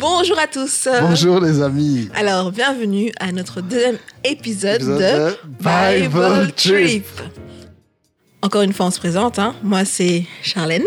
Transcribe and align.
Bonjour 0.00 0.38
à 0.38 0.46
tous. 0.46 0.88
Bonjour 1.00 1.40
les 1.40 1.60
amis. 1.62 2.08
Alors, 2.14 2.50
bienvenue 2.52 3.12
à 3.20 3.32
notre 3.32 3.60
deuxième 3.60 3.98
épisode, 4.24 4.76
Épisode 4.80 4.98
de 4.98 5.98
de 5.98 6.08
Bible 6.08 6.52
Trip. 6.56 7.06
Encore 8.42 8.62
une 8.62 8.72
fois, 8.72 8.86
on 8.86 8.90
se 8.90 8.98
présente. 8.98 9.38
hein. 9.38 9.54
Moi, 9.62 9.84
c'est 9.84 10.24
Charlène 10.42 10.84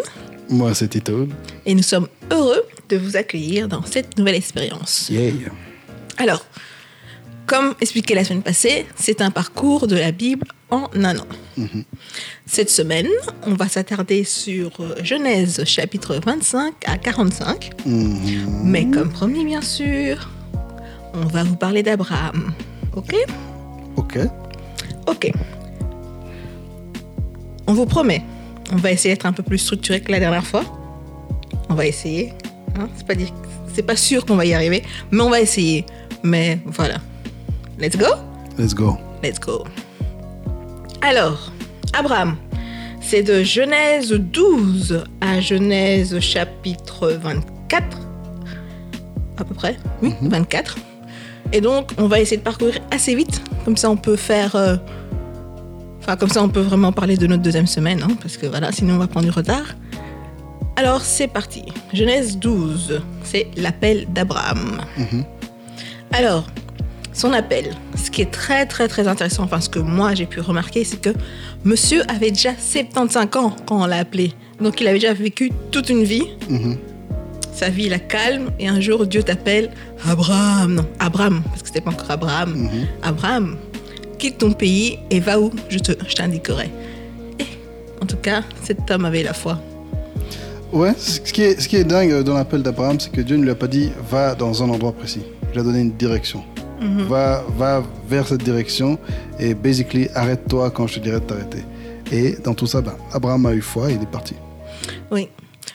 Moi 0.49 0.73
c'est 0.73 0.88
Tito. 0.88 1.28
et 1.65 1.76
nous 1.76 1.84
sommes 1.84 2.07
heureux 2.31 2.63
de 2.89 2.97
vous 2.97 3.15
accueillir 3.15 3.68
dans 3.68 3.84
cette 3.86 4.18
nouvelle 4.18 4.36
expérience. 4.36 5.08
Yeah. 5.10 5.34
Alors, 6.18 6.46
comme 7.46 7.76
expliqué 7.82 8.16
la 8.16 8.24
semaine 8.24 8.42
passée, 8.44 8.86
c'est 8.96 9.22
un 9.22 9.32
parcours 9.32 9.88
de 9.88 9.96
la 9.96 10.12
Bible 10.12 10.48
en 10.74 10.90
un 11.03 11.17
an. 11.17 11.26
Cette 12.46 12.69
semaine, 12.69 13.08
on 13.46 13.53
va 13.53 13.67
s'attarder 13.67 14.24
sur 14.24 14.71
euh, 14.79 14.96
Genèse 15.03 15.63
chapitre 15.65 16.20
25 16.23 16.73
à 16.85 16.98
45. 16.98 17.71
Mhm. 17.85 18.62
Mais 18.63 18.85
comme 18.89 19.09
promis, 19.12 19.45
bien 19.45 19.62
sûr, 19.62 20.29
on 21.13 21.25
va 21.27 21.43
vous 21.43 21.55
parler 21.55 21.84
d'Abraham. 21.84 22.53
Ok? 22.95 23.15
Ok. 23.98 24.17
Ok. 25.07 25.31
On 27.67 27.73
vous 27.73 27.85
promet, 27.85 28.21
on 28.71 28.76
va 28.77 28.91
essayer 28.91 29.13
d'être 29.13 29.26
un 29.26 29.34
peu 29.34 29.43
plus 29.43 29.57
structuré 29.57 30.01
que 30.01 30.12
la 30.12 30.20
dernière 30.20 30.45
fois. 30.45 30.63
On 31.70 31.76
va 31.76 31.85
essayer. 31.85 32.34
hein? 32.77 32.90
C'est 32.98 33.07
pas, 33.07 33.15
dire- 33.15 33.34
c'est 33.73 33.84
pas 33.84 33.95
sûr 33.95 34.26
qu'on 34.26 34.35
va 34.35 34.45
y 34.45 34.53
arriver, 34.53 34.84
mais 35.12 35.21
on 35.23 35.29
va 35.29 35.40
essayer. 35.40 35.85
Mais 36.23 36.59
voilà. 36.65 36.95
Let's 37.79 37.95
go? 37.98 38.07
Let's 38.57 38.73
go. 38.73 38.98
Let's 39.23 39.40
go. 39.40 39.63
Alors, 41.05 41.52
Abraham, 41.93 42.38
c'est 43.02 43.23
de 43.23 43.43
Genèse 43.43 44.12
12 44.13 45.03
à 45.20 45.41
Genèse 45.41 46.17
chapitre 46.21 47.09
24, 47.21 47.98
à 49.38 49.43
peu 49.43 49.53
près, 49.53 49.77
oui, 50.02 50.13
24. 50.21 50.77
Et 51.52 51.59
donc, 51.62 51.91
on 51.98 52.07
va 52.07 52.20
essayer 52.21 52.37
de 52.37 52.41
parcourir 52.41 52.79
assez 52.90 53.13
vite, 53.15 53.41
comme 53.65 53.76
ça 53.77 53.90
on 53.90 53.98
peut 53.98 54.15
faire... 54.15 54.55
euh, 54.55 54.77
Enfin, 55.99 56.18
comme 56.18 56.29
ça 56.29 56.43
on 56.43 56.49
peut 56.49 56.59
vraiment 56.59 56.91
parler 56.91 57.15
de 57.15 57.27
notre 57.27 57.43
deuxième 57.43 57.68
semaine, 57.68 58.01
hein, 58.04 58.15
parce 58.21 58.35
que 58.35 58.46
voilà, 58.46 58.71
sinon 58.74 58.96
on 58.96 58.98
va 58.98 59.07
prendre 59.07 59.26
du 59.26 59.31
retard. 59.31 59.68
Alors, 60.76 61.01
c'est 61.01 61.27
parti. 61.27 61.63
Genèse 61.93 62.37
12, 62.40 63.01
c'est 63.24 63.48
l'appel 63.55 64.08
d'Abraham. 64.09 64.81
Alors, 66.12 66.46
son 67.14 67.31
appel, 67.31 67.75
ce 67.95 68.11
qui 68.11 68.22
est 68.22 68.31
très 68.31 68.66
très 68.66 68.88
très 68.88 69.08
intéressant, 69.08 69.44
enfin 69.44 69.61
ce 69.61 69.69
que 69.69 69.80
moi 69.80 70.16
j'ai 70.16 70.25
pu 70.25 70.39
remarquer, 70.39 70.83
c'est 70.83 71.00
que 71.00 71.11
monsieur 71.64 72.02
avait 72.09 72.31
déjà 72.31 72.52
75 72.58 73.36
ans 73.38 73.56
quand 73.67 73.81
on 73.83 73.86
l'a 73.86 73.97
appelé. 73.97 74.33
Donc 74.59 74.81
il 74.81 74.88
avait 74.88 75.00
déjà 75.00 75.14
vécu 75.14 75.52
toute 75.72 75.89
une 75.89 76.03
vie. 76.03 76.28
Sa 77.53 77.69
vie 77.69 77.88
la 77.88 78.00
calme 78.00 78.50
et 78.59 78.67
un 78.67 78.81
jour 78.81 79.06
Dieu 79.06 79.22
t'appelle 79.22 79.69
Abraham, 80.08 80.73
non, 80.73 80.86
Abraham, 81.00 81.44
parce 81.44 81.61
que 81.61 81.67
c'était 81.67 81.81
pas 81.81 81.91
encore 81.91 82.09
Abraham. 82.09 82.69
Abraham, 83.03 83.58
quitte 84.17 84.39
ton 84.39 84.52
pays 84.52 85.00
et 85.11 85.19
va 85.19 85.39
où? 85.39 85.52
Je 85.69 85.78
te, 85.78 85.91
je 86.08 86.16
t'indiquerai. 86.16 86.72
Et 87.39 87.45
en 88.02 88.06
tout 88.06 88.17
cas, 88.17 88.41
cet 88.64 88.89
homme 88.89 89.06
avait 89.06 89.23
la 89.23 89.34
foi. 89.34 89.61
Ouais, 90.72 90.94
ce 90.97 91.19
qui 91.19 91.44
est, 91.44 91.61
ce 91.61 91.69
qui 91.69 91.75
est 91.75 91.84
dingue 91.84 92.23
dans 92.23 92.34
l'appel 92.34 92.64
d'Abraham, 92.64 93.00
c'est 93.00 93.11
que 93.11 93.22
Dieu 93.22 93.38
ne 93.38 93.44
lui 93.44 93.52
a 93.52 93.56
pas 93.56 93.67
dit 93.67 93.91
va 94.09 94.34
dans 94.34 94.64
un 94.64 94.69
endroit 94.69 94.91
précis. 94.91 95.22
Il 95.53 95.59
a 95.59 95.64
donné 95.64 95.81
une 95.81 95.91
direction. 95.91 96.44
Va, 96.82 97.46
va 97.58 97.84
vers 98.08 98.28
cette 98.28 98.44
direction 98.44 99.00
et 99.40 99.54
basically 99.54 100.10
arrête-toi 100.16 100.70
quand 100.72 100.88
je 100.88 100.96
te 100.96 101.00
dirai 101.00 101.20
de 101.20 101.26
t'arrêter. 101.26 101.64
Et 102.12 102.36
dans 102.44 102.54
tout 102.54 102.68
ça, 102.68 102.82
ben, 102.82 102.96
Abraham 103.12 103.46
a 103.46 103.54
eu 103.54 103.62
foi 103.62 103.90
et 103.90 103.94
il 103.94 104.02
est 104.02 104.12
parti. 104.12 104.36
Oui. 105.12 105.30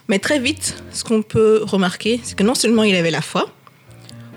Mais 0.09 0.19
très 0.19 0.39
vite, 0.39 0.83
ce 0.93 1.05
qu'on 1.05 1.23
peut 1.23 1.63
remarquer, 1.65 2.21
c'est 2.23 2.37
que 2.37 2.43
non 2.45 2.55
seulement 2.55 2.83
il 2.83 2.95
avait 2.95 3.11
la 3.11 3.23
foi, 3.23 3.47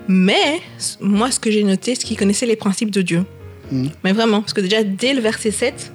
mais 0.08 0.60
moi, 1.00 1.30
ce 1.30 1.38
que 1.38 1.50
j'ai 1.50 1.64
noté, 1.64 1.94
c'est 1.94 2.04
qu'il 2.04 2.16
connaissait 2.16 2.46
les 2.46 2.56
principes 2.56 2.90
de 2.90 3.02
Dieu. 3.02 3.24
Mais 4.04 4.12
vraiment, 4.12 4.42
parce 4.42 4.52
que 4.52 4.60
déjà, 4.60 4.82
dès 4.82 5.14
le 5.14 5.22
verset 5.22 5.50
7, 5.50 5.92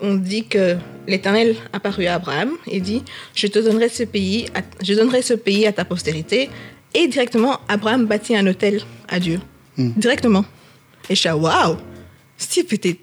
on 0.00 0.16
dit 0.16 0.46
que 0.46 0.76
l'Éternel 1.06 1.56
apparut 1.72 2.06
à 2.06 2.16
Abraham 2.16 2.50
et 2.66 2.80
dit 2.80 3.02
Je 3.34 3.46
te 3.46 3.58
donnerai 3.58 3.88
ce 3.88 4.02
pays, 4.02 4.46
à, 4.54 4.60
je 4.82 4.92
donnerai 4.92 5.22
ce 5.22 5.32
pays 5.32 5.66
à 5.66 5.72
ta 5.72 5.86
postérité. 5.86 6.50
Et 6.92 7.08
directement, 7.08 7.60
Abraham 7.68 8.04
bâtit 8.04 8.36
un 8.36 8.46
hôtel 8.46 8.82
à 9.08 9.18
Dieu. 9.18 9.40
Directement. 9.78 10.44
Et 11.10 11.14
je 11.14 11.20
suis 11.20 11.28
là, 11.28 11.36
waouh 11.36 11.76
Steve 12.36 12.66
était 12.72 12.98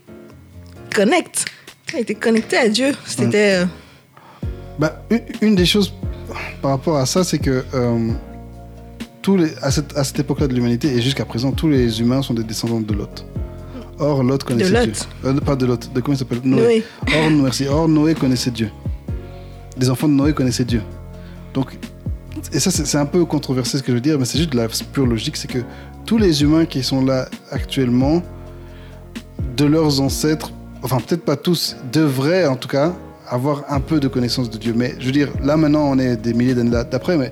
connect. 0.94 1.46
Il 1.94 2.00
était 2.00 2.16
connecté 2.16 2.58
à 2.58 2.68
Dieu. 2.70 2.92
C'était. 3.06 3.62
euh, 3.62 3.66
Bah, 4.80 5.04
une, 5.10 5.22
une 5.42 5.56
des 5.56 5.66
choses 5.66 5.94
par 6.62 6.72
rapport 6.72 6.98
à 6.98 7.06
ça, 7.06 7.24
c'est 7.24 7.38
que 7.40 7.64
euh, 7.74 8.10
tous 9.22 9.38
les, 9.38 9.54
à 9.62 9.70
cette, 9.70 9.96
à 9.98 10.04
cette 10.04 10.20
époque-là 10.20 10.48
de 10.48 10.54
l'humanité 10.56 10.88
et 10.88 11.02
jusqu'à 11.02 11.26
présent, 11.26 11.52
tous 11.52 11.70
les 11.70 12.00
humains 12.02 12.22
sont 12.22 12.34
des 12.34 12.44
descendants 12.44 12.80
de 12.82 12.94
Lot. 12.94 13.26
Or, 14.00 14.24
Lot 14.24 14.44
connaissait 14.44 14.72
Lot. 14.72 14.86
Dieu. 14.86 14.94
Euh, 15.26 15.40
pas 15.40 15.56
de 15.56 15.66
Lot, 15.68 15.94
de 15.94 16.02
comment 16.02 16.16
il 16.16 16.18
s'appelle? 16.18 16.42
Noé. 16.44 16.62
Noé. 16.62 16.84
Or, 17.16 17.30
merci. 17.30 17.68
Or, 17.68 17.88
Noé 17.88 18.16
connaissait 18.16 18.50
Dieu. 18.52 18.70
Les 19.78 19.90
enfants 19.90 20.08
de 20.08 20.14
Noé 20.14 20.34
connaissaient 20.34 20.66
Dieu. 20.66 20.82
Donc, 21.54 21.78
et 22.52 22.60
ça, 22.60 22.72
c'est 22.72 22.86
c'est 22.86 22.98
un 22.98 23.06
peu 23.06 23.24
controversé 23.26 23.78
ce 23.78 23.84
que 23.84 23.90
je 23.92 23.94
veux 23.94 24.02
dire, 24.02 24.18
mais 24.18 24.26
c'est 24.26 24.38
juste 24.40 24.52
de 24.52 24.58
la 24.58 24.68
pure 24.68 25.06
logique, 25.06 25.38
c'est 25.38 25.48
que 25.48 25.60
tous 26.06 26.18
les 26.18 26.44
humains 26.44 26.66
qui 26.66 26.84
sont 26.84 27.04
là 27.04 27.28
actuellement, 27.52 28.22
de 29.58 29.66
leurs 29.66 30.02
ancêtres, 30.02 30.52
enfin 30.82 30.98
peut-être 30.98 31.24
pas 31.24 31.36
tous, 31.36 31.76
devraient 31.92 32.48
en 32.48 32.56
tout 32.56 32.68
cas 32.68 32.94
avoir 33.30 33.64
un 33.70 33.80
peu 33.80 34.00
de 34.00 34.08
connaissance 34.08 34.50
de 34.50 34.58
Dieu. 34.58 34.74
Mais 34.76 34.96
je 35.00 35.06
veux 35.06 35.12
dire, 35.12 35.30
là 35.42 35.58
maintenant 35.58 35.90
on 35.90 35.98
est 35.98 36.16
des 36.18 36.34
milliers 36.34 36.56
d'années 36.56 36.72
d'après, 36.90 37.18
mais 37.18 37.32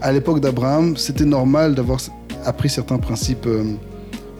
à 0.00 0.12
l'époque 0.12 0.40
d'Abraham, 0.40 0.96
c'était 0.96 1.24
normal 1.24 1.74
d'avoir 1.74 2.00
appris 2.44 2.68
certains 2.68 2.98
principes, 2.98 3.46
euh, 3.46 3.64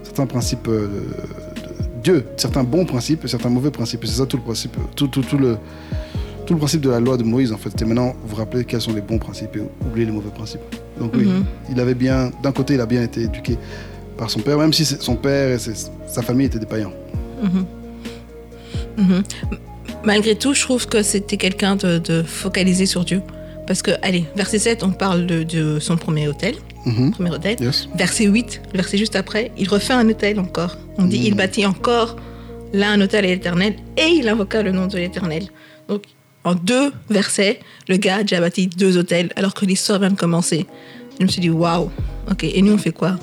certains 0.03 0.27
principes 0.27 0.69
euh, 0.69 0.87
de 0.87 2.03
Dieu, 2.03 2.25
certains 2.37 2.65
bons 2.65 2.85
principes 2.85 3.25
et 3.25 3.29
certains 3.29 3.49
mauvais 3.51 3.71
principes. 3.71 4.05
C'est 4.07 4.19
ça 4.19 4.27
tout 4.27 4.37
le 4.37 4.43
principe, 4.43 4.77
tout 4.95 5.11
le 5.35 6.57
principe 6.57 6.81
de 6.81 6.91
la 6.91 7.01
loi 7.01 7.17
de 7.17 7.25
Moïse 7.25 7.53
en 7.53 7.59
fait. 7.59 7.81
Et 7.83 7.85
maintenant, 7.85 8.15
vous 8.23 8.29
vous 8.29 8.37
rappelez 8.37 8.65
quels 8.65 8.81
sont 8.81 8.95
les 8.95 9.01
bons 9.01 9.19
principes 9.19 9.57
et 9.57 9.63
oubliez 9.85 10.07
les 10.07 10.13
mauvais 10.13 10.31
principes. 10.31 10.63
Donc 11.01 11.13
oui, 11.15 11.25
Mhm. 11.25 11.45
il 11.71 11.81
avait 11.81 11.95
bien, 11.95 12.31
d'un 12.43 12.53
côté, 12.53 12.75
il 12.75 12.81
a 12.81 12.87
bien 12.87 13.03
été 13.03 13.23
éduqué 13.23 13.57
par 14.17 14.31
son 14.31 14.41
père, 14.41 14.59
même 14.59 14.73
si 14.73 14.85
son 14.85 15.15
père 15.17 15.51
et 15.55 15.59
ses- 15.59 15.91
sa 16.09 16.23
famille 16.23 16.47
étaient 16.47 16.59
des 16.59 16.67
païens. 16.67 16.91
Mhm. 17.43 19.23
Malgré 20.05 20.35
tout, 20.37 20.55
je 20.55 20.63
trouve 20.63 20.87
que 20.89 21.03
c'était 21.03 21.37
quelqu'un 21.37 21.77
de, 21.77 21.99
de 21.99 22.23
focalisé 22.23 22.87
sur 22.87 23.05
Dieu. 23.05 23.23
Parce 23.67 23.83
que, 23.83 23.91
allez, 24.03 24.25
verset 24.35 24.59
7, 24.59 24.83
on 24.83 24.91
parle 24.91 25.27
de, 25.27 25.43
de 25.43 25.79
son 25.79 25.97
premier 25.97 26.27
hôtel. 26.29 26.55
Mhm. 26.87 27.13
Premier 27.13 27.31
hôtel. 27.31 27.57
Yes. 27.61 27.89
Verset 27.95 28.25
8, 28.27 28.63
le 28.73 28.79
verset 28.79 28.97
juste 28.97 29.15
après, 29.17 29.51
il 29.59 29.69
refait 29.69 29.93
un 29.93 30.09
hôtel 30.09 30.41
encore. 30.41 30.77
On 30.97 31.05
dit, 31.05 31.21
il 31.25 31.35
bâtit 31.35 31.67
encore 31.67 32.17
là 32.73 32.91
un 32.91 33.01
hôtel 33.01 33.25
à 33.25 33.29
l'éternel 33.29 33.75
et 33.97 34.07
il 34.07 34.29
invoqua 34.29 34.63
le 34.63 34.73
nom 34.73 34.87
de 34.87 34.97
l'éternel. 34.97 35.45
Donc, 35.89 36.03
en 36.45 36.55
deux 36.55 36.93
versets, 37.11 37.61
le 37.89 37.97
gars 37.97 38.17
a 38.17 38.23
déjà 38.23 38.41
bâti 38.41 38.67
deux 38.67 38.97
hôtels 38.97 39.31
alors 39.37 39.55
que 39.55 39.65
l'histoire 39.65 39.99
vient 39.99 40.11
de 40.11 40.17
commencer. 40.17 40.67
Je 41.19 41.25
me 41.25 41.29
suis 41.29 41.41
dit, 41.41 41.51
waouh, 41.51 41.91
ok, 42.31 42.45
et 42.45 42.63
nous 42.63 42.73
on 42.73 42.79
fait 42.79 42.93
quoi? 42.93 43.17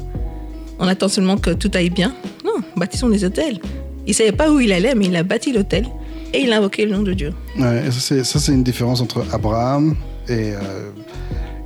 On 0.80 0.88
attend 0.88 1.08
seulement 1.08 1.38
que 1.38 1.52
tout 1.52 1.72
aille 1.74 1.90
bien? 1.90 2.14
Non, 2.44 2.62
bâtissons 2.76 3.09
des 3.09 3.24
hôtels. 3.24 3.59
Il 4.06 4.14
savait 4.14 4.34
pas 4.34 4.52
où 4.52 4.59
il 4.59 4.72
allait, 4.72 4.94
mais 4.96 5.06
il 5.06 5.16
a 5.16 5.24
bâti 5.24 5.53
l'hôtel 5.53 5.88
et 6.34 6.42
il 6.42 6.52
a 6.52 6.58
invoqué 6.58 6.86
le 6.86 6.92
nom 6.92 7.02
de 7.02 7.14
Dieu. 7.14 7.34
Ouais, 7.58 7.90
ça, 7.92 8.40
c'est, 8.40 8.52
une 8.52 8.64
différence 8.64 9.02
entre 9.02 9.26
Abraham 9.32 9.96
et 10.28 10.53
euh, 10.53 10.92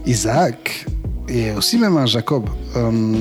Isaac 0.06 0.86
et 1.28 1.52
aussi 1.52 1.78
même 1.78 1.98
un 1.98 2.06
Jacob. 2.06 2.50
Euh, 2.76 3.18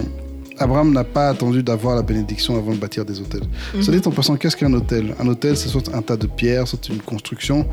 Abraham 0.59 0.93
n'a 0.93 1.05
pas 1.05 1.29
attendu 1.31 1.63
d'avoir 1.63 1.97
la 1.97 2.03
bénédiction 2.03 2.57
avant 2.57 2.73
de 2.73 2.79
bâtir 2.79 3.05
des 3.05 3.21
hôtels. 3.21 3.45
Ça 3.81 3.93
dit 3.93 4.01
en 4.05 4.11
passant, 4.11 4.37
qu'est-ce 4.37 4.57
qu'un 4.57 4.73
hôtel? 4.73 5.15
Un 5.21 5.29
hôtel, 5.29 5.57
c'est 5.57 5.69
soit 5.69 5.95
un 5.95 6.03
tas 6.03 6.17
de 6.17 6.27
pierres, 6.27 6.67
soit 6.67 6.89
une 6.89 6.99
construction 6.99 7.67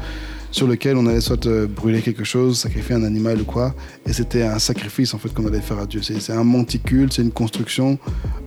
sur 0.55 0.67
lequel 0.67 0.95
on 0.95 1.05
allait 1.05 1.19
soit 1.19 1.45
euh, 1.47 1.67
brûler 1.67 2.01
quelque 2.01 2.23
chose, 2.23 2.59
sacrifier 2.59 2.95
un 2.95 3.03
animal 3.03 3.41
ou 3.41 3.43
quoi. 3.43 3.75
Et 4.07 4.13
c'était 4.13 4.43
un 4.43 4.57
sacrifice 4.57 5.13
en 5.13 5.17
fait 5.17 5.33
qu'on 5.33 5.45
allait 5.45 5.59
faire 5.59 5.79
à 5.79 5.85
Dieu. 5.85 6.01
C'est, 6.01 6.31
un 6.31 6.45
monticule, 6.45 7.11
c'est 7.11 7.23
une 7.23 7.33
construction 7.33 7.99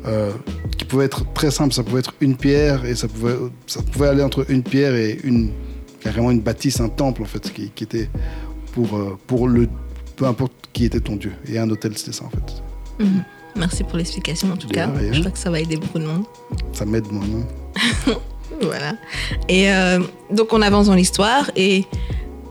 euh, 0.07 0.33
qui 0.79 0.87
pouvait 0.87 1.05
être 1.05 1.31
très 1.35 1.51
simple. 1.51 1.75
Ça 1.75 1.83
pouvait 1.83 2.01
être 2.01 2.15
une 2.23 2.35
pierre 2.35 2.87
et 2.87 2.95
ça 2.95 3.09
pouvait, 3.09 3.37
ça 3.67 3.83
pouvait 3.83 4.09
aller 4.09 4.23
entre 4.23 4.51
une 4.51 4.63
pierre 4.63 4.95
et 4.95 5.19
une 5.23 5.51
carrément 6.01 6.31
une 6.31 6.41
bâtisse, 6.41 6.81
un 6.81 6.89
temple 6.89 7.21
en 7.21 7.27
fait, 7.27 7.53
qui, 7.53 7.69
qui 7.75 7.85
était 7.85 8.09
pour, 8.73 8.97
euh, 8.97 9.19
pour 9.27 9.47
le 9.47 9.69
peu 10.17 10.25
importe 10.25 10.53
qui 10.73 10.87
était 10.87 11.01
ton 11.01 11.17
Dieu. 11.17 11.33
Et 11.47 11.59
un 11.59 11.69
hôtel, 11.69 11.99
c'était 11.99 12.13
ça 12.13 12.25
en 12.25 12.31
fait. 12.31 13.05
Mhm. 13.05 13.23
Merci 13.57 13.85
pour 13.85 13.99
l'explication 13.99 14.51
en 14.51 14.57
tout 14.57 14.69
cas. 14.69 14.87
rien. 14.87 15.13
Je 15.13 15.21
crois 15.21 15.33
que 15.33 15.39
ça 15.39 15.51
va 15.51 15.61
aider 15.61 15.77
beaucoup 15.77 15.99
de 15.99 16.07
monde. 16.07 16.25
Ça 16.73 16.87
m'aide 16.87 17.13
moi, 17.13 17.25
non? 17.27 18.17
Voilà. 18.61 18.95
Et 19.49 19.71
euh, 19.73 20.01
donc 20.31 20.53
on 20.53 20.63
avance 20.63 20.87
dans 20.87 20.95
l'histoire 20.95 21.51
et 21.57 21.85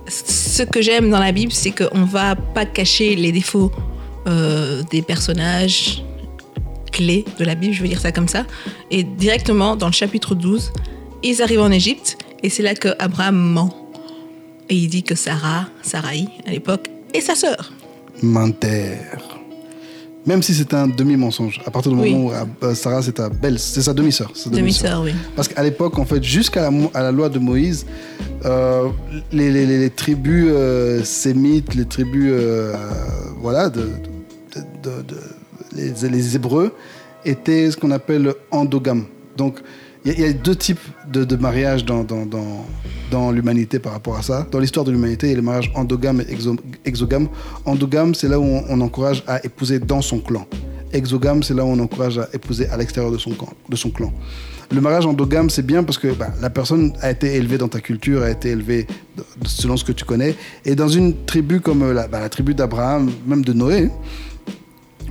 ce 0.08 0.64
que 0.64 0.82
j'aime 0.82 1.10
dans 1.10 1.20
la 1.20 1.32
Bible, 1.32 1.52
c'est 1.52 1.72
qu'on 1.72 2.06
va 2.06 2.36
pas 2.36 2.66
cacher 2.66 3.16
les 3.16 3.32
défauts 3.32 3.72
euh, 4.28 4.84
des 4.90 5.02
personnages 5.02 6.04
clés 6.92 7.26
de 7.38 7.46
la 7.46 7.56
Bible, 7.56 7.74
je 7.74 7.82
veux 7.82 7.88
dire 7.88 8.00
ça 8.00 8.12
comme 8.12 8.28
ça. 8.28 8.46
Et 8.90 9.04
directement 9.04 9.76
dans 9.76 9.88
le 9.88 9.94
chapitre 9.94 10.34
12, 10.34 10.72
ils 11.24 11.42
arrivent 11.42 11.62
en 11.62 11.72
Égypte 11.72 12.18
et 12.44 12.50
c'est 12.50 12.64
là 12.64 12.76
que 12.76 12.90
Abraham 13.00 13.36
ment. 13.36 13.92
Et 14.70 14.76
il 14.76 14.90
dit 14.90 15.04
que 15.04 15.16
Sarah, 15.16 15.68
Sarai 15.82 16.26
à 16.46 16.52
l'époque, 16.52 16.90
est 17.14 17.22
sa 17.22 17.36
sœur. 17.36 17.72
Menteur. 18.22 19.37
Même 20.28 20.44
si 20.44 20.54
c'est 20.54 20.74
un 20.74 20.88
demi-mensonge. 20.88 21.62
À 21.66 21.72
partir 21.72 21.92
du 21.94 21.98
Oui. 21.98 22.14
moment 22.14 22.26
où 22.28 22.32
euh, 22.66 22.76
Sarah, 22.76 23.02
c'est 23.02 23.14
ta 23.14 23.30
belle, 23.30 23.58
c'est 23.58 23.82
sa 23.82 23.94
demi-sœur. 23.94 24.32
Demi-sœur, 24.48 25.02
oui. 25.04 25.14
Parce 25.38 25.48
qu'à 25.48 25.64
l'époque, 25.64 25.98
en 25.98 26.06
fait, 26.06 26.22
jusqu'à 26.22 26.62
la, 26.64 26.70
mo- 26.72 26.92
à 26.94 27.02
la 27.02 27.12
loi 27.14 27.30
de 27.30 27.40
Moïse, 27.40 27.86
euh, 28.46 28.90
les, 29.32 29.50
les- 29.52 29.66
les- 29.66 29.80
les 29.80 29.90
tribus 29.90 30.48
euh, 30.50 31.02
sémites, 31.06 31.74
les 31.76 31.86
tribus, 31.86 32.30
euh, 32.34 32.76
voilà, 33.42 33.70
de, 33.70 33.82
de- 33.84 34.62
de- 34.84 35.02
de- 35.08 35.18
les, 35.76 36.10
les 36.10 36.36
Hébreux, 36.36 36.74
étaient 37.24 37.72
ce 37.72 37.78
qu'on 37.78 37.92
appelle 37.92 38.34
endogames. 38.52 39.06
Donc, 39.38 39.60
il 40.06 40.20
y, 40.20 40.24
a- 40.24 40.34
deux 40.34 40.56
types 40.56 40.80
de, 41.12 41.24
de 41.24 41.36
mariages 41.36 41.86
dans, 41.86 43.32
l'humanité 43.32 43.80
par 43.80 43.94
rapport 43.94 44.18
à 44.18 44.22
ça. 44.22 44.48
Dans 44.52 44.60
l'histoire 44.60 44.86
de 44.86 44.92
l'humanité, 44.92 45.28
il 45.28 45.30
y 45.32 45.34
a 45.34 45.36
les 45.38 45.42
mariages 45.42 45.72
endogames 45.76 46.22
et 46.22 46.34
exo- 46.34 46.60
exogames. 46.86 47.28
Endogame, 47.66 48.16
c'est 48.16 48.28
là 48.28 48.40
où 48.40 48.44
on, 48.44 48.82
encourage 48.82 49.24
à 49.28 49.44
épouser 49.46 49.80
dans 49.80 50.02
son 50.02 50.20
clan. 50.20 50.46
Exogame, 50.94 51.44
c'est 51.44 51.54
là 51.54 51.66
où 51.66 51.70
on 51.70 51.80
encourage 51.80 52.18
à 52.18 52.30
épouser 52.34 52.68
à 52.70 52.78
l'extérieur 52.78 53.12
de 53.12 53.18
son, 53.18 53.90
clan. 53.90 54.14
Le 54.72 54.82
mariage 54.82 55.06
endogame, 55.06 55.50
c'est 55.50 55.66
bien 55.66 55.84
parce 55.84 55.98
que 55.98 56.10
bah, 56.14 56.30
la 56.42 56.50
personne 56.50 56.94
a 57.02 57.12
été 57.12 57.36
élevée 57.36 57.58
dans 57.58 57.68
ta 57.68 57.80
culture, 57.80 58.24
a 58.24 58.30
été 58.30 58.50
élevée 58.50 58.88
selon 59.46 59.78
ce 59.78 59.84
que 59.84 59.92
tu 59.92 60.06
connais. 60.06 60.36
Et 60.66 60.76
dans 60.76 60.90
une 60.90 61.26
tribu 61.26 61.60
comme 61.62 61.94
bah, 61.94 62.08
la 62.20 62.30
tribu 62.30 62.54
d'Abraham, 62.54 63.12
même 63.26 63.44
de 63.44 63.54
Noé, 63.54 63.90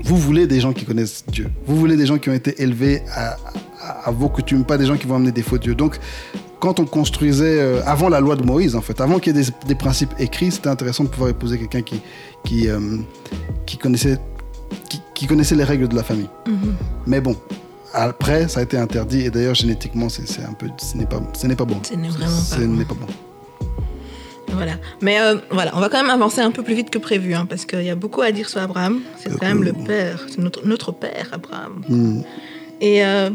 vous 0.04 0.16
voulez 0.16 0.46
des 0.46 0.60
gens 0.60 0.72
qui 0.72 0.84
connaissent 0.84 1.24
Dieu. 1.26 1.48
Vous 1.66 1.76
voulez 1.76 1.96
des 1.96 2.06
gens 2.06 2.18
qui 2.18 2.28
ont 2.30 2.34
été 2.34 2.62
élevés 2.62 3.02
à, 3.14 3.36
à- 3.86 4.08
à 4.08 4.10
vos 4.10 4.28
coutumes, 4.28 4.64
pas 4.64 4.78
des 4.78 4.86
gens 4.86 4.96
qui 4.96 5.06
vont 5.06 5.16
amener 5.16 5.32
des 5.32 5.42
faux 5.42 5.58
dieux. 5.58 5.74
Donc, 5.74 5.98
quand 6.60 6.80
on 6.80 6.84
construisait, 6.86 7.60
euh, 7.60 7.80
avant 7.86 8.08
la 8.08 8.20
loi 8.20 8.34
de 8.36 8.42
Moïse, 8.42 8.74
en 8.76 8.80
fait, 8.80 9.00
avant 9.00 9.18
qu'il 9.18 9.36
y 9.36 9.38
ait 9.38 9.42
des, 9.44 9.50
des 9.68 9.74
principes 9.74 10.12
écrits, 10.18 10.50
c'était 10.50 10.68
intéressant 10.68 11.04
de 11.04 11.08
pouvoir 11.08 11.30
épouser 11.30 11.58
quelqu'un 11.58 11.82
qui, 11.82 12.00
qui, 12.44 12.68
euh, 12.68 12.80
qui, 13.66 13.76
connaissait, 13.76 14.18
qui, 14.88 15.00
qui 15.14 15.26
connaissait 15.26 15.54
les 15.54 15.64
règles 15.64 15.88
de 15.88 15.94
la 15.96 16.02
famille. 16.02 16.28
Mhm. 16.46 16.74
Mais 17.06 17.20
bon, 17.20 17.36
après, 17.92 18.48
ça 18.48 18.60
a 18.60 18.62
été 18.62 18.76
interdit. 18.78 19.20
Et 19.22 19.30
d'ailleurs, 19.30 19.54
génétiquement, 19.54 20.08
c'est 20.08 20.42
un 20.42 20.52
peu, 20.54 20.66
ce 20.78 20.96
n'est 20.96 21.06
pas, 21.06 21.20
ce 21.34 21.46
n'est 21.46 21.56
pas 21.56 21.64
bon. 21.66 21.76
Ce 21.82 21.94
n'est 21.94 22.08
vraiment 22.08 22.26
pas 22.26 22.56
Ce 22.56 22.60
bon. 22.60 22.84
pas 22.84 22.94
bon. 22.94 23.06
Voilà. 24.52 24.72
Mais 25.02 25.20
euh, 25.20 25.36
voilà, 25.50 25.72
on 25.76 25.80
va 25.80 25.88
quand 25.88 26.00
même 26.00 26.10
avancer 26.10 26.40
un 26.40 26.50
peu 26.50 26.62
plus 26.62 26.74
vite 26.74 26.88
que 26.90 26.98
prévu, 26.98 27.34
hein, 27.34 27.46
parce 27.48 27.66
qu'il 27.66 27.82
y 27.82 27.90
a 27.90 27.94
beaucoup 27.96 28.22
à 28.22 28.32
dire 28.32 28.48
sur 28.48 28.60
Abraham. 28.60 29.00
C'est 29.18 29.30
quand 29.38 29.46
même 29.46 29.62
le 29.64 29.72
père, 29.72 30.24
c'est 30.28 30.38
notre, 30.38 30.64
notre 30.66 30.92
père, 30.92 31.28
Abraham. 31.32 31.82
Hmm. 31.88 32.20
Et 32.80 33.04
euh, 33.04 33.30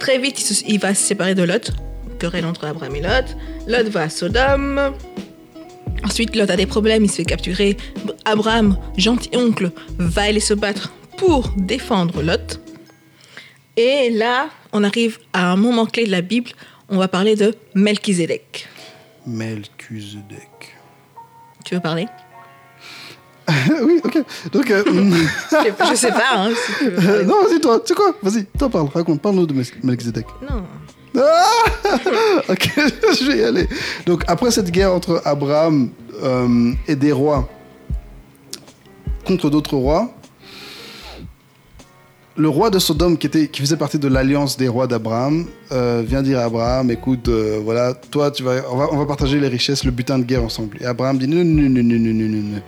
très 0.00 0.18
vite, 0.18 0.40
il, 0.40 0.44
se- 0.54 0.64
il 0.66 0.80
va 0.80 0.94
se 0.94 1.02
séparer 1.02 1.36
de 1.36 1.44
Lot. 1.44 1.70
Querelle 2.18 2.44
entre 2.46 2.64
Abraham 2.66 2.96
et 2.96 3.00
Lot. 3.00 3.36
Lot 3.68 3.88
va 3.88 4.02
à 4.02 4.08
Sodome. 4.10 4.94
Ensuite, 6.04 6.34
Lot 6.34 6.50
a 6.50 6.56
des 6.56 6.66
problèmes, 6.66 7.04
il 7.04 7.10
se 7.10 7.16
fait 7.16 7.24
capturer. 7.24 7.76
Abraham, 8.24 8.76
gentil 8.96 9.30
oncle, 9.36 9.70
va 9.98 10.22
aller 10.22 10.40
se 10.40 10.54
battre 10.54 10.92
pour 11.16 11.50
défendre 11.56 12.22
Lot. 12.22 12.60
Et 13.76 14.10
là, 14.10 14.48
on 14.72 14.82
arrive 14.84 15.18
à 15.32 15.50
un 15.52 15.56
moment 15.56 15.86
clé 15.86 16.04
de 16.06 16.10
la 16.10 16.20
Bible. 16.22 16.50
On 16.88 16.96
va 16.98 17.06
parler 17.08 17.36
de 17.36 17.54
Melchizedek. 17.74 18.66
Melchizedek. 19.26 20.74
Tu 21.64 21.74
veux 21.74 21.80
parler? 21.80 22.06
oui, 23.84 24.00
ok. 24.04 24.18
Donc, 24.52 24.70
euh, 24.70 24.82
Je 25.90 25.94
sais 25.94 26.10
pas. 26.12 26.36
Hein, 26.36 26.50
si 26.54 26.72
tu 26.78 26.90
veux 26.90 26.98
euh, 26.98 27.06
parler. 27.06 27.24
non, 27.24 27.42
vas-y, 27.42 27.60
toi, 27.60 27.80
tu 27.80 27.88
sais 27.88 27.94
quoi? 27.94 28.14
Vas-y, 28.22 28.44
toi 28.58 28.68
parle, 28.68 28.88
raconte, 28.92 29.20
parle-nous 29.20 29.46
de 29.46 29.54
Mel- 29.54 29.64
Melchizedek. 29.82 30.26
Non. 30.48 30.62
Ah 31.18 31.44
ok, 32.48 32.70
je 32.76 33.30
vais 33.30 33.38
y 33.38 33.44
aller. 33.44 33.68
Donc, 34.06 34.22
après 34.28 34.50
cette 34.52 34.70
guerre 34.70 34.92
entre 34.92 35.20
Abraham 35.24 35.90
euh, 36.22 36.72
et 36.86 36.94
des 36.94 37.10
rois 37.10 37.48
contre 39.26 39.50
d'autres 39.50 39.74
rois, 39.76 40.12
le 42.36 42.48
roi 42.48 42.70
de 42.70 42.78
Sodome, 42.78 43.18
qui, 43.18 43.26
était, 43.26 43.48
qui 43.48 43.60
faisait 43.60 43.76
partie 43.76 43.98
de 43.98 44.06
l'alliance 44.08 44.56
des 44.56 44.68
rois 44.68 44.86
d'Abraham, 44.86 45.46
euh, 45.72 46.02
vient 46.06 46.22
dire 46.22 46.38
à 46.38 46.44
Abraham 46.44 46.90
Écoute, 46.90 47.28
euh, 47.28 47.60
voilà, 47.62 47.92
toi, 47.92 48.30
tu 48.30 48.42
vas, 48.44 48.62
on, 48.70 48.76
va, 48.76 48.88
on 48.92 48.96
va 48.96 49.04
partager 49.06 49.40
les 49.40 49.48
richesses, 49.48 49.84
le 49.84 49.90
butin 49.90 50.18
de 50.18 50.24
guerre 50.24 50.44
ensemble. 50.44 50.78
Et 50.80 50.86
Abraham 50.86 51.18
dit 51.18 51.26
Non, 51.26 51.44
non, 51.44 51.68
non, 51.68 51.82
non, 51.82 51.98
non, 51.98 51.98
non, 51.98 52.28
non, 52.28 52.42
non. 52.54 52.62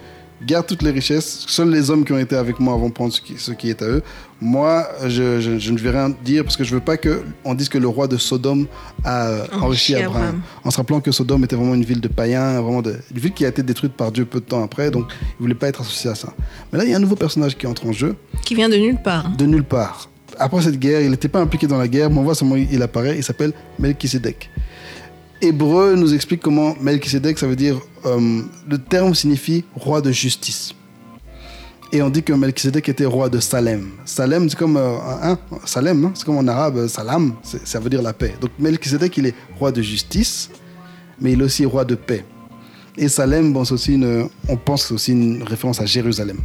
Garde 0.47 0.67
toutes 0.67 0.83
les 0.83 0.91
richesses. 0.91 1.45
Seuls 1.47 1.71
les 1.71 1.89
hommes 1.91 2.05
qui 2.05 2.13
ont 2.13 2.19
été 2.19 2.35
avec 2.37 2.59
moi 2.59 2.77
vont 2.77 2.91
prendre 2.91 3.13
ce 3.13 3.21
qui, 3.21 3.35
ce 3.39 3.53
qui 3.53 3.71
est 3.71 3.81
à 3.83 3.87
eux. 3.87 4.03
Moi, 4.41 4.89
je, 5.07 5.41
je- 5.41 5.59
je 5.59 5.71
ne 5.73 5.79
vais 5.79 5.91
rien 5.91 6.11
dire 6.25 6.43
parce 6.43 6.57
que 6.57 6.65
je 6.65 6.75
veux 6.75 6.81
pas 6.81 6.97
qu'on 6.97 7.55
dise 7.55 7.69
que 7.69 7.79
le 7.79 7.87
roi 7.87 8.09
de 8.09 8.17
Sodome 8.17 8.67
a 9.05 9.27
euh, 9.29 9.45
enrichi 9.53 9.95
Enrichi 9.95 9.95
Abraham. 9.95 10.17
Abraham. 10.23 10.43
En 10.65 10.71
se 10.73 10.77
rappelant 10.79 11.01
que 11.01 11.13
Sodome 11.13 11.45
était 11.45 11.55
vraiment 11.55 11.75
une 11.75 11.85
ville 11.85 12.01
de 12.01 12.09
païens, 12.09 12.61
vraiment 12.61 12.83
de- 12.83 12.97
une 13.13 13.19
ville 13.21 13.33
qui 13.33 13.45
a 13.45 13.49
été 13.49 13.63
détruite 13.63 13.93
par 13.93 14.11
Dieu 14.11 14.25
peu 14.25 14.41
de 14.41 14.45
temps 14.45 14.65
après, 14.65 14.91
donc 14.91 15.07
il 15.39 15.43
voulait 15.43 15.55
pas 15.55 15.69
être 15.69 15.81
associé 15.83 16.11
à 16.11 16.15
ça. 16.17 16.33
Mais 16.73 16.79
là, 16.79 16.85
il 16.85 16.91
y 16.91 16.95
a 16.95 16.97
un 16.97 17.01
nouveau 17.01 17.17
personnage 17.17 17.57
qui 17.57 17.67
entre 17.69 17.87
en 17.87 17.93
jeu, 17.93 18.17
Qui 18.45 18.55
vient 18.57 18.69
de 18.69 18.77
nulle 18.77 19.01
part. 19.01 19.27
hein. 19.27 19.35
de 19.39 19.47
nulle 19.47 19.65
part. 19.65 20.09
Après 20.39 20.61
cette 20.63 20.79
guerre, 20.79 21.03
il 21.03 21.11
n'était 21.11 21.29
pas 21.29 21.41
impliqué 21.41 21.67
dans 21.69 21.79
la 21.79 21.87
guerre, 21.87 22.11
mais 22.11 22.19
on 22.19 22.23
voit 22.23 22.35
seulement 22.35 22.57
il 22.57 22.83
apparaît, 22.83 23.17
il 23.17 23.23
s'appelle 23.23 23.53
Melchisedec. 23.79 24.51
Hébreu 25.43 25.97
nous 25.97 26.15
explique 26.15 26.41
comment 26.41 26.77
Melchisedec, 26.81 27.37
ça 27.37 27.49
veut 27.49 27.57
dire, 27.57 27.81
euh, 28.07 28.43
le 28.71 28.79
terme 28.79 29.13
signifie 29.13 29.65
roi 29.75 30.01
de 30.01 30.13
justice. 30.13 30.73
Et 31.91 32.01
on 32.01 32.11
dit 32.11 32.23
que 32.23 32.33
Melchisedec 32.33 32.89
était 32.89 33.05
roi 33.05 33.29
de 33.29 33.41
Salem. 33.41 33.91
Salem, 34.05 34.49
c'est 34.49 34.57
comme, 34.57 34.77
euh, 34.77 35.35
Salem, 35.65 36.05
hein, 36.05 36.13
c'est 36.15 36.25
comme 36.25 36.37
en 36.37 36.47
arabe, 36.47 36.77
euh, 36.77 36.89
salam, 36.89 37.35
ça 37.43 37.81
veut 37.81 37.91
dire 37.91 38.03
la 38.03 38.13
paix. 38.13 38.37
Donc 38.41 38.53
Melchisedec, 38.57 39.17
il 39.17 39.27
est 39.27 39.35
roi 39.59 39.73
de 39.73 39.83
justice, 39.83 40.49
mais 41.21 41.33
il 41.33 41.41
est 41.41 41.45
aussi 41.45 41.67
roi 41.67 41.85
de 41.85 41.97
paix. 41.97 42.25
Et 42.97 43.09
Salem, 43.09 43.49
on 43.57 44.57
pense 44.57 44.93
aussi 44.93 45.11
une 45.11 45.43
référence 45.43 45.81
à 45.81 45.87
Jérusalem. 45.87 46.39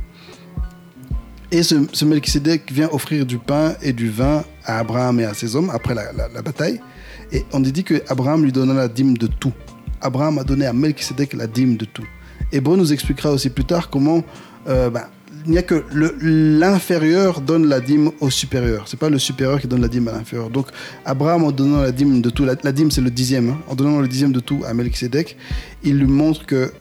Et 1.51 1.61
ce, 1.61 1.75
ce 1.93 2.73
vient 2.73 2.89
offrir 2.91 3.27
du 3.27 3.37
pain 3.37 3.75
et 3.83 3.93
du 3.93 4.09
vin 4.09 4.43
à 4.65 4.79
Abraham 4.79 5.19
et 5.19 5.25
à 5.25 5.35
ses 5.35 5.55
hommes 5.55 5.69
après 5.69 5.93
la 5.93 6.41
bataille. 6.41 6.81
Et 7.31 7.43
on 7.53 7.59
dit 7.59 7.83
que 7.83 8.01
Abraham 8.07 8.43
lui 8.43 8.51
donna 8.51 8.73
la 8.73 8.87
dîme 8.87 9.17
de 9.17 9.27
tout. 9.27 9.53
Abraham 10.01 10.37
a 10.39 10.43
donné 10.43 10.65
à 10.65 10.73
Melchisedec 10.73 11.33
la 11.33 11.47
dîme 11.47 11.77
de 11.77 11.85
tout. 11.85 12.05
Hébreu 12.51 12.77
nous 12.77 12.93
expliquera 12.93 13.31
aussi 13.31 13.49
plus 13.49 13.65
tard 13.65 13.89
comment 13.89 14.23
euh, 14.67 14.89
ben, 14.89 15.05
il 15.45 15.51
n'y 15.51 15.57
a 15.57 15.63
que 15.63 15.83
l'inférieur 16.21 17.41
donne 17.41 17.67
la 17.67 17.79
dîme 17.79 18.11
au 18.19 18.29
supérieur. 18.29 18.87
C'est 18.87 18.99
pas 18.99 19.09
le 19.09 19.17
supérieur 19.17 19.61
qui 19.61 19.67
donne 19.67 19.81
la 19.81 19.87
dîme 19.87 20.07
à 20.09 20.11
l'inférieur. 20.11 20.49
Donc 20.49 20.67
Abraham 21.05 21.45
en 21.45 21.51
donnant 21.51 21.81
la 21.81 21.91
dîme 21.91 22.21
de 22.21 22.29
tout, 22.29 22.43
la, 22.45 22.55
la 22.61 22.71
dîme 22.71 22.91
c'est 22.91 23.01
le 23.01 23.11
dixième, 23.11 23.49
hein. 23.49 23.57
en 23.67 23.75
donnant 23.75 23.99
le 23.99 24.07
dixième 24.07 24.33
de 24.33 24.39
tout 24.39 24.61
à 24.65 24.73
Melchisedec, 24.73 25.37
il 25.83 25.97
lui 25.97 26.07
montre 26.07 26.45
que 26.45 26.71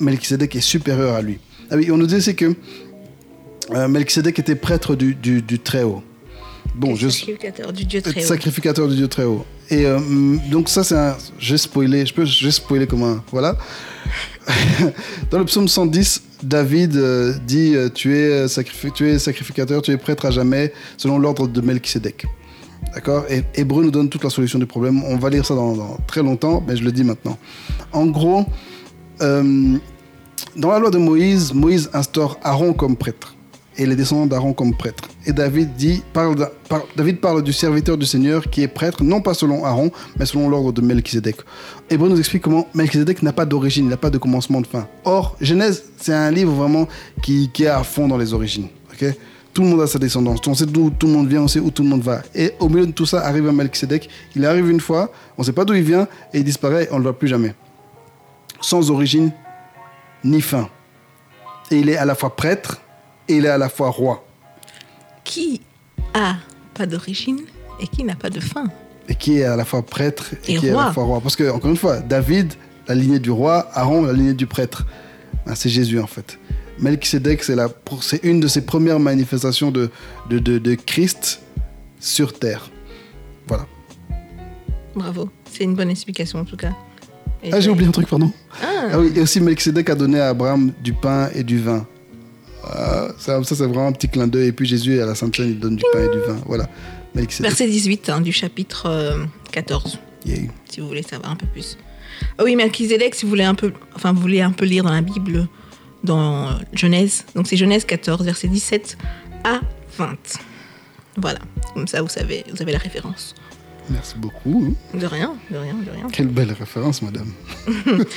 Melchisedec 0.00 0.54
est 0.54 0.60
supérieur 0.60 1.14
à 1.14 1.22
lui. 1.22 1.40
Ah 1.70 1.76
oui, 1.76 1.90
on 1.90 1.96
nous 1.96 2.06
dit 2.06 2.16
aussi 2.16 2.34
que 2.34 2.54
euh, 3.72 3.88
Melchisedec 3.88 4.38
était 4.38 4.56
prêtre 4.56 4.94
du, 4.94 5.14
du, 5.14 5.42
du 5.42 5.58
Très-Haut. 5.58 6.02
Bon, 6.74 6.94
je, 6.94 7.08
Sacrificateur 7.08 7.72
du 7.72 7.84
Dieu 7.84 8.02
très 8.02 8.22
haut. 8.22 8.26
sacrificateur 8.26 8.88
du 8.88 8.96
Dieu 8.96 9.08
très 9.08 9.24
haut. 9.24 9.44
Et 9.70 9.86
euh, 9.86 9.98
donc 10.50 10.68
ça 10.68 10.82
c'est 10.82 10.96
un, 10.96 11.16
j'ai 11.38 11.56
spoilé, 11.56 12.04
je 12.04 12.12
peux, 12.12 12.24
j'ai 12.24 12.50
spoilé 12.50 12.86
comme 12.86 13.04
un, 13.04 13.22
voilà. 13.30 13.56
Dans 15.30 15.38
le 15.38 15.44
psaume 15.44 15.68
110, 15.68 16.22
David 16.42 16.96
euh, 16.96 17.34
dit 17.46 17.76
euh, 17.76 17.88
tu, 17.88 18.16
es 18.16 18.48
sacrificateur, 18.48 19.80
tu 19.80 19.92
es 19.92 19.96
prêtre 19.96 20.26
à 20.26 20.32
jamais, 20.32 20.72
selon 20.96 21.18
l'ordre 21.18 21.46
de 21.46 21.60
Melchisedec. 21.60 22.26
D'accord? 22.94 23.24
Et 23.30 23.44
Hébreu 23.54 23.84
nous 23.84 23.92
donne 23.92 24.08
toute 24.08 24.24
la 24.24 24.30
solution 24.30 24.58
du 24.58 24.66
problème. 24.66 25.04
On 25.04 25.16
va 25.16 25.30
lire 25.30 25.46
ça 25.46 25.54
dans, 25.54 25.98
très 26.08 26.22
longtemps, 26.22 26.64
mais 26.66 26.76
je 26.76 26.82
le 26.82 26.90
dis 26.90 27.04
maintenant. 27.04 27.38
En 27.92 28.06
gros, 28.06 28.46
dans 29.20 30.70
la 30.70 30.78
loi 30.78 30.90
de 30.90 30.98
Moïse, 30.98 31.52
Moïse 31.52 31.90
instaure 31.92 32.40
Aaron 32.42 32.72
comme 32.72 32.96
prêtre 32.96 33.36
et 33.76 33.86
les 33.86 33.96
descendants 33.96 34.26
d'Aaron 34.26 34.52
comme 34.52 34.74
prêtres. 34.74 35.04
Et 35.26 35.32
David, 35.32 35.74
dit, 35.74 36.02
parle 36.12 36.50
David 36.96 37.20
parle 37.20 37.42
du 37.42 37.52
serviteur 37.52 37.96
du 37.96 38.06
Seigneur 38.06 38.48
qui 38.48 38.62
est 38.62 38.68
prêtre, 38.68 39.02
non 39.02 39.20
pas 39.20 39.34
selon 39.34 39.64
Aaron, 39.64 39.90
mais 40.18 40.26
selon 40.26 40.48
l'ordre 40.48 40.72
de 40.72 40.80
Melchizedek. 40.80 41.36
Hébreu 41.88 42.08
nous 42.08 42.18
explique 42.18 42.42
comment 42.42 42.66
Melchizedek 42.74 43.22
n'a 43.22 43.32
pas 43.32 43.46
d'origine, 43.46 43.86
il 43.86 43.90
n'a 43.90 43.96
pas 43.96 44.10
de 44.10 44.18
commencement 44.18 44.60
de 44.60 44.66
fin. 44.66 44.86
Or, 45.04 45.36
Genèse, 45.40 45.84
c'est 45.96 46.12
un 46.12 46.30
livre 46.30 46.52
vraiment 46.52 46.88
qui, 47.22 47.50
est 47.58 47.66
à 47.66 47.82
fond 47.82 48.08
dans 48.08 48.18
les 48.18 48.34
origines. 48.34 48.68
ok? 48.92 49.14
Tout 49.52 49.62
le 49.62 49.68
monde 49.68 49.80
a 49.80 49.86
sa 49.86 49.98
descendance. 49.98 50.40
On 50.46 50.54
sait 50.54 50.66
d'où 50.66 50.90
tout 50.90 51.06
le 51.08 51.12
monde 51.12 51.28
vient, 51.28 51.42
on 51.42 51.48
sait 51.48 51.58
où 51.58 51.70
tout 51.70 51.82
le 51.82 51.88
monde 51.88 52.02
va. 52.02 52.22
Et 52.34 52.52
au 52.60 52.68
milieu 52.68 52.86
de 52.86 52.92
tout 52.92 53.06
ça 53.06 53.26
arrive 53.26 53.48
un 53.48 53.52
Melchizedek. 53.52 54.08
Il 54.36 54.44
arrive 54.46 54.70
une 54.70 54.80
fois, 54.80 55.10
on 55.36 55.42
ne 55.42 55.46
sait 55.46 55.52
pas 55.52 55.64
d'où 55.64 55.74
il 55.74 55.82
vient, 55.82 56.06
et 56.32 56.38
il 56.38 56.44
disparaît, 56.44 56.88
on 56.90 56.94
ne 56.94 56.98
le 56.98 57.04
voit 57.04 57.18
plus 57.18 57.28
jamais. 57.28 57.54
Sans 58.60 58.90
origine 58.90 59.32
ni 60.22 60.40
fin. 60.40 60.68
Et 61.70 61.78
il 61.78 61.88
est 61.88 61.96
à 61.96 62.04
la 62.04 62.14
fois 62.14 62.36
prêtre 62.36 62.80
et 63.30 63.36
il 63.36 63.44
est 63.46 63.48
à 63.50 63.58
la 63.58 63.68
fois 63.68 63.90
roi. 63.90 64.24
Qui 65.24 65.60
a 66.14 66.36
pas 66.74 66.86
d'origine 66.86 67.40
et 67.80 67.86
qui 67.86 68.04
n'a 68.04 68.14
pas 68.16 68.30
de 68.30 68.40
fin 68.40 68.64
Et 69.08 69.14
qui 69.14 69.38
est 69.38 69.44
à 69.44 69.56
la 69.56 69.64
fois 69.64 69.82
prêtre 69.84 70.34
et, 70.46 70.54
Et 70.54 70.56
qui 70.58 70.66
est 70.66 70.70
à 70.70 70.74
roi. 70.74 70.84
la 70.86 70.92
fois 70.92 71.04
roi. 71.04 71.20
Parce 71.20 71.36
que, 71.36 71.50
encore 71.50 71.70
une 71.70 71.76
fois, 71.76 72.00
David, 72.00 72.52
la 72.88 72.94
lignée 72.94 73.18
du 73.18 73.30
roi, 73.30 73.68
Aaron, 73.74 74.02
la 74.02 74.12
lignée 74.12 74.34
du 74.34 74.46
prêtre. 74.46 74.86
Ben, 75.46 75.54
c'est 75.54 75.68
Jésus 75.68 76.00
en 76.00 76.06
fait. 76.06 76.38
Melchizedek, 76.78 77.42
c'est, 77.44 77.54
la, 77.56 77.68
c'est 78.00 78.22
une 78.24 78.40
de 78.40 78.48
ses 78.48 78.62
premières 78.62 78.98
manifestations 79.00 79.70
de, 79.70 79.90
de, 80.30 80.38
de, 80.38 80.58
de 80.58 80.74
Christ 80.74 81.40
sur 82.00 82.38
terre. 82.38 82.70
Voilà. 83.46 83.66
Bravo, 84.94 85.28
c'est 85.50 85.64
une 85.64 85.74
bonne 85.74 85.90
explication 85.90 86.40
en 86.40 86.44
tout 86.44 86.56
cas. 86.56 86.72
Et 87.42 87.52
Ah, 87.52 87.60
j'ai 87.60 87.70
oublié 87.70 87.88
un 87.88 87.92
truc, 87.92 88.08
pardon. 88.08 88.32
Ah, 88.62 88.66
Ah 88.92 88.98
oui, 88.98 89.12
et 89.14 89.20
aussi 89.20 89.40
Melchizedek 89.40 89.88
a 89.90 89.94
donné 89.94 90.20
à 90.20 90.28
Abraham 90.30 90.72
du 90.82 90.92
pain 90.92 91.28
et 91.34 91.42
du 91.44 91.58
vin. 91.60 91.86
Ça, 93.18 93.42
ça, 93.42 93.54
c'est 93.54 93.64
vraiment 93.64 93.88
un 93.88 93.92
petit 93.92 94.08
clin 94.08 94.26
d'œil. 94.26 94.48
Et 94.48 94.52
puis 94.52 94.66
Jésus, 94.66 95.00
à 95.00 95.06
la 95.06 95.14
Sainte 95.14 95.36
Seine, 95.36 95.48
il 95.50 95.58
donne 95.58 95.76
du 95.76 95.84
pain 95.92 96.00
et 96.00 96.08
du 96.10 96.20
vin. 96.20 96.40
Voilà. 96.46 96.68
Verset 97.14 97.66
18 97.66 98.08
hein, 98.08 98.20
du 98.20 98.32
chapitre 98.32 98.86
euh, 98.86 99.24
14, 99.52 99.98
Yeah. 100.26 100.36
si 100.70 100.80
vous 100.80 100.86
voulez 100.86 101.02
savoir 101.02 101.32
un 101.32 101.36
peu 101.36 101.46
plus. 101.46 101.78
Ah 102.38 102.44
oui, 102.44 102.54
Melchizedek, 102.54 103.14
si 103.14 103.24
vous 103.24 103.30
voulez 103.30 103.44
un 103.44 103.54
peu, 103.54 103.72
enfin, 103.96 104.12
vous 104.12 104.20
voulez 104.20 104.42
un 104.42 104.50
peu 104.52 104.66
lire 104.66 104.84
dans 104.84 104.92
la 104.92 105.00
Bible, 105.00 105.48
dans 106.04 106.48
euh, 106.48 106.52
Genèse. 106.74 107.24
Donc 107.34 107.46
c'est 107.46 107.56
Genèse 107.56 107.84
14, 107.84 108.24
verset 108.24 108.48
17 108.48 108.98
à 109.44 109.60
20. 109.96 110.16
Voilà, 111.16 111.38
comme 111.74 111.88
ça 111.88 112.02
vous 112.02 112.08
savez, 112.08 112.44
vous 112.54 112.60
avez 112.62 112.72
la 112.72 112.78
référence. 112.78 113.34
Merci 113.90 114.14
beaucoup. 114.18 114.74
De 114.94 115.04
rien, 115.06 115.34
de 115.50 115.56
rien, 115.56 115.74
de 115.74 115.90
rien. 115.90 116.06
Quelle 116.12 116.28
belle 116.28 116.52
référence, 116.52 117.02
madame. 117.02 117.32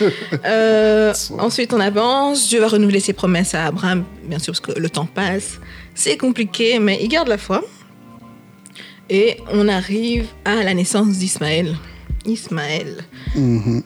Euh, 0.45 1.13
ensuite, 1.39 1.73
on 1.73 1.79
avance. 1.79 2.49
Dieu 2.49 2.59
va 2.59 2.67
renouveler 2.67 2.99
ses 2.99 3.13
promesses 3.13 3.55
à 3.55 3.65
Abraham, 3.65 4.03
bien 4.23 4.39
sûr, 4.39 4.53
parce 4.53 4.59
que 4.59 4.77
le 4.77 4.89
temps 4.89 5.05
passe. 5.05 5.59
C'est 5.95 6.17
compliqué, 6.17 6.79
mais 6.79 6.99
il 7.01 7.07
garde 7.07 7.27
la 7.27 7.37
foi. 7.37 7.63
Et 9.09 9.37
on 9.51 9.67
arrive 9.67 10.27
à 10.45 10.63
la 10.63 10.73
naissance 10.73 11.17
d'Ismaël. 11.17 11.75
Ismaël. 12.25 13.03
Mhm. 13.35 13.83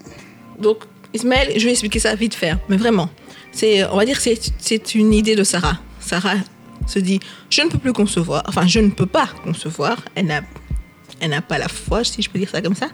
Donc, 0.59 0.79
Ismaël, 1.13 1.53
je 1.57 1.65
vais 1.65 1.71
expliquer 1.71 1.99
ça 1.99 2.15
vite 2.15 2.33
fait, 2.33 2.51
hein, 2.51 2.59
mais 2.69 2.77
vraiment. 2.77 3.09
C'est, 3.51 3.85
on 3.85 3.97
va 3.97 4.05
dire 4.05 4.17
que 4.17 4.23
c'est, 4.23 4.39
c'est 4.57 4.95
une 4.95 5.13
idée 5.13 5.35
de 5.35 5.43
Sarah. 5.43 5.79
Sarah 5.99 6.37
se 6.85 6.99
dit, 6.99 7.19
je 7.49 7.61
ne 7.61 7.69
peux 7.69 7.77
plus 7.77 7.93
concevoir, 7.93 8.43
enfin, 8.47 8.65
je 8.67 8.79
ne 8.79 8.89
peux 8.89 9.05
pas 9.05 9.29
concevoir. 9.43 9.97
Elle 10.15 10.27
n'a, 10.27 10.41
elle 11.19 11.31
n'a 11.31 11.41
pas 11.41 11.57
la 11.57 11.67
foi, 11.67 12.03
si 12.03 12.21
je 12.21 12.29
peux 12.29 12.39
dire 12.39 12.49
ça 12.49 12.61
comme 12.61 12.75
ça. 12.75 12.87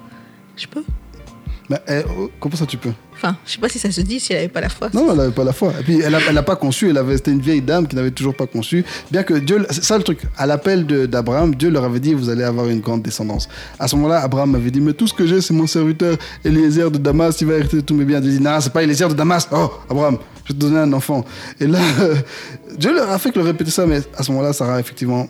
Je 0.56 0.68
peux 0.68 0.84
Mais, 1.70 1.80
eh, 1.88 2.02
oh, 2.18 2.30
comment 2.40 2.56
ça 2.56 2.66
tu 2.66 2.78
peux? 2.78 2.92
Enfin, 3.14 3.38
je 3.46 3.54
sais 3.54 3.58
pas 3.58 3.70
si 3.70 3.80
ça 3.80 3.90
se 3.92 4.02
dit 4.02 4.20
si 4.20 4.34
elle 4.34 4.40
n'avait 4.40 4.50
pas 4.50 4.62
la 4.62 4.70
foi. 4.70 4.90
Non, 4.94 5.12
elle 5.12 5.18
n'avait 5.18 5.32
pas 5.32 5.44
la 5.44 5.54
foi. 5.54 5.74
Et 5.80 5.84
puis, 5.84 6.02
elle 6.02 6.34
n'a 6.34 6.44
pas 6.44 6.56
conçu. 6.56 6.90
Elle 6.90 6.98
avait, 6.98 7.16
c'était 7.16 7.32
une 7.32 7.40
vieille 7.40 7.62
dame 7.62 7.88
qui 7.88 7.96
n'avait 7.96 8.12
toujours 8.12 8.36
pas 8.36 8.48
conçu. 8.48 8.84
Bien 9.12 9.24
que 9.24 9.34
Dieu, 9.36 9.66
c'est 9.70 9.84
ça 9.84 9.98
le 9.98 10.04
truc. 10.04 10.24
À 10.38 10.46
l'appel 10.46 10.86
d'Abraham, 10.86 11.56
Dieu 11.56 11.70
leur 11.70 11.86
avait 11.86 12.00
dit 12.00 12.14
vous 12.14 12.30
allez 12.30 12.44
avoir 12.44 12.68
une 12.68 12.82
grande 12.82 13.02
descendance. 13.02 13.48
À 13.80 13.88
ce 13.88 13.96
moment-là, 13.96 14.20
Abraham 14.20 14.56
avait 14.56 14.72
dit 14.72 14.82
mais 14.82 14.94
tout 14.94 15.08
ce 15.08 15.14
que 15.14 15.26
j'ai, 15.26 15.42
c'est 15.42 15.54
mon 15.54 15.68
serviteur 15.68 16.18
Eliezer 16.44 16.92
de 16.92 16.98
Damas. 16.98 17.40
Il 17.40 17.48
va 17.48 17.56
hériter 17.56 17.82
tous 17.82 17.96
mes 17.96 18.06
biens. 18.06 18.20
Dieu 18.20 18.32
dit 18.32 18.42
non, 18.44 18.60
c'est 18.60 18.74
pas 18.74 18.84
Eliezer 18.84 19.08
de 19.08 19.14
Damas. 19.14 19.48
Oh, 19.52 19.72
Abraham, 19.90 20.18
je 20.44 20.54
vais 20.54 20.60
te 20.60 20.66
donner 20.66 20.80
un 20.80 20.94
enfant. 20.94 21.24
Et 21.60 21.68
là, 21.68 21.80
Dieu 22.78 22.94
leur 22.94 23.10
a 23.10 23.18
fait 23.20 23.32
que 23.32 23.40
le 23.40 23.46
répéter 23.46 23.72
ça, 23.72 23.86
mais 23.86 24.02
à 24.18 24.24
ce 24.24 24.32
moment-là, 24.32 24.54
Sarah, 24.54 24.80
effectivement. 24.80 25.28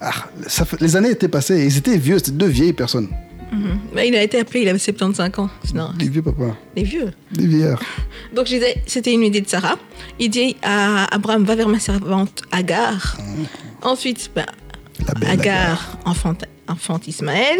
Ah, 0.00 0.12
ça 0.46 0.64
les 0.80 0.96
années 0.96 1.10
étaient 1.10 1.28
passées 1.28 1.56
et 1.60 1.64
ils 1.66 1.76
étaient 1.78 1.96
vieux, 1.98 2.18
c'était 2.18 2.32
deux 2.32 2.46
vieilles 2.46 2.72
personnes. 2.72 3.08
Mhm. 3.52 3.78
Mais 3.94 4.08
il 4.08 4.14
a 4.16 4.22
été 4.22 4.38
appelé, 4.40 4.62
il 4.62 4.68
avait 4.68 4.78
75 4.78 5.38
ans. 5.38 5.50
Non, 5.74 5.90
Des 5.98 6.08
vieux 6.08 6.22
papas, 6.22 6.56
les 6.74 6.84
vieux. 6.84 7.12
des 7.32 7.46
vieillards. 7.46 7.82
Donc 8.34 8.46
je 8.46 8.54
disais, 8.54 8.82
c'était 8.86 9.12
une 9.12 9.22
idée 9.22 9.42
de 9.42 9.48
Sarah. 9.48 9.76
Il 10.18 10.30
dit 10.30 10.56
à 10.62 11.14
Abraham, 11.14 11.44
va 11.44 11.54
vers 11.54 11.68
ma 11.68 11.78
servante 11.78 12.42
Agar. 12.50 13.18
Ensuite, 13.82 14.30
ben, 14.34 14.46
La 15.06 15.14
belle 15.14 15.30
Agar 15.30 15.98
enfante, 16.06 16.44
enfante 16.66 17.06
Ismaël. 17.08 17.58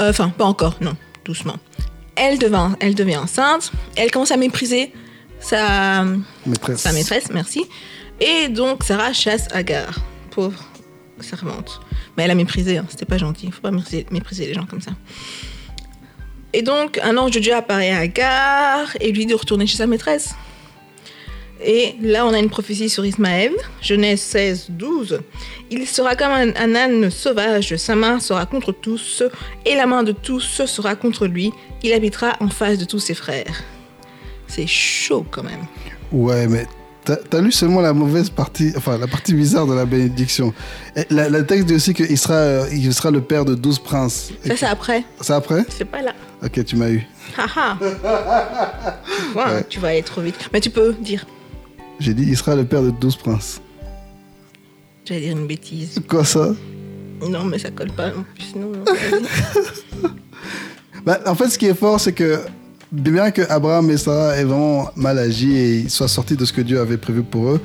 Euh, 0.00 0.10
Enfin, 0.10 0.28
pas 0.28 0.44
encore, 0.44 0.76
non, 0.80 0.94
doucement. 1.24 1.56
Elle 2.14 2.38
devient, 2.38 2.70
elle 2.80 2.94
devient 2.94 3.16
enceinte. 3.16 3.72
Elle 3.96 4.10
commence 4.12 4.30
à 4.30 4.36
mépriser 4.36 4.92
sa, 5.40 6.04
Maîtresse. 6.46 6.80
sa 6.80 6.92
maîtresse, 6.92 7.28
merci. 7.32 7.64
Et 8.20 8.48
donc 8.48 8.84
Sarah 8.84 9.12
chasse 9.12 9.48
Agar, 9.52 9.98
pauvre 10.30 10.62
servante. 11.20 11.80
Mais 12.16 12.24
elle 12.24 12.30
a 12.30 12.34
méprisé, 12.34 12.78
hein, 12.78 12.86
c'était 12.88 13.06
pas 13.06 13.18
gentil. 13.18 13.46
Il 13.46 13.52
faut 13.52 13.60
pas 13.60 13.70
mépriser, 13.70 14.06
mépriser 14.10 14.46
les 14.46 14.54
gens 14.54 14.66
comme 14.66 14.80
ça. 14.80 14.92
Et 16.52 16.62
donc 16.62 16.98
un 17.02 17.16
ange 17.16 17.32
de 17.32 17.40
Dieu 17.40 17.54
apparaît 17.54 17.90
à 17.90 17.98
Agar 17.98 18.96
et 19.00 19.12
lui 19.12 19.26
dit 19.26 19.32
de 19.32 19.34
retourner 19.34 19.66
chez 19.66 19.76
sa 19.76 19.86
maîtresse. 19.86 20.34
Et 21.64 21.94
là, 22.02 22.26
on 22.26 22.34
a 22.34 22.38
une 22.38 22.50
prophétie 22.50 22.90
sur 22.90 23.06
Ismaël, 23.06 23.52
Genèse 23.80 24.20
16, 24.20 24.66
12. 24.70 25.20
Il 25.70 25.86
sera 25.86 26.14
comme 26.14 26.30
un, 26.30 26.54
un 26.54 26.74
âne 26.74 27.10
sauvage, 27.10 27.76
sa 27.76 27.94
main 27.94 28.20
sera 28.20 28.44
contre 28.44 28.72
tous, 28.72 29.22
et 29.64 29.74
la 29.74 29.86
main 29.86 30.02
de 30.02 30.12
tous 30.12 30.64
sera 30.66 30.96
contre 30.96 31.26
lui. 31.26 31.52
Il 31.82 31.94
habitera 31.94 32.36
en 32.40 32.48
face 32.48 32.78
de 32.78 32.84
tous 32.84 32.98
ses 32.98 33.14
frères. 33.14 33.62
C'est 34.46 34.66
chaud 34.66 35.24
quand 35.30 35.42
même. 35.42 35.66
Ouais, 36.12 36.46
mais 36.46 36.66
t'as 37.06 37.38
as 37.38 37.40
lu 37.40 37.50
seulement 37.52 37.80
la 37.80 37.92
mauvaise 37.92 38.28
partie, 38.28 38.72
enfin 38.76 38.98
la 38.98 39.06
partie 39.06 39.32
bizarre 39.32 39.66
de 39.66 39.72
la 39.74 39.84
bénédiction. 39.86 40.52
Et 40.96 41.06
la, 41.10 41.30
la 41.30 41.42
texte 41.42 41.66
dit 41.66 41.74
aussi 41.74 41.94
qu'il 41.94 42.18
sera, 42.18 42.34
euh, 42.34 42.66
il 42.72 42.92
sera 42.92 43.10
le 43.10 43.20
père 43.22 43.44
de 43.44 43.54
douze 43.54 43.78
princes. 43.78 44.30
Et 44.44 44.48
Ça, 44.50 44.56
c'est 44.56 44.66
après. 44.66 45.04
C'est 45.20 45.32
après? 45.32 45.64
C'est 45.70 45.84
pas 45.84 46.02
là. 46.02 46.12
Ok, 46.44 46.64
tu 46.64 46.76
m'as 46.76 46.90
eu. 46.90 47.02
Haha. 47.38 47.78
Tu 47.80 49.32
vois, 49.32 49.46
Ouais. 49.46 49.64
tu 49.68 49.80
vas 49.80 49.88
aller 49.88 50.02
trop 50.02 50.20
vite. 50.20 50.36
Mais 50.52 50.60
tu 50.60 50.70
peux 50.70 50.92
dire. 50.92 51.24
J'ai 51.98 52.12
dit, 52.12 52.24
il 52.28 52.36
sera 52.36 52.54
le 52.54 52.64
père 52.64 52.82
de 52.82 52.90
douze 52.90 53.16
princes. 53.16 53.60
J'allais 55.06 55.20
dire 55.22 55.36
une 55.36 55.46
bêtise. 55.46 55.98
Quoi 56.08 56.24
ça? 56.24 56.50
Non, 57.26 57.44
mais 57.44 57.58
ça 57.58 57.70
colle 57.70 57.92
pas 57.92 58.08
en 58.08 58.24
plus. 58.34 58.54
Non, 58.54 58.66
non, 58.72 58.84
vas-y. 58.84 60.10
Bah, 61.04 61.20
En 61.26 61.34
fait, 61.34 61.48
ce 61.48 61.58
qui 61.58 61.66
est 61.66 61.74
fort, 61.74 61.98
c'est 62.00 62.12
que 62.12 62.40
bien 62.92 63.30
que 63.30 63.42
Abraham 63.50 63.90
et 63.90 63.96
Sarah 63.96 64.36
aient 64.36 64.44
vraiment 64.44 64.90
mal 64.96 65.18
agi 65.18 65.52
et 65.56 65.78
ils 65.80 65.90
soient 65.90 66.08
sortis 66.08 66.36
de 66.36 66.44
ce 66.44 66.52
que 66.52 66.60
Dieu 66.60 66.80
avait 66.80 66.96
prévu 66.96 67.22
pour 67.22 67.48
eux, 67.50 67.60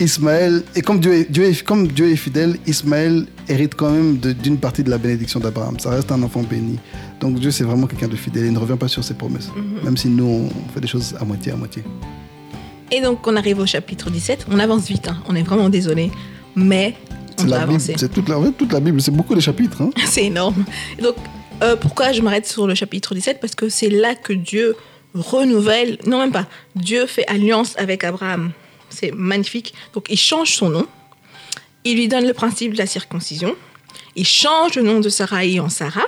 Ismaël, 0.00 0.62
et 0.74 0.80
comme 0.82 1.00
Dieu 1.00 1.12
est, 1.14 1.30
Dieu 1.30 1.44
est- 1.44 1.62
comme 1.62 1.86
Dieu 1.88 2.10
est 2.10 2.16
fidèle, 2.16 2.56
Ismaël 2.66 3.26
hérite 3.48 3.74
quand 3.74 3.90
même 3.90 4.16
d'une 4.18 4.56
partie 4.58 4.82
de 4.82 4.90
la 4.90 4.98
bénédiction 4.98 5.38
d'Abraham. 5.40 5.78
Ça 5.78 5.90
reste 5.90 6.10
un 6.10 6.22
enfant 6.22 6.42
béni. 6.42 6.78
Donc 7.20 7.38
Dieu, 7.38 7.50
c'est 7.50 7.64
vraiment 7.64 7.86
quelqu'un 7.86 8.08
de 8.08 8.16
fidèle. 8.16 8.46
Il 8.46 8.52
ne 8.52 8.58
revient 8.58 8.76
pas 8.78 8.88
sur 8.88 9.04
ses 9.04 9.14
promesses. 9.14 9.50
Même 9.84 9.96
si 9.96 10.08
nous, 10.08 10.48
on 10.50 10.72
fait 10.72 10.80
des 10.80 10.88
choses 10.88 11.14
à 11.20 11.24
moitié, 11.24 11.52
à 11.52 11.56
moitié. 11.56 11.84
Et 12.90 13.00
donc, 13.00 13.26
on 13.26 13.36
arrive 13.36 13.58
au 13.58 13.66
chapitre 13.66 14.10
17. 14.10 14.46
On 14.50 14.58
avance 14.58 14.86
vite, 14.88 15.08
hein. 15.08 15.16
on 15.28 15.34
est 15.34 15.42
vraiment 15.42 15.68
désolé. 15.68 16.10
Mais 16.56 16.94
on 17.40 17.44
doit 17.44 17.58
avancer. 17.58 17.94
c'est 17.96 18.12
toute 18.12 18.28
la, 18.28 18.38
ouais, 18.38 18.50
toute 18.56 18.72
la 18.72 18.80
Bible, 18.80 19.00
c'est 19.00 19.10
beaucoup 19.10 19.34
de 19.34 19.40
chapitres. 19.40 19.80
hein. 19.82 19.90
C'est 20.06 20.24
énorme. 20.26 20.64
Donc, 21.02 21.14
euh, 21.62 21.76
pourquoi 21.76 22.12
je 22.12 22.22
m'arrête 22.22 22.46
sur 22.46 22.66
le 22.66 22.74
chapitre 22.74 23.14
17 23.14 23.40
Parce 23.40 23.54
que 23.54 23.68
c'est 23.68 23.88
là 23.88 24.14
que 24.14 24.32
Dieu 24.32 24.76
renouvelle, 25.14 25.98
non 26.06 26.18
même 26.18 26.32
pas, 26.32 26.46
Dieu 26.74 27.06
fait 27.06 27.26
alliance 27.28 27.74
avec 27.78 28.04
Abraham. 28.04 28.52
C'est 28.88 29.12
magnifique. 29.12 29.74
Donc, 29.94 30.06
il 30.10 30.18
change 30.18 30.52
son 30.54 30.70
nom. 30.70 30.86
Il 31.84 31.96
lui 31.96 32.08
donne 32.08 32.26
le 32.26 32.34
principe 32.34 32.72
de 32.72 32.78
la 32.78 32.86
circoncision. 32.86 33.54
Il 34.16 34.26
change 34.26 34.74
le 34.76 34.82
nom 34.82 35.00
de 35.00 35.08
Sarai 35.08 35.58
en 35.60 35.68
Sarah. 35.68 36.06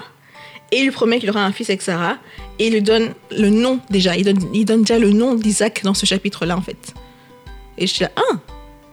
Et 0.71 0.79
il 0.79 0.85
lui 0.85 0.91
promet 0.91 1.19
qu'il 1.19 1.31
aura 1.31 1.45
un 1.45 1.53
fils 1.53 1.71
avec 1.71 1.83
Sarah. 1.83 2.19
Et 2.59 2.67
il 2.67 2.73
lui 2.73 2.83
donne 2.83 3.15
le 3.31 3.49
nom 3.49 3.81
déjà. 3.91 4.17
Il 4.17 4.25
donne, 4.25 4.51
il 4.53 4.65
donne 4.65 4.83
déjà 4.83 4.99
le 4.99 5.11
nom 5.11 5.35
d'Isaac 5.35 5.83
dans 5.83 5.95
ce 5.95 6.05
chapitre-là, 6.05 6.57
en 6.57 6.63
fait. 6.63 6.95
Et 7.79 7.87
je 7.87 7.93
suis 7.95 8.05
là, 8.05 8.11
ah, 8.17 8.37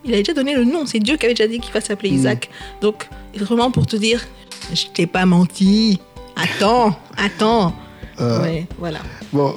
il 0.06 0.14
a 0.14 0.18
déjà 0.18 0.34
donné 0.34 0.56
le 0.56 0.64
nom. 0.64 0.86
C'est 0.86 1.00
Dieu 1.00 1.18
qui 1.18 1.26
avait 1.26 1.34
déjà 1.34 1.48
dit 1.48 1.60
qu'il 1.60 1.74
va 1.74 1.82
s'appeler 1.82 2.12
Mm. 2.12 2.16
Isaac. 2.16 2.50
Donc, 2.82 3.10
vraiment 3.36 3.72
pour 3.72 3.86
te 3.86 3.96
dire, 3.96 4.26
je 4.74 4.86
t'ai 4.88 5.06
pas 5.06 5.26
menti. 5.26 6.00
Attends, 6.36 6.96
attends. 7.18 7.74
Euh, 8.20 8.42
Ouais, 8.42 8.68
voilà. 8.80 9.00
Bon, 9.34 9.54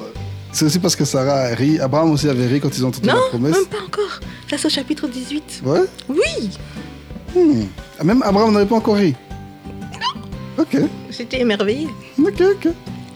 c'est 0.52 0.64
aussi 0.66 0.78
parce 0.78 0.96
que 0.96 1.04
Sarah 1.04 1.34
a 1.50 1.54
ri. 1.54 1.78
Abraham 1.80 2.12
aussi 2.12 2.28
avait 2.28 2.46
ri 2.46 2.60
quand 2.60 2.70
ils 2.76 2.84
ont 2.84 2.88
entendu 2.88 3.06
la 3.06 3.14
Non, 3.14 3.20
promesse. 3.30 3.52
même 3.56 3.66
pas 3.66 3.84
encore. 3.86 4.20
Ça, 4.48 4.56
c'est 4.58 4.66
au 4.66 4.70
chapitre 4.70 5.06
18. 5.08 5.62
Ouais? 5.64 5.80
Oui, 6.08 6.50
Hmm. 7.34 7.64
Ah, 7.98 8.04
Même 8.04 8.22
Abraham 8.22 8.52
n'avait 8.52 8.66
pas 8.66 8.76
encore 8.76 8.94
ri. 8.96 9.14
Ok, 10.56 10.76
j'étais 11.10 11.40
émerveillée. 11.40 11.88
ok, 12.16 12.40
ok. 12.40 12.68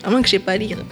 À 0.02 0.10
moins 0.10 0.20
que 0.20 0.26
je 0.26 0.32
sais 0.32 0.38
pas 0.40 0.56
lire. 0.56 0.78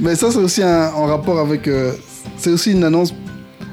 Mais 0.00 0.14
ça, 0.14 0.30
c'est 0.30 0.38
aussi 0.38 0.62
un, 0.62 0.92
en 0.92 1.06
rapport 1.06 1.38
avec. 1.40 1.66
euh, 1.66 1.92
c'est 2.36 2.50
aussi 2.50 2.72
une 2.72 2.84
annonce. 2.84 3.12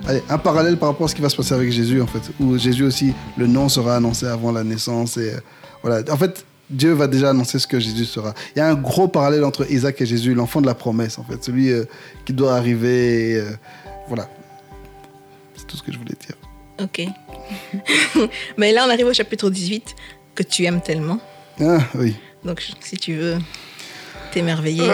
Allez, 0.07 0.23
un 0.29 0.37
parallèle 0.39 0.77
par 0.77 0.89
rapport 0.89 1.05
à 1.05 1.09
ce 1.09 1.15
qui 1.15 1.21
va 1.21 1.29
se 1.29 1.35
passer 1.35 1.53
avec 1.53 1.71
Jésus, 1.71 2.01
en 2.01 2.07
fait. 2.07 2.21
Où 2.39 2.57
Jésus 2.57 2.83
aussi, 2.83 3.13
le 3.37 3.45
nom 3.45 3.69
sera 3.69 3.97
annoncé 3.97 4.25
avant 4.25 4.51
la 4.51 4.63
naissance. 4.63 5.17
Et 5.17 5.33
euh, 5.33 5.39
voilà. 5.83 6.03
En 6.11 6.17
fait, 6.17 6.45
Dieu 6.69 6.93
va 6.93 7.07
déjà 7.07 7.31
annoncer 7.31 7.57
ce 7.59 7.65
que 7.67 7.79
Jésus 7.79 8.05
sera. 8.05 8.33
Il 8.55 8.59
y 8.59 8.61
a 8.61 8.67
un 8.69 8.75
gros 8.75 9.07
parallèle 9.07 9.43
entre 9.43 9.69
Isaac 9.71 9.99
et 10.01 10.05
Jésus, 10.05 10.33
l'enfant 10.35 10.61
de 10.61 10.67
la 10.67 10.75
promesse, 10.75 11.17
en 11.17 11.23
fait. 11.23 11.43
Celui 11.43 11.71
euh, 11.71 11.85
qui 12.25 12.33
doit 12.33 12.55
arriver. 12.55 13.35
euh, 13.37 13.49
voilà. 14.07 14.29
C'est 15.55 15.65
tout 15.65 15.77
ce 15.77 15.83
que 15.83 15.91
je 15.91 15.97
voulais 15.97 16.15
dire. 16.25 16.35
Ok. 16.81 17.01
Mais 18.57 18.71
là, 18.71 18.85
on 18.87 18.89
arrive 18.89 19.07
au 19.07 19.13
chapitre 19.13 19.49
18 19.49 19.95
que 20.35 20.43
tu 20.43 20.63
aimes 20.65 20.81
tellement. 20.81 21.19
Ah, 21.59 21.79
oui. 21.95 22.15
Donc, 22.45 22.61
si 22.81 22.95
tu 22.97 23.15
veux 23.15 23.37
t'émerveiller, 24.31 24.87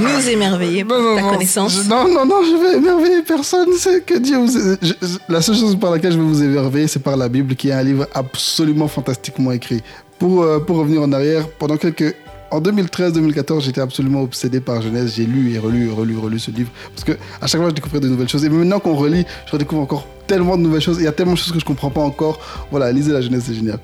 nous 0.00 0.28
émerveiller 0.28 0.84
pour 0.84 0.96
ta 1.16 1.22
connaissance. 1.22 1.74
je- 1.82 1.88
non, 1.88 2.06
non, 2.08 2.24
non, 2.24 2.40
je 2.42 2.56
vais 2.70 2.76
émerveiller 2.78 3.22
personne. 3.22 3.68
C'est 3.76 4.04
que 4.06 4.14
Dieu 4.16 4.36
vous. 4.38 4.46
je- 4.80 4.94
je- 5.06 5.18
la 5.28 5.42
seule 5.42 5.56
chose 5.56 5.78
par 5.78 5.90
laquelle 5.90 6.12
je 6.12 6.18
vais 6.18 6.24
vous 6.24 6.42
émerveiller, 6.42 6.86
c'est 6.86 7.00
par 7.02 7.16
la 7.16 7.28
Bible, 7.28 7.54
qui 7.56 7.68
est 7.68 7.72
un 7.72 7.82
livre 7.82 8.06
absolument 8.14 8.86
fantastiquement 8.88 9.50
écrit. 9.52 9.82
Pour, 10.20 10.42
euh, 10.42 10.60
pour 10.60 10.76
revenir 10.76 11.02
en 11.02 11.12
arrière, 11.12 11.48
pendant 11.48 11.76
quelques. 11.76 12.14
En 12.52 12.60
2013-2014, 12.60 13.62
j'étais 13.62 13.80
absolument 13.80 14.22
obsédé 14.22 14.60
par 14.60 14.82
Genèse. 14.82 15.14
J'ai 15.16 15.24
lu 15.24 15.52
et 15.54 15.58
relu 15.58 15.90
relu 15.90 16.16
relu 16.16 16.38
ce 16.38 16.50
livre. 16.50 16.70
Parce 16.94 17.04
que 17.04 17.12
à 17.40 17.46
chaque 17.46 17.60
fois, 17.60 17.70
je 17.70 17.74
découvrais 17.74 18.00
de 18.00 18.08
nouvelles 18.08 18.28
choses. 18.28 18.44
Et 18.44 18.48
maintenant 18.48 18.80
qu'on 18.80 18.96
relit, 18.96 19.24
je 19.46 19.52
redécouvre 19.52 19.82
encore 19.82 20.06
tellement 20.26 20.56
de 20.56 20.62
nouvelles 20.62 20.80
choses. 20.80 20.98
Il 20.98 21.04
y 21.04 21.08
a 21.08 21.12
tellement 21.12 21.32
de 21.32 21.38
choses 21.38 21.52
que 21.52 21.60
je 21.60 21.64
comprends 21.64 21.90
pas 21.90 22.00
encore. 22.02 22.38
Voilà, 22.70 22.92
lisez 22.92 23.12
la 23.12 23.20
Genèse, 23.20 23.44
c'est 23.46 23.54
génial. 23.54 23.78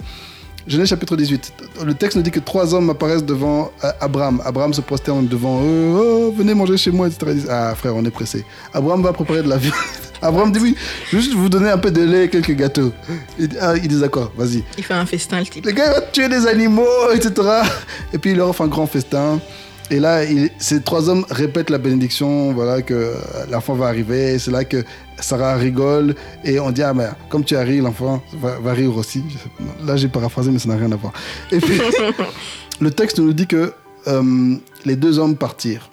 Genèse 0.66 0.88
chapitre 0.88 1.16
18. 1.16 1.52
Le 1.84 1.94
texte 1.94 2.16
nous 2.16 2.22
dit 2.22 2.32
que 2.32 2.40
trois 2.40 2.74
hommes 2.74 2.90
apparaissent 2.90 3.24
devant 3.24 3.70
euh, 3.84 3.92
Abraham. 4.00 4.42
Abraham 4.44 4.74
se 4.74 4.80
prosterne 4.80 5.28
devant 5.28 5.62
eux. 5.62 5.94
Oh, 5.96 6.34
venez 6.36 6.54
manger 6.54 6.76
chez 6.76 6.90
moi, 6.90 7.06
etc. 7.06 7.46
Ah 7.48 7.72
frère, 7.76 7.94
on 7.94 8.04
est 8.04 8.10
pressé. 8.10 8.44
Abraham 8.74 9.00
va 9.00 9.12
préparer 9.12 9.42
de 9.42 9.48
la 9.48 9.56
viande. 9.58 9.74
Abraham 10.22 10.52
dit 10.52 10.60
oui, 10.60 10.74
je 11.10 11.16
vais 11.16 11.22
juste 11.22 11.34
vous 11.34 11.48
donner 11.48 11.70
un 11.70 11.78
peu 11.78 11.90
de 11.90 12.02
lait 12.02 12.24
et 12.24 12.28
quelques 12.28 12.54
gâteaux. 12.56 12.92
Il 13.38 13.48
dit, 13.48 13.56
ah, 13.60 13.74
il 13.76 13.88
dit 13.88 14.00
d'accord, 14.00 14.32
vas-y. 14.36 14.62
Il 14.78 14.84
fait 14.84 14.94
un 14.94 15.06
festin, 15.06 15.40
le 15.40 15.46
type. 15.46 15.64
Le 15.66 15.72
gars 15.72 15.92
va 15.92 16.00
tuer 16.00 16.28
des 16.28 16.46
animaux, 16.46 17.10
etc. 17.14 17.32
Et 18.12 18.18
puis 18.18 18.30
il 18.32 18.36
leur 18.36 18.48
offre 18.50 18.62
un 18.62 18.68
grand 18.68 18.86
festin. 18.86 19.40
Et 19.90 20.00
là, 20.00 20.24
il- 20.24 20.50
ces 20.58 20.80
trois 20.82 21.08
hommes 21.08 21.24
répètent 21.30 21.70
la 21.70 21.78
bénédiction, 21.78 22.52
voilà, 22.52 22.82
que 22.82 23.12
l'enfant 23.50 23.74
va 23.74 23.86
arriver. 23.86 24.36
C'est 24.40 24.50
là 24.50 24.64
que 24.64 24.84
Sarah 25.20 25.54
rigole 25.56 26.14
et 26.44 26.58
on 26.58 26.70
dit, 26.72 26.82
ah, 26.82 26.92
mais 26.92 27.06
comme 27.28 27.44
tu 27.44 27.56
as 27.56 27.60
ri, 27.62 27.78
l'enfant 27.80 28.20
va, 28.40 28.58
va 28.58 28.72
rire 28.72 28.96
aussi. 28.96 29.22
Là, 29.86 29.96
j'ai 29.96 30.08
paraphrasé, 30.08 30.50
mais 30.50 30.58
ça 30.58 30.68
n'a 30.70 30.76
rien 30.76 30.90
à 30.90 30.96
voir. 30.96 31.12
Et 31.52 31.58
puis, 31.58 31.80
le 32.80 32.90
texte 32.90 33.18
nous 33.20 33.32
dit 33.32 33.46
que 33.46 33.72
euh, 34.08 34.56
les 34.84 34.96
deux 34.96 35.18
hommes 35.20 35.36
partirent. 35.36 35.88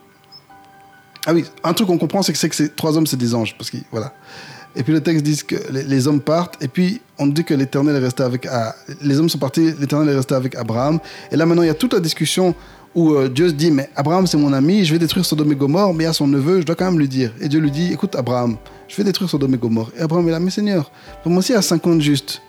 Ah 1.26 1.34
oui, 1.34 1.46
un 1.64 1.74
truc 1.74 1.88
qu'on 1.88 1.98
comprend, 1.98 2.22
c'est 2.22 2.34
que, 2.34 2.38
c'est 2.38 2.52
ces 2.52 2.70
trois 2.70 2.98
hommes, 2.98 3.08
c'est 3.08 3.18
des 3.18 3.34
anges. 3.34 3.56
Parce 3.58 3.70
que, 3.70 3.78
voilà. 3.92 4.14
Et 4.76 4.84
puis 4.84 4.92
le 4.92 5.02
texte 5.02 5.24
dit 5.24 5.38
que 5.46 5.56
les, 5.72 6.08
hommes 6.08 6.20
partent, 6.20 6.62
et 6.64 6.68
puis 6.68 7.00
on 7.20 7.28
dit 7.28 7.44
que 7.44 7.54
l'Éternel 7.54 7.96
est 7.96 8.00
resté 8.00 8.24
avec... 8.24 8.48
les 9.02 9.20
hommes 9.20 9.30
sont 9.30 9.38
partis, 9.38 9.72
l'Éternel 9.80 10.10
est 10.10 10.16
resté 10.16 10.34
avec 10.34 10.56
Abraham. 10.56 11.00
Et 11.32 11.36
là 11.36 11.46
maintenant, 11.46 11.62
il 11.62 11.68
y 11.68 11.70
a 11.70 11.76
toute 11.76 11.94
la 11.94 12.00
discussion 12.00 12.56
où 12.96 13.14
euh, 13.14 13.30
Dieu 13.30 13.50
se 13.50 13.54
dit, 13.54 13.70
mais 13.70 13.90
Abraham 13.96 14.26
c'est 14.26 14.38
mon 14.38 14.52
ami, 14.52 14.84
je 14.84 14.94
vais 14.94 15.00
détruire 15.00 15.26
Sodome 15.26 15.52
et 15.52 15.56
Gomorre, 15.56 15.94
mais 15.94 16.06
à 16.06 16.14
son 16.14 16.28
neveu, 16.28 16.62
je 16.62 16.66
dois 16.66 16.76
quand 16.76 16.86
même 16.86 17.00
lui 17.00 17.08
dire. 17.08 17.34
Et 17.40 17.48
Dieu 17.48 17.60
lui 17.60 17.72
dit, 17.72 17.94
écoute 17.94 18.16
Abraham, 18.16 18.58
je 18.88 18.96
vais 18.96 19.04
détruire 19.04 19.30
Sodome 19.30 19.54
et 19.54 19.58
Gomorre. 19.58 19.92
Et 19.98 20.02
Abraham 20.02 20.28
est 20.28 20.32
là, 20.32 20.40
mais 20.40 20.52
Seigneur, 20.52 20.92
pour 21.22 21.32
moi 21.32 21.40
aussi 21.40 21.54
à 21.54 21.62
50 21.62 22.02
justes, 22.02 22.42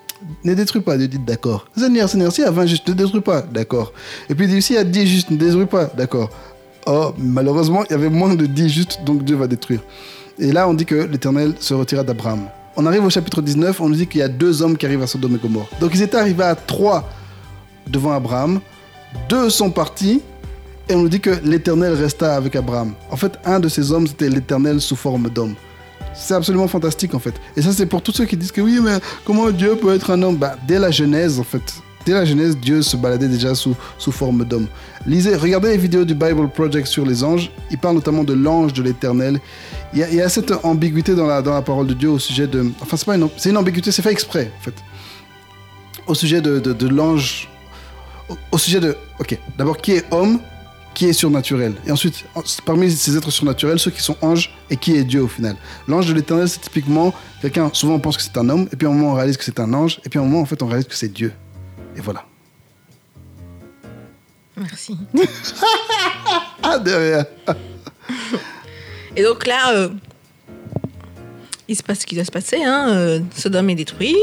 ne 0.42 0.54
détruis 0.54 0.80
pas. 0.80 0.96
Dieu 0.96 1.08
dit, 1.08 1.18
d'accord. 1.18 1.66
Seigneur, 1.76 2.08
Seigneur, 2.08 2.32
si 2.32 2.42
à 2.42 2.50
20 2.50 2.66
justes, 2.66 2.88
ne 2.88 2.94
détruis 2.94 3.20
pas, 3.20 3.42
d'accord. 3.42 3.92
Et 4.30 4.34
puis 4.34 4.46
il 4.46 4.50
dit, 4.50 4.62
si 4.62 4.76
à 4.76 4.84
10 4.84 5.06
justes, 5.06 5.30
ne 5.30 5.36
détruis 5.36 5.66
pas, 5.66 5.86
d'accord. 5.86 6.30
Oh, 6.86 7.14
malheureusement, 7.18 7.82
il 7.88 7.92
y 7.92 7.94
avait 7.94 8.10
moins 8.10 8.34
de 8.34 8.46
10 8.46 8.68
justes, 8.68 9.00
donc 9.04 9.24
Dieu 9.24 9.36
va 9.36 9.46
détruire. 9.46 9.80
Et 10.38 10.52
là, 10.52 10.68
on 10.68 10.74
dit 10.74 10.84
que 10.84 10.94
l'Éternel 10.94 11.54
se 11.60 11.72
retira 11.74 12.02
d'Abraham. 12.02 12.48
On 12.76 12.86
arrive 12.86 13.04
au 13.04 13.10
chapitre 13.10 13.40
19, 13.40 13.80
on 13.80 13.88
nous 13.88 13.94
dit 13.94 14.06
qu'il 14.06 14.20
y 14.20 14.24
a 14.24 14.28
deux 14.28 14.60
hommes 14.60 14.76
qui 14.76 14.84
arrivent 14.84 15.02
à 15.02 15.06
Sodome 15.06 15.36
et 15.36 15.38
Gomorre. 15.38 15.68
Donc 15.80 15.92
ils 15.94 16.02
étaient 16.02 16.16
arrivés 16.16 16.42
à 16.42 16.56
trois 16.56 17.08
devant 17.86 18.12
Abraham. 18.12 18.60
Deux 19.28 19.48
sont 19.48 19.70
partis 19.70 20.20
et 20.88 20.94
on 20.94 21.02
nous 21.02 21.08
dit 21.08 21.20
que 21.20 21.30
l'Éternel 21.44 21.94
resta 21.94 22.34
avec 22.34 22.56
Abraham. 22.56 22.94
En 23.10 23.16
fait, 23.16 23.38
un 23.44 23.60
de 23.60 23.68
ces 23.68 23.92
hommes, 23.92 24.08
c'était 24.08 24.28
l'Éternel 24.28 24.80
sous 24.80 24.96
forme 24.96 25.30
d'homme. 25.30 25.54
C'est 26.14 26.34
absolument 26.34 26.66
fantastique 26.68 27.14
en 27.14 27.20
fait. 27.20 27.34
Et 27.56 27.62
ça, 27.62 27.72
c'est 27.72 27.86
pour 27.86 28.02
tous 28.02 28.12
ceux 28.12 28.24
qui 28.24 28.36
disent 28.36 28.52
que 28.52 28.60
oui, 28.60 28.80
mais 28.82 28.98
comment 29.24 29.50
Dieu 29.50 29.76
peut 29.76 29.94
être 29.94 30.10
un 30.10 30.20
homme? 30.22 30.36
Bah, 30.36 30.56
Dès 30.66 30.78
la 30.80 30.90
Genèse, 30.90 31.38
en 31.38 31.44
fait. 31.44 31.62
Dès 32.06 32.12
la 32.12 32.24
Genèse, 32.24 32.56
Dieu 32.56 32.82
se 32.82 32.96
baladait 32.96 33.28
déjà 33.28 33.54
sous, 33.54 33.74
sous 33.98 34.12
forme 34.12 34.44
d'homme. 34.44 34.66
Lisez, 35.06 35.36
regardez 35.36 35.68
les 35.70 35.78
vidéos 35.78 36.04
du 36.04 36.14
Bible 36.14 36.48
Project 36.50 36.86
sur 36.86 37.06
les 37.06 37.24
anges. 37.24 37.50
Il 37.70 37.78
parle 37.78 37.94
notamment 37.94 38.24
de 38.24 38.34
l'ange 38.34 38.72
de 38.74 38.82
l'Éternel. 38.82 39.40
Il 39.94 40.00
y, 40.00 40.20
a, 40.20 40.28
cette 40.28 40.52
ambiguïté 40.64 41.14
dans 41.14 41.26
la, 41.26 41.40
dans 41.40 41.54
la 41.54 41.62
parole 41.62 41.86
de 41.86 41.94
Dieu 41.94 42.10
au 42.10 42.18
sujet 42.18 42.46
de. 42.46 42.66
Enfin, 42.80 42.96
c'est 42.96 43.06
pas 43.06 43.16
une, 43.16 43.28
c'est 43.36 43.50
une 43.50 43.56
ambiguïté, 43.56 43.90
c'est 43.92 44.02
fait 44.02 44.12
exprès 44.12 44.50
en 44.58 44.62
fait. 44.62 44.74
Au 46.06 46.14
sujet 46.14 46.40
de, 46.40 46.58
de, 46.58 46.88
l'ange. 46.88 47.48
Au, 48.28 48.36
au 48.52 48.58
sujet 48.58 48.80
de. 48.80 48.96
Ok, 49.20 49.38
d'abord, 49.56 49.78
qui 49.78 49.92
est 49.92 50.04
homme 50.10 50.40
qui 50.94 51.06
est 51.06 51.12
surnaturel? 51.12 51.74
Et 51.86 51.90
ensuite, 51.90 52.24
en- 52.34 52.42
parmi 52.64 52.90
ces 52.90 53.16
êtres 53.16 53.30
surnaturels, 53.30 53.78
ceux 53.78 53.90
qui 53.90 54.02
sont 54.02 54.16
anges 54.22 54.54
et 54.70 54.76
qui 54.76 54.94
est 54.96 55.04
Dieu 55.04 55.22
au 55.22 55.28
final. 55.28 55.56
L'ange 55.88 56.06
de 56.06 56.12
l'éternel, 56.12 56.48
c'est 56.48 56.60
typiquement 56.60 57.12
quelqu'un, 57.40 57.70
souvent 57.72 57.94
on 57.94 57.98
pense 57.98 58.16
que 58.16 58.22
c'est 58.22 58.36
un 58.36 58.48
homme, 58.48 58.68
et 58.72 58.76
puis 58.76 58.86
à 58.86 58.90
un 58.90 58.92
moment 58.92 59.12
on 59.12 59.14
réalise 59.14 59.36
que 59.36 59.44
c'est 59.44 59.58
un 59.58 59.72
ange, 59.74 60.00
et 60.04 60.08
puis 60.08 60.18
à 60.18 60.22
un 60.22 60.24
moment 60.24 60.40
en 60.40 60.44
fait 60.44 60.62
on 60.62 60.66
réalise 60.66 60.86
que 60.86 60.94
c'est 60.94 61.12
Dieu. 61.12 61.32
Et 61.96 62.00
voilà. 62.00 62.24
Merci. 64.56 64.96
Ah, 66.66 66.78
derrière 66.78 67.26
Et 69.14 69.22
donc 69.22 69.46
là, 69.46 69.74
euh, 69.74 69.90
il 71.68 71.76
se 71.76 71.82
passe 71.82 72.00
ce 72.00 72.06
qui 72.06 72.14
doit 72.14 72.24
se 72.24 72.30
passer. 72.30 72.64
Hein. 72.64 72.88
euh, 72.88 73.20
Sodome 73.36 73.68
est 73.70 73.74
détruit. 73.74 74.16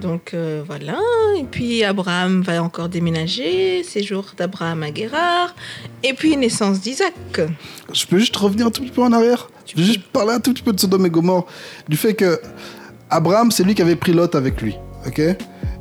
Donc 0.00 0.34
euh, 0.34 0.62
voilà. 0.66 0.98
Et 1.38 1.44
puis 1.44 1.82
Abraham 1.84 2.42
va 2.42 2.62
encore 2.62 2.90
déménager. 2.90 3.82
Séjour 3.82 4.26
d'Abraham 4.36 4.82
à 4.82 4.90
Guérard. 4.90 5.54
Et 6.02 6.12
puis 6.12 6.36
naissance 6.36 6.80
d'Isaac. 6.80 7.14
Je 7.92 8.06
peux 8.06 8.18
juste 8.18 8.36
revenir 8.36 8.66
un 8.66 8.70
tout 8.70 8.82
petit 8.82 8.92
peu 8.92 9.02
en 9.02 9.12
arrière? 9.12 9.48
Je 9.66 9.76
veux 9.76 9.84
juste 9.84 10.02
parler 10.12 10.34
un 10.34 10.40
tout 10.40 10.52
petit 10.52 10.62
peu 10.62 10.72
de 10.72 10.80
Sodome 10.80 11.06
et 11.06 11.10
Gomorre. 11.10 11.46
Du 11.88 11.96
fait 11.96 12.14
que 12.14 12.40
Abraham, 13.08 13.50
c'est 13.50 13.64
lui 13.64 13.74
qui 13.74 13.80
avait 13.80 13.96
pris 13.96 14.12
Lot 14.12 14.34
avec 14.34 14.60
lui. 14.60 14.76
Ok? 15.06 15.20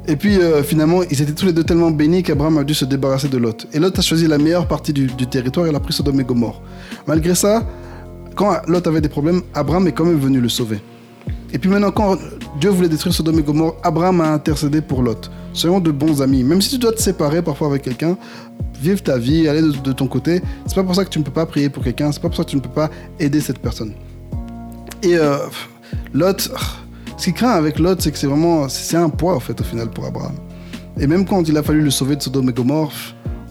Et 0.06 0.16
puis 0.18 0.38
euh, 0.38 0.64
finalement, 0.64 1.02
ils 1.04 1.22
étaient 1.22 1.34
tous 1.34 1.46
les 1.46 1.54
deux 1.54 1.64
tellement 1.64 1.92
bénis 1.92 2.24
qu'Abraham 2.24 2.58
a 2.58 2.64
dû 2.64 2.74
se 2.74 2.86
débarrasser 2.86 3.30
de 3.30 3.38
Lot. 3.38 3.68
Et 3.72 3.80
Lot 3.80 3.98
a 3.98 4.02
choisi 4.02 4.28
la 4.28 4.38
meilleure 4.38 4.68
partie 4.68 4.92
du, 4.92 5.08
territoire, 5.08 5.68
il 5.68 5.76
a 5.76 5.80
pris 5.80 5.94
Sodome 5.94 6.20
et 6.20 6.24
Gomorre. 6.24 6.62
Malgré 7.08 7.36
ça, 7.36 7.64
quand 8.36 8.54
Lot 8.68 8.86
avait 8.88 9.02
des 9.02 9.10
problèmes, 9.10 9.42
Abraham 9.54 9.88
est 9.88 9.94
quand 9.94 10.06
même 10.06 10.20
venu 10.20 10.42
le 10.42 10.50
sauver. 10.50 10.80
Et 11.54 11.58
puis 11.58 11.70
maintenant, 11.70 11.92
quand 11.92 12.18
Dieu 12.60 12.70
voulait 12.70 12.90
détruire 12.90 13.14
Sodome 13.14 13.40
et 13.40 13.44
Gomorre, 13.44 13.76
Abraham 13.84 14.20
a 14.22 14.34
intercédé 14.34 14.82
pour 14.82 15.04
Lot. 15.04 15.32
Soyons 15.54 15.80
de 15.80 15.92
bons 15.92 16.22
amis. 16.22 16.44
Même 16.44 16.62
si 16.62 16.72
tu 16.72 16.78
dois 16.80 16.92
te 16.92 17.02
séparer 17.02 17.42
parfois 17.42 17.68
avec 17.68 17.84
quelqu'un, 17.84 18.18
vive 18.82 19.02
ta 19.04 19.18
vie, 19.18 19.48
aller 19.48 19.62
de, 19.62 19.92
ton 19.94 20.08
côté. 20.08 20.42
C'est 20.66 20.76
pas 20.76 20.84
pour 20.84 20.96
ça 20.96 21.06
que 21.06 21.10
tu 21.10 21.20
ne 21.20 21.24
peux 21.24 21.32
pas 21.32 21.46
prier 21.46 21.70
pour 21.70 21.84
quelqu'un, 21.84 22.12
c'est 22.12 22.22
pas 22.22 22.28
pour 22.28 22.36
ça 22.36 22.44
que 22.44 22.50
tu 22.50 22.58
ne 22.58 22.62
peux 22.62 22.70
pas 22.70 22.90
aider 23.20 23.40
cette 23.40 23.60
personne. 23.60 23.94
Et 25.02 25.16
euh, 25.16 25.38
Lot, 26.14 26.52
ce 27.18 27.26
qui 27.26 27.34
craint 27.34 27.52
avec 27.52 27.80
Lot, 27.80 28.02
c'est 28.02 28.12
que 28.12 28.18
c'est 28.18 28.28
vraiment, 28.28 28.68
c'est 28.70 28.98
un 28.98 29.10
poids 29.10 29.36
en 29.36 29.40
fait 29.40 29.60
au 29.60 29.64
final 29.64 29.90
pour 29.90 30.06
Abraham. 30.06 30.36
Et 31.00 31.08
même 31.08 31.26
quand 31.26 31.48
il 31.48 31.58
a 31.58 31.64
fallu 31.64 31.82
le 31.82 31.90
sauver 31.92 32.16
de 32.16 32.22
Sodome 32.22 32.50
et 32.50 32.54
Gomorre, 32.54 32.94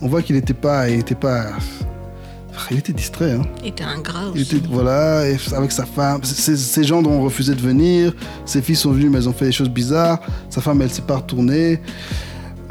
on 0.00 0.08
voit 0.08 0.22
qu'il 0.22 0.36
n'était 0.36 0.54
pas, 0.54 0.88
il 0.88 1.00
était 1.00 1.14
pas, 1.14 1.46
il 2.70 2.78
était 2.78 2.92
distrait. 2.92 3.32
Hein. 3.32 3.42
Il 3.62 3.68
était 3.68 3.84
ingrat 3.84 4.30
Il 4.34 4.42
aussi. 4.42 4.56
était, 4.56 4.68
voilà, 4.68 5.28
et 5.28 5.36
avec 5.54 5.72
sa 5.72 5.84
femme. 5.86 6.22
Ces 6.24 6.84
gens 6.84 7.04
ont 7.04 7.22
refusé 7.22 7.54
de 7.54 7.60
venir. 7.60 8.12
Ses 8.44 8.62
filles 8.62 8.76
sont 8.76 8.92
venus, 8.92 9.10
mais 9.10 9.18
elles 9.18 9.28
ont 9.28 9.32
fait 9.32 9.46
des 9.46 9.52
choses 9.52 9.70
bizarres. 9.70 10.20
Sa 10.50 10.60
femme, 10.60 10.82
elle 10.82 10.90
s'est 10.90 11.02
pas 11.02 11.16
retournée. 11.16 11.80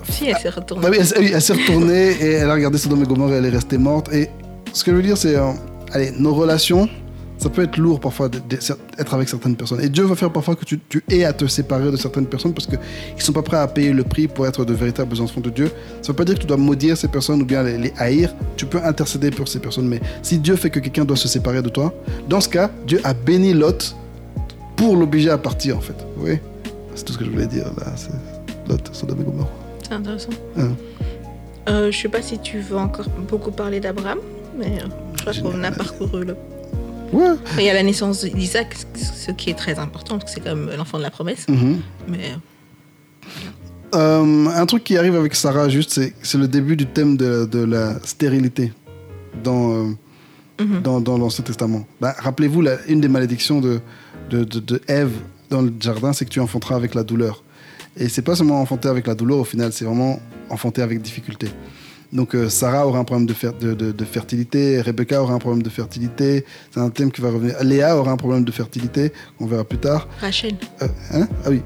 Si, 0.10 0.26
elle 0.26 0.38
s'est 0.38 0.50
retournée. 0.50 0.84
Bah 0.84 0.90
oui, 0.92 0.98
elle, 1.34 1.42
s'est 1.42 1.54
retournée 1.54 2.12
et 2.20 2.32
elle 2.32 2.50
a 2.50 2.54
regardé 2.54 2.78
Sodome 2.78 3.04
et 3.04 3.08
Gomorrhe 3.08 3.32
et 3.34 3.36
elle 3.36 3.46
est 3.46 3.50
restée 3.50 3.78
morte. 3.78 4.12
Et 4.14 4.30
ce 4.74 4.84
que 4.84 4.92
je 4.92 4.96
veux 4.98 5.04
dire, 5.04 5.18
c'est, 5.18 5.36
euh, 5.36 5.52
allez, 5.94 6.12
nos 6.12 6.34
relations, 6.34 6.90
ça 7.42 7.50
peut 7.50 7.64
être 7.64 7.78
lourd 7.78 8.00
parfois 8.00 8.30
d'être 8.30 9.14
avec 9.14 9.28
certaines 9.28 9.56
personnes. 9.56 9.82
Et 9.82 9.90
Dieu 9.90 10.04
va 10.04 10.16
faire 10.16 10.32
parfois 10.32 10.56
que 10.56 10.64
tu, 10.64 10.80
tu 10.88 11.04
aies 11.10 11.26
à 11.26 11.34
te 11.34 11.48
séparer 11.48 11.90
de 11.90 11.98
certaines 11.98 12.28
personnes 12.28 12.54
parce 12.54 12.68
qu'ils 12.68 12.78
ne 12.78 13.22
sont 13.22 13.34
pas 13.34 13.42
prêts 13.42 13.58
à 13.58 13.68
payer 13.68 13.94
le 13.94 14.04
prix 14.04 14.28
pour 14.28 14.46
être 14.46 14.64
de 14.64 14.74
véritables 14.76 15.20
enfants 15.20 15.42
de 15.42 15.50
Dieu. 15.50 15.66
Ça 15.68 16.00
ne 16.02 16.08
veut 16.10 16.14
pas 16.14 16.26
dire 16.26 16.36
que 16.36 16.42
tu 16.42 16.46
dois 16.46 16.58
maudire 16.58 16.96
ces 16.96 17.08
personnes 17.08 17.42
ou 17.42 17.46
bien 17.46 17.64
les, 17.64 17.80
les 17.80 17.94
haïr. 17.98 18.32
Tu 18.58 18.68
peux 18.68 18.78
intercéder 18.84 19.32
pour 19.32 19.48
ces 19.48 19.58
personnes. 19.58 19.88
Mais 19.88 20.00
si 20.22 20.38
Dieu 20.38 20.56
fait 20.56 20.70
que 20.70 20.80
quelqu'un 20.80 21.04
doit 21.04 21.18
se 21.18 21.28
séparer 21.28 21.64
de 21.64 21.70
toi, 21.70 21.92
dans 22.30 22.42
ce 22.42 22.50
cas, 22.50 22.70
Dieu 22.86 23.02
a 23.04 23.16
béni 23.16 23.56
Lot 23.56 23.96
pour 24.76 24.96
l'obliger 24.96 25.32
à 25.32 25.40
partir, 25.40 25.78
en 25.78 25.82
fait. 25.82 25.98
Oui, 26.18 26.38
c'est 26.94 27.06
tout 27.06 27.14
ce 27.14 27.18
que 27.18 27.26
je 27.26 27.32
voulais 27.32 27.48
dire 27.48 27.66
là. 27.80 27.92
C'est 27.96 28.12
Lot, 28.70 28.88
Sodome 28.94 29.22
et 29.22 29.24
Gomorrhe. 29.24 29.50
C'est 29.84 29.94
intéressant. 29.94 30.30
Hein. 30.60 30.70
Euh, 31.70 31.92
je 31.92 31.98
sais 31.98 32.08
pas 32.08 32.22
si 32.22 32.38
tu 32.38 32.60
veux 32.60 32.78
encore 32.78 33.08
beaucoup 33.28 33.52
parler 33.52 33.80
d'Abraham, 33.80 34.20
mais 34.60 34.78
euh, 34.78 34.88
je 35.16 35.40
crois 35.40 35.52
qu'on 35.52 35.64
a 35.64 35.72
parcouru 35.72 36.24
le. 36.24 36.36
Ouais. 37.14 37.64
Y 37.64 37.70
a 37.70 37.74
la 37.74 37.84
naissance 37.84 38.24
d'Isaac, 38.26 38.76
ce 38.96 39.32
qui 39.32 39.50
est 39.50 39.54
très 39.56 39.78
important, 39.80 40.18
parce 40.18 40.34
que 40.34 40.40
c'est 40.42 40.50
comme 40.50 40.70
l'enfant 40.78 40.98
de 40.98 41.04
la 41.04 41.12
promesse. 41.12 41.48
Mhm. 41.50 41.80
Mais 42.08 42.32
Euh, 43.94 44.46
un 44.48 44.66
truc 44.66 44.84
qui 44.86 44.98
arrive 44.98 45.16
avec 45.16 45.36
Sarah, 45.36 45.68
juste, 45.68 45.92
c'est, 45.92 46.14
c'est 46.24 46.38
le 46.38 46.48
début 46.48 46.78
du 46.78 46.86
thème 46.86 47.18
de, 47.18 47.46
de 47.46 47.60
la 47.60 48.00
stérilité 48.06 48.72
dans, 49.44 49.74
euh, 49.74 49.84
Mhm. 50.62 50.82
dans, 50.82 51.02
dans 51.02 51.18
l'Ancien 51.18 51.44
Testament. 51.44 51.86
Bah, 52.00 52.16
rappelez-vous, 52.20 52.62
la- 52.62 52.78
une 52.88 53.02
des 53.02 53.08
malédictions 53.10 53.60
de, 53.60 53.82
de, 54.30 54.44
de, 54.46 54.60
de 54.60 54.82
Ève 54.88 55.12
dans 55.50 55.62
le 55.62 55.74
jardin, 55.80 56.14
c'est 56.14 56.24
que 56.24 56.30
tu 56.30 56.40
enfanteras 56.40 56.76
avec 56.76 56.94
la 56.96 57.04
douleur. 57.04 57.44
Et 57.98 58.08
c'est 58.08 58.22
pas 58.22 58.36
seulement 58.38 58.62
enfanter 58.62 58.88
avec 58.88 59.08
la 59.08 59.16
douleur 59.16 59.40
au 59.40 59.44
final, 59.44 59.74
c'est 59.74 59.84
vraiment 59.84 60.22
enfanter 60.50 60.82
avec 60.82 61.02
difficulté. 61.02 61.48
Donc 62.14 62.36
euh, 62.36 62.50
Sarah 62.50 62.86
aura 62.88 63.00
un 63.00 63.04
problème 63.06 63.26
de, 63.26 63.34
fer- 63.34 63.54
de, 63.58 63.74
de- 63.74 63.92
de 63.94 64.06
fertilité, 64.06 64.82
Rebecca 64.82 65.22
aura 65.22 65.34
un 65.34 65.40
problème 65.40 65.64
de 65.64 65.70
fertilité, 65.70 66.46
c'est 66.70 66.80
un 66.82 66.90
thème 66.90 67.10
qui 67.12 67.22
va 67.22 67.30
revenir. 67.30 67.56
Léa 67.64 67.96
aura 67.98 68.12
un 68.12 68.18
problème 68.18 68.44
de 68.44 68.52
fertilité, 68.52 69.14
on 69.40 69.46
verra 69.46 69.64
plus 69.64 69.78
tard. 69.78 70.08
Rachel, 70.20 70.56
Euh, 70.82 70.88
hein? 71.14 71.28
Ah 71.46 71.50
oui, 71.50 71.62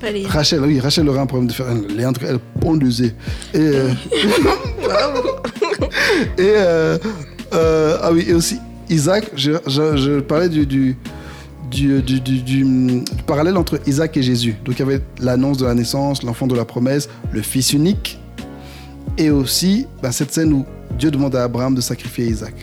pas 0.00 0.10
les. 0.10 0.26
Rachel, 0.26 0.60
oui, 0.62 0.78
Rachel 0.78 1.08
aura 1.08 1.22
un 1.22 1.26
problème 1.26 1.48
de 1.48 1.54
faire. 1.54 1.66
Léandre, 1.96 2.20
elle 2.28 2.38
pondusait. 2.60 3.14
Et. 3.54 3.58
euh, 3.58 3.88
et. 6.38 6.52
euh, 6.56 6.98
euh, 7.54 7.98
ah 8.02 8.12
oui, 8.12 8.24
et 8.28 8.34
aussi 8.34 8.58
Isaac, 8.88 9.30
je, 9.36 9.52
je- 9.66 9.96
je 9.96 10.20
parlais 10.20 10.48
du. 10.48 10.66
du 10.66 10.96
du, 11.70 12.02
du- 12.02 12.20
du- 12.20 12.42
du- 12.42 12.64
du 12.64 13.04
parallèle 13.26 13.56
entre 13.56 13.80
Isaac 13.86 14.14
et 14.18 14.22
Jésus. 14.22 14.56
Donc 14.62 14.74
il 14.76 14.80
y 14.80 14.82
avait 14.82 15.00
l'annonce 15.20 15.56
de 15.56 15.64
la 15.64 15.72
naissance, 15.72 16.22
l'enfant 16.22 16.46
de 16.46 16.54
la 16.54 16.66
promesse, 16.66 17.08
le 17.32 17.40
fils 17.40 17.72
unique, 17.72 18.20
et 19.18 19.30
aussi 19.30 19.86
bah, 20.02 20.12
cette 20.12 20.32
scène 20.32 20.52
où 20.52 20.64
Dieu 20.98 21.10
demande 21.10 21.34
à 21.36 21.44
Abraham 21.44 21.74
de 21.74 21.80
sacrifier 21.80 22.26
Isaac. 22.26 22.54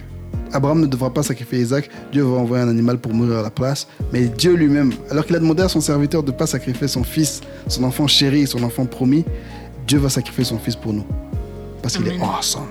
Abraham 0.52 0.82
ne 0.82 0.88
devra 0.88 1.14
pas 1.14 1.22
sacrifier 1.22 1.60
Isaac, 1.60 1.90
Dieu 2.12 2.24
va 2.24 2.38
envoyer 2.38 2.64
un 2.64 2.70
animal 2.70 2.98
pour 2.98 3.14
mourir 3.14 3.38
à 3.38 3.42
la 3.44 3.52
place, 3.52 3.88
mais 4.12 4.22
Dieu 4.28 4.56
lui-même, 4.56 4.92
alors 5.12 5.24
qu'il 5.26 5.36
a 5.36 5.40
demandé 5.40 5.62
à 5.62 5.70
son 5.70 5.80
serviteur 5.80 6.24
de 6.24 6.32
ne 6.32 6.36
pas 6.38 6.48
sacrifier 6.48 6.88
son 6.88 7.04
fils, 7.04 7.42
son 7.68 7.84
enfant 7.84 8.08
chéri, 8.08 8.48
son 8.48 8.64
enfant 8.64 8.86
promis, 8.88 9.26
Dieu 9.88 10.00
va 10.00 10.10
sacrifier 10.10 10.44
son 10.44 10.58
fils 10.58 10.76
pour 10.76 10.92
nous. 10.94 11.06
Parce 11.84 11.98
qu'il 11.98 12.08
est 12.08 12.20
awesome. 12.20 12.64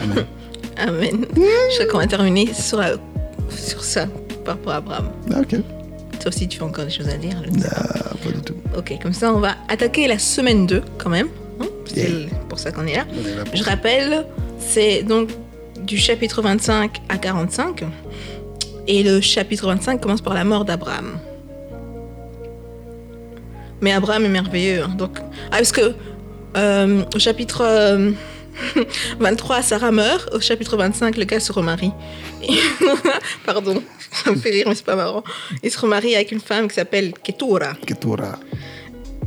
Amen. 0.00 0.24
Amen. 0.76 1.26
Je 1.36 1.76
crois 1.76 1.86
qu'on 1.92 1.98
va 1.98 2.06
terminer 2.06 2.52
sur, 2.52 2.78
la- 2.78 2.96
sur 3.48 3.84
ça 3.84 4.06
par 4.44 4.56
rapport 4.56 4.72
à 4.72 4.76
Abraham. 4.76 5.06
Ah, 5.32 5.40
ok. 5.40 5.56
Sauf 6.22 6.34
si 6.34 6.46
tu 6.46 6.62
as 6.62 6.64
encore 6.66 6.84
des 6.84 6.90
choses 6.90 7.08
à 7.08 7.16
dire. 7.16 7.34
je 7.44 7.50
ne 7.50 7.58
sais 7.58 7.68
Ah, 7.74 8.10
pas 8.22 8.30
du 8.30 8.40
tout. 8.42 8.54
Ok, 8.76 8.92
comme 9.02 9.12
ça, 9.12 9.32
on 9.34 9.40
va 9.40 9.56
attaquer 9.68 10.06
la 10.06 10.18
semaine 10.18 10.66
2 10.66 10.82
quand 10.98 11.10
même. 11.10 11.28
hein, 11.60 11.66
C'est 11.86 12.28
pour 12.48 12.58
ça 12.58 12.70
qu'on 12.70 12.86
est 12.86 12.94
là. 12.96 13.04
Est 13.52 13.56
Je 13.56 13.64
rappelle, 13.64 14.24
c'est 14.60 15.02
donc 15.02 15.30
du 15.80 15.98
chapitre 15.98 16.40
25 16.42 17.02
à 17.08 17.18
45. 17.18 17.84
Et 18.86 19.02
le 19.02 19.20
chapitre 19.20 19.66
25 19.66 20.00
commence 20.00 20.20
par 20.20 20.34
la 20.34 20.44
mort 20.44 20.64
d'Abraham. 20.64 21.18
Mais 23.80 23.92
Abraham 23.92 24.24
est 24.24 24.28
merveilleux. 24.28 24.82
hein, 24.84 24.94
donc, 24.96 25.18
ah, 25.50 25.56
parce 25.56 25.72
que 25.72 25.92
euh, 26.56 27.02
au 27.14 27.18
chapitre 27.18 27.62
euh, 27.64 28.12
23, 29.20 29.62
Sarah 29.62 29.92
meurt. 29.92 30.32
Au 30.34 30.40
chapitre 30.40 30.76
25, 30.76 31.16
le 31.16 31.24
gars 31.24 31.40
se 31.40 31.52
remarie. 31.52 31.92
Pardon, 33.46 33.82
ça 34.24 34.30
me 34.30 34.36
fait 34.36 34.50
rire, 34.50 34.66
mais 34.68 34.74
c'est 34.74 34.84
pas 34.84 34.96
marrant. 34.96 35.22
Il 35.62 35.70
se 35.70 35.78
remarie 35.78 36.14
avec 36.14 36.32
une 36.32 36.40
femme 36.40 36.68
qui 36.68 36.74
s'appelle 36.74 37.12
Ketura. 37.22 37.74
Ketura. 37.86 38.38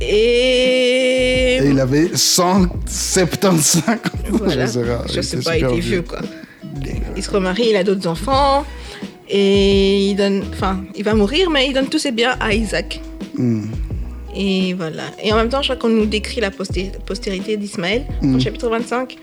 Et. 0.01 1.57
Et 1.61 1.69
il 1.69 1.79
avait 1.79 2.15
175 2.15 3.77
ans. 3.77 3.81
Voilà. 4.29 4.65
Je 4.65 5.21
sais 5.21 5.37
pas, 5.37 5.57
il 5.57 5.65
était 5.65 5.79
vieux 5.79 6.01
quoi. 6.01 6.19
Il 7.15 7.23
se 7.23 7.31
remarie, 7.31 7.67
il 7.69 7.75
a 7.75 7.83
d'autres 7.83 8.07
enfants. 8.07 8.65
Et 9.29 10.09
il 10.09 10.15
donne. 10.15 10.43
Enfin, 10.53 10.83
il 10.95 11.03
va 11.03 11.13
mourir, 11.13 11.49
mais 11.49 11.67
il 11.67 11.73
donne 11.73 11.87
tous 11.87 11.99
ses 11.99 12.11
biens 12.11 12.35
à 12.39 12.53
Isaac. 12.53 13.01
Hmm. 13.35 13.65
Et 14.35 14.73
voilà. 14.73 15.03
Et 15.23 15.31
en 15.31 15.37
même 15.37 15.49
temps, 15.49 15.61
je 15.61 15.67
crois 15.67 15.77
qu'on 15.77 15.89
nous 15.95 16.05
décrit 16.05 16.41
la 16.41 16.51
posté- 16.51 16.91
postérité 17.05 17.57
d'Ismaël 17.57 18.05
Mm. 18.21 18.35
au 18.35 18.39
chapitre 18.39 18.69
25. 18.69 19.17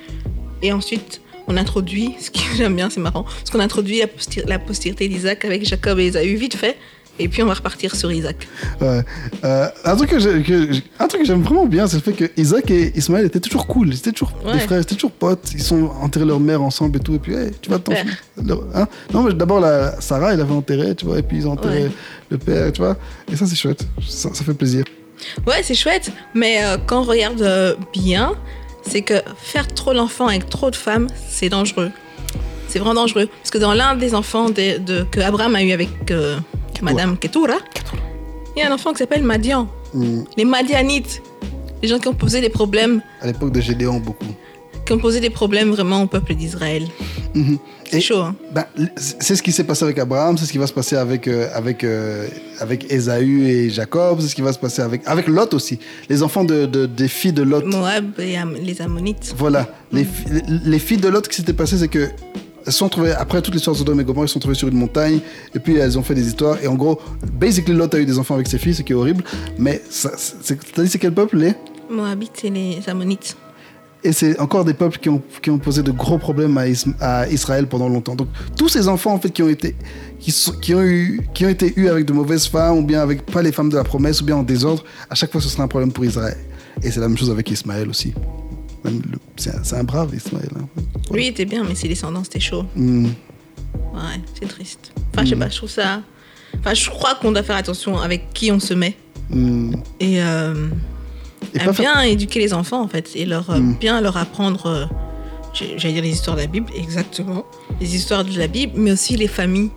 Et 0.63 0.73
ensuite, 0.73 1.21
on 1.49 1.57
introduit, 1.57 2.15
ce 2.21 2.31
que 2.31 2.39
j'aime 2.57 2.77
bien, 2.77 2.89
c'est 2.89 3.01
marrant, 3.01 3.25
parce 3.25 3.51
qu'on 3.51 3.61
introduit 3.61 3.99
la, 3.99 4.07
posté- 4.07 4.45
la 4.47 4.59
postérité 4.59 5.09
d'Isaac 5.09 5.45
avec 5.45 5.67
Jacob 5.67 5.99
et 5.99 6.07
Esaü 6.07 6.35
vite 6.37 6.57
fait. 6.57 6.77
Et 7.19 7.29
puis, 7.29 7.43
on 7.43 7.47
va 7.47 7.53
repartir 7.53 7.95
sur 7.95 8.11
Isaac. 8.11 8.49
Ouais. 8.81 9.03
Euh, 9.45 9.67
un 9.85 9.97
truc 9.97 10.09
que 10.11 10.19
j'aime 10.19 11.43
vraiment 11.43 11.67
bien, 11.67 11.87
c'est 11.87 11.97
le 11.97 12.03
fait 12.03 12.15
que 12.15 12.31
Isaac 12.41 12.71
et 12.71 12.91
Ismaël 12.97 13.27
étaient 13.27 13.39
toujours 13.39 13.67
cool. 13.67 13.89
Ils 13.89 13.99
étaient 13.99 14.13
toujours 14.13 14.33
Ouais. 14.47 14.55
des 14.55 14.59
frères, 14.61 14.79
ils 14.79 14.83
étaient 14.83 14.95
toujours 14.95 15.11
potes. 15.13 15.51
Ils 15.53 15.63
sont 15.63 15.91
enterrés 16.01 16.25
leur 16.25 16.41
mère 16.41 16.63
ensemble 16.63 16.97
et 16.97 17.01
tout. 17.01 17.15
Et 17.15 17.19
puis, 17.19 17.35
hey, 17.35 17.51
tu 17.61 17.69
vas 17.69 17.79
t'en 17.79 17.93
hein? 17.93 18.87
Non, 19.13 19.25
mais 19.25 19.35
d'abord, 19.35 19.61
la- 19.61 20.01
Sarah, 20.01 20.33
il 20.33 20.41
avait 20.41 20.55
enterré, 20.55 20.95
tu 20.95 21.05
vois. 21.05 21.19
Et 21.19 21.23
puis, 21.23 21.37
ils 21.37 21.47
ont 21.47 21.53
enterré 21.53 21.85
Ouais. 21.85 21.91
le 22.31 22.39
père, 22.39 22.73
tu 22.73 22.81
vois. 22.81 22.97
Et 23.31 23.37
ça, 23.37 23.45
c'est 23.47 23.57
chouette. 23.57 23.87
Ça, 24.09 24.31
ça 24.33 24.43
fait 24.43 24.55
plaisir. 24.55 24.85
Ouais, 25.47 25.63
c'est 25.63 25.75
chouette, 25.75 26.11
mais 26.35 26.65
euh, 26.65 26.77
quand 26.87 27.01
on 27.01 27.05
regarde 27.05 27.43
euh, 27.43 27.75
bien, 27.93 28.35
c'est 28.83 29.03
que 29.03 29.15
faire 29.37 29.67
trop 29.69 29.93
l'enfant 29.93 30.27
avec 30.29 30.49
trop 30.49 30.71
de 30.71 30.77
femmes, 30.77 31.07
c'est 31.29 31.49
dangereux. 31.49 31.91
C'est 32.69 32.79
vraiment 32.79 32.95
dangereux. 33.03 33.29
Parce 33.41 33.51
que 33.51 33.59
dans 33.59 33.75
l'un 33.75 33.97
des 33.97 34.15
enfants 34.15 34.49
de, 34.51 34.79
de- 34.79 35.05
que 35.11 35.21
Abraham 35.21 35.55
a 35.57 35.63
eu 35.63 35.73
avec 35.73 35.89
euh, 36.11 36.37
Madame 36.81 37.17
Ketura, 37.19 37.57
il 38.57 38.61
y 38.61 38.63
a 38.63 38.71
un 38.71 38.75
enfant 38.75 38.93
qui 38.93 38.99
s'appelle 38.99 39.23
Madian. 39.23 39.69
Hmm. 39.95 40.23
Les 40.37 40.45
Madianites, 40.45 41.23
les 41.83 41.89
gens 41.89 41.99
qui 41.99 42.09
ont 42.09 42.15
posé 42.15 42.41
des 42.41 42.49
problèmes, 42.49 43.03
À 43.21 43.27
l'époque 43.27 43.53
de 43.53 43.61
Gédéon, 43.61 43.99
beaucoup. 43.99 44.35
qui 44.87 44.93
ont 44.93 44.99
posé 44.99 45.21
des 45.21 45.31
problèmes 45.31 45.71
vraiment 45.71 46.03
au 46.03 46.07
peuple 46.07 46.35
d'Israël. 46.35 46.87
Mhm. 47.35 47.59
C'est 47.91 48.01
chaud, 48.01 48.21
hein 48.21 48.35
Ben, 48.55 48.65
c'est 48.97 49.35
ce 49.37 49.43
qui 49.43 49.53
s'est 49.53 49.65
passé 49.65 49.85
avec 49.85 49.99
Abraham, 49.99 50.37
c'est 50.39 50.45
ce 50.47 50.53
qui 50.53 50.59
va 50.59 50.67
se 50.67 50.73
passer 50.73 50.97
avec, 50.97 51.29
euh, 51.29 51.49
avec, 51.55 51.83
euh, 51.85 52.27
avec 52.61 52.91
Ésaü 52.93 53.47
et 53.49 53.71
Jacob, 53.71 54.21
c'est 54.21 54.29
ce 54.29 54.35
qui 54.35 54.43
va 54.43 54.53
se 54.53 54.59
passer 54.59 54.83
avec, 54.83 55.03
avec 55.07 55.29
Lot 55.29 55.55
aussi. 55.55 55.79
Les 56.09 56.23
enfants 56.23 56.45
de, 56.45 56.67
de- 56.67 56.87
des 56.87 57.09
filles 57.09 57.33
de 57.33 57.43
Lot. 57.43 57.65
Moab 57.65 58.19
et 58.19 58.37
Am- 58.37 58.57
les 58.63 58.81
Ammonites. 58.83 59.35
Voilà. 59.37 59.69
Les, 59.93 60.05
fi- 60.05 60.25
les 60.65 60.79
filles 60.79 60.97
de 60.99 61.09
Lot, 61.09 61.25
ce 61.25 61.29
qui 61.31 61.37
s'était 61.37 61.53
passé, 61.53 61.77
c'est 61.79 61.89
que 61.89 62.09
sont 62.69 62.89
trouvées, 62.89 63.11
après 63.13 63.43
toute 63.43 63.55
l'histoire 63.55 63.75
de 63.75 63.79
Sodome 63.79 64.01
et 64.01 64.05
Gomorrhe, 64.05 64.25
elles 64.25 64.29
sont 64.29 64.39
trouvées 64.39 64.55
sur 64.55 64.69
une 64.69 64.77
montagne, 64.79 65.19
et 65.55 65.59
puis 65.59 65.77
elles 65.77 65.99
ont 65.99 66.03
fait 66.05 66.15
des 66.15 66.27
histoires, 66.29 66.59
et 66.63 66.69
en 66.69 66.75
gros, 66.77 67.01
basically, 67.41 67.75
Lot 67.75 67.93
a 67.95 67.99
eu 67.99 68.07
des 68.07 68.19
enfants 68.19 68.35
avec 68.35 68.47
ses 68.47 68.59
filles, 68.59 68.75
ce 68.75 68.83
qui 68.83 68.93
est 68.93 68.95
horrible, 68.95 69.25
mais 69.59 69.83
ça- 69.91 70.13
c'est- 70.17 70.57
t'as 70.73 70.83
dit 70.85 70.89
c'est 70.89 70.99
quel 71.01 71.13
peuple, 71.13 71.39
les? 71.39 71.55
Moabites 71.91 72.45
et 72.45 72.51
les 72.51 72.79
Ammonites. 72.87 73.37
Et 74.05 74.13
c'est 74.13 74.39
encore 74.41 74.65
des 74.65 74.75
peuples 74.75 74.99
qui 74.99 75.09
ont, 75.09 75.23
qui 75.43 75.51
ont 75.51 75.59
posé 75.59 75.83
de 75.85 75.93
gros 75.93 76.19
problèmes 76.19 76.59
à, 76.59 76.67
Is- 76.69 76.87
à 77.01 77.29
Israël 77.29 77.69
pendant 77.69 77.89
longtemps. 77.89 78.17
Donc 78.17 78.29
tous 78.57 78.69
ces 78.69 78.89
enfants 78.89 79.15
en 79.15 79.19
fait 79.21 79.31
qui 79.31 79.43
ont 79.45 79.49
été 79.49 79.77
qui, 80.19 80.33
sont- 80.33 80.53
qui 80.55 80.75
ont 80.75 80.83
eu 80.83 81.21
qui 81.35 81.47
ont 81.47 81.49
été 81.49 81.73
eus 81.77 81.87
avec 81.89 82.05
de 82.07 82.13
mauvaises 82.13 82.47
femmes 82.49 82.79
ou 82.79 82.83
bien 82.85 83.01
avec 83.01 83.25
pas 83.27 83.43
les 83.43 83.53
femmes 83.53 83.69
de 83.71 83.77
la 83.77 83.85
promesse 83.85 84.21
ou 84.21 84.25
bien 84.25 84.37
en 84.37 84.43
désordre, 84.43 84.83
à 85.09 85.15
chaque 85.15 85.31
fois 85.31 85.41
ce 85.41 85.49
sera 85.49 85.63
un 85.63 85.69
problème 85.69 85.93
pour 85.93 86.05
Israël. 86.05 86.37
Et 86.83 86.91
c'est 86.91 86.99
la 87.01 87.07
même 87.09 87.17
chose 87.17 87.31
avec 87.31 87.49
Ismaël 87.51 87.89
aussi. 87.89 88.13
C'est 89.37 89.75
un, 89.77 89.85
brave 89.85 90.13
Ismaël. 90.15 90.49
hein. 90.59 90.67
Lui 91.13 91.27
il 91.27 91.29
était 91.29 91.45
bien, 91.45 91.63
mais 91.63 91.77
ses 91.77 91.87
descendants, 91.87 92.25
c'était 92.25 92.41
chaud. 92.41 92.65
Hmm. 92.75 93.07
Ouais, 93.95 94.21
c'est 94.41 94.49
triste. 94.49 94.93
Enfin, 95.13 95.25
je 95.25 95.31
sais 95.31 95.37
pas, 95.37 95.49
je 95.49 95.57
trouve 95.57 95.71
ça. 95.71 96.03
Enfin, 96.59 96.75
je 96.75 96.91
crois 96.91 97.15
qu'on 97.15 97.31
doit 97.31 97.43
faire 97.45 97.57
attention 97.57 97.99
avec 97.99 98.33
qui 98.33 98.51
on 98.51 98.59
se 98.59 98.75
met. 98.75 98.97
Hmm. 99.31 99.75
Et, 100.01 100.21
euh, 100.23 100.67
Et 101.55 101.61
à 101.61 101.73
faire- 101.73 101.93
bien 101.95 102.01
éduquer 102.03 102.39
les 102.41 102.53
enfants, 102.55 102.81
en 102.83 102.89
fait. 102.89 103.11
Et 103.15 103.25
leur, 103.25 103.51
euh, 103.51 103.59
Mm. 103.59 103.75
bien 103.79 104.01
leur 104.01 104.17
apprendre. 104.17 104.67
euh, 104.67 104.85
J'allais 105.55 105.93
dire 105.93 106.03
les 106.03 106.09
histoires 106.11 106.35
de 106.37 106.41
la 106.41 106.47
Bible, 106.47 106.73
exactement. 106.75 107.45
Les 107.79 107.95
histoires 107.95 108.25
de 108.25 108.39
la 108.39 108.47
Bible, 108.47 108.73
mais 108.77 108.91
aussi 108.93 109.17
les 109.19 109.29
familles. 109.29 109.71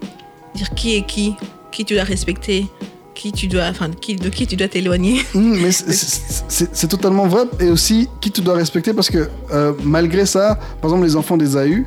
Dire 0.55 0.69
qui 0.73 0.95
est 0.95 1.05
qui, 1.05 1.33
qui 1.69 1.83
tu 1.83 1.95
dois 1.95 2.03
respecter, 2.05 2.65
qui 3.13 3.33
tu 3.33 3.47
dois, 3.47 3.65
enfin, 3.71 3.89
qui, 3.91 4.15
de 4.15 4.29
qui 4.29 4.47
tu 4.47 4.55
dois 4.55 4.69
t'éloigner. 4.69 5.19
Hmm, 5.33 5.57
mais 5.61 5.71
c'est- 5.73 6.87
totalement 6.87 7.27
vrai. 7.27 7.43
Et 7.59 7.69
aussi, 7.69 8.07
qui 8.21 8.31
tu 8.31 8.39
dois 8.39 8.55
respecter 8.55 8.93
parce 8.93 9.09
que 9.09 9.27
euh, 9.51 9.73
malgré 9.83 10.25
ça, 10.25 10.57
par 10.81 10.91
exemple, 10.91 11.05
les 11.05 11.15
enfants 11.17 11.35
d'Ésaü, 11.35 11.85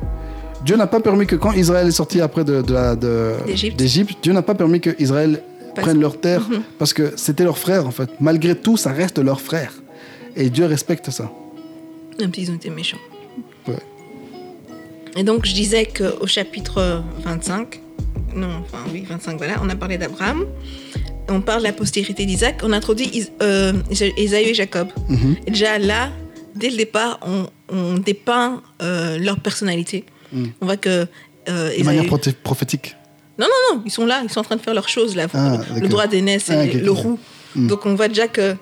Dieu 0.63 0.75
n'a 0.75 0.85
pas 0.85 0.99
permis 0.99 1.25
que 1.25 1.35
quand 1.35 1.53
Israël 1.53 1.87
est 1.87 1.91
sorti 1.91 2.21
après 2.21 2.43
de, 2.43 2.61
de 2.61 2.95
de- 2.95 3.33
D'Égypte. 3.47 3.75
d'Égypte, 3.79 4.17
Dieu 4.21 4.33
n'a 4.33 4.43
pas 4.43 4.53
permis 4.53 4.81
que 4.81 4.91
Israël 5.01 5.41
Parce- 5.75 5.87
prenne 5.87 5.99
leur 6.01 6.19
terre 6.19 6.47
Mhm. 6.49 6.61
parce 6.77 6.93
que 6.93 7.13
c'était 7.15 7.43
leur 7.43 7.57
frère 7.57 7.85
en 7.87 7.91
fait. 7.91 8.09
Malgré 8.19 8.55
tout, 8.55 8.77
ça 8.77 8.91
reste 8.91 9.19
leur 9.19 9.39
frère. 9.41 9.73
Et 10.35 10.49
Dieu 10.49 10.65
respecte 10.65 11.09
ça. 11.11 11.31
Même 12.19 12.33
s'ils 12.33 12.51
ont 12.51 12.55
été 12.55 12.69
méchants. 12.69 12.97
Ouais. 13.67 13.75
Et 15.17 15.23
donc, 15.23 15.45
je 15.45 15.53
disais 15.53 15.85
qu'au 15.85 16.27
chapitre 16.27 17.03
25, 17.23 17.81
non, 18.35 18.47
enfin 18.61 18.77
oui, 18.93 19.03
25, 19.09 19.37
voilà, 19.37 19.55
on 19.63 19.69
a 19.69 19.75
parlé 19.75 19.97
d'Abraham. 19.97 20.45
On 21.29 21.41
parle 21.41 21.59
de 21.59 21.67
la 21.67 21.73
postérité 21.73 22.25
d'Isaac. 22.25 22.61
On 22.63 22.73
introduit 22.73 23.07
Is- 23.13 23.29
euh, 23.41 23.73
et 23.91 24.53
Jacob. 24.53 24.87
Mhm. 25.09 25.35
Et 25.47 25.51
déjà 25.51 25.77
là, 25.79 26.09
dès 26.55 26.69
le 26.69 26.77
départ, 26.77 27.19
on, 27.25 27.47
on 27.75 27.97
dépeint 27.97 28.61
euh, 28.81 29.17
leur 29.19 29.39
personnalité. 29.39 30.05
Mm. 30.33 30.45
On 30.61 30.65
voit 30.65 30.77
que 30.77 31.07
euh, 31.49 31.77
De 31.77 31.83
manière 31.83 32.03
Ésaü- 32.03 32.07
proté- 33.39 33.49
prophétique. 33.49 33.75
non, 33.75 33.81
ils 33.85 33.91
sont 33.91 34.05
là, 34.05 34.21
ils 34.23 34.29
sont 34.29 34.39
en 34.39 34.43
train 34.43 34.55
de 34.55 34.61
faire 34.61 34.73
leurs 34.73 34.89
choses 34.89 35.15
là. 35.15 35.27
Ah, 35.33 35.57
le 35.79 35.87
droit 35.87 36.07
d'aînesse, 36.07 36.45
Ah, 36.49 36.65
et 36.65 36.69
ok, 36.75 36.81
le 36.81 36.91
roux. 36.91 37.19
Mm. 37.55 37.67
Donc 37.67 37.85
on 37.85 37.95
voit 37.95 38.07
déjà 38.07 38.27
que 38.27 38.55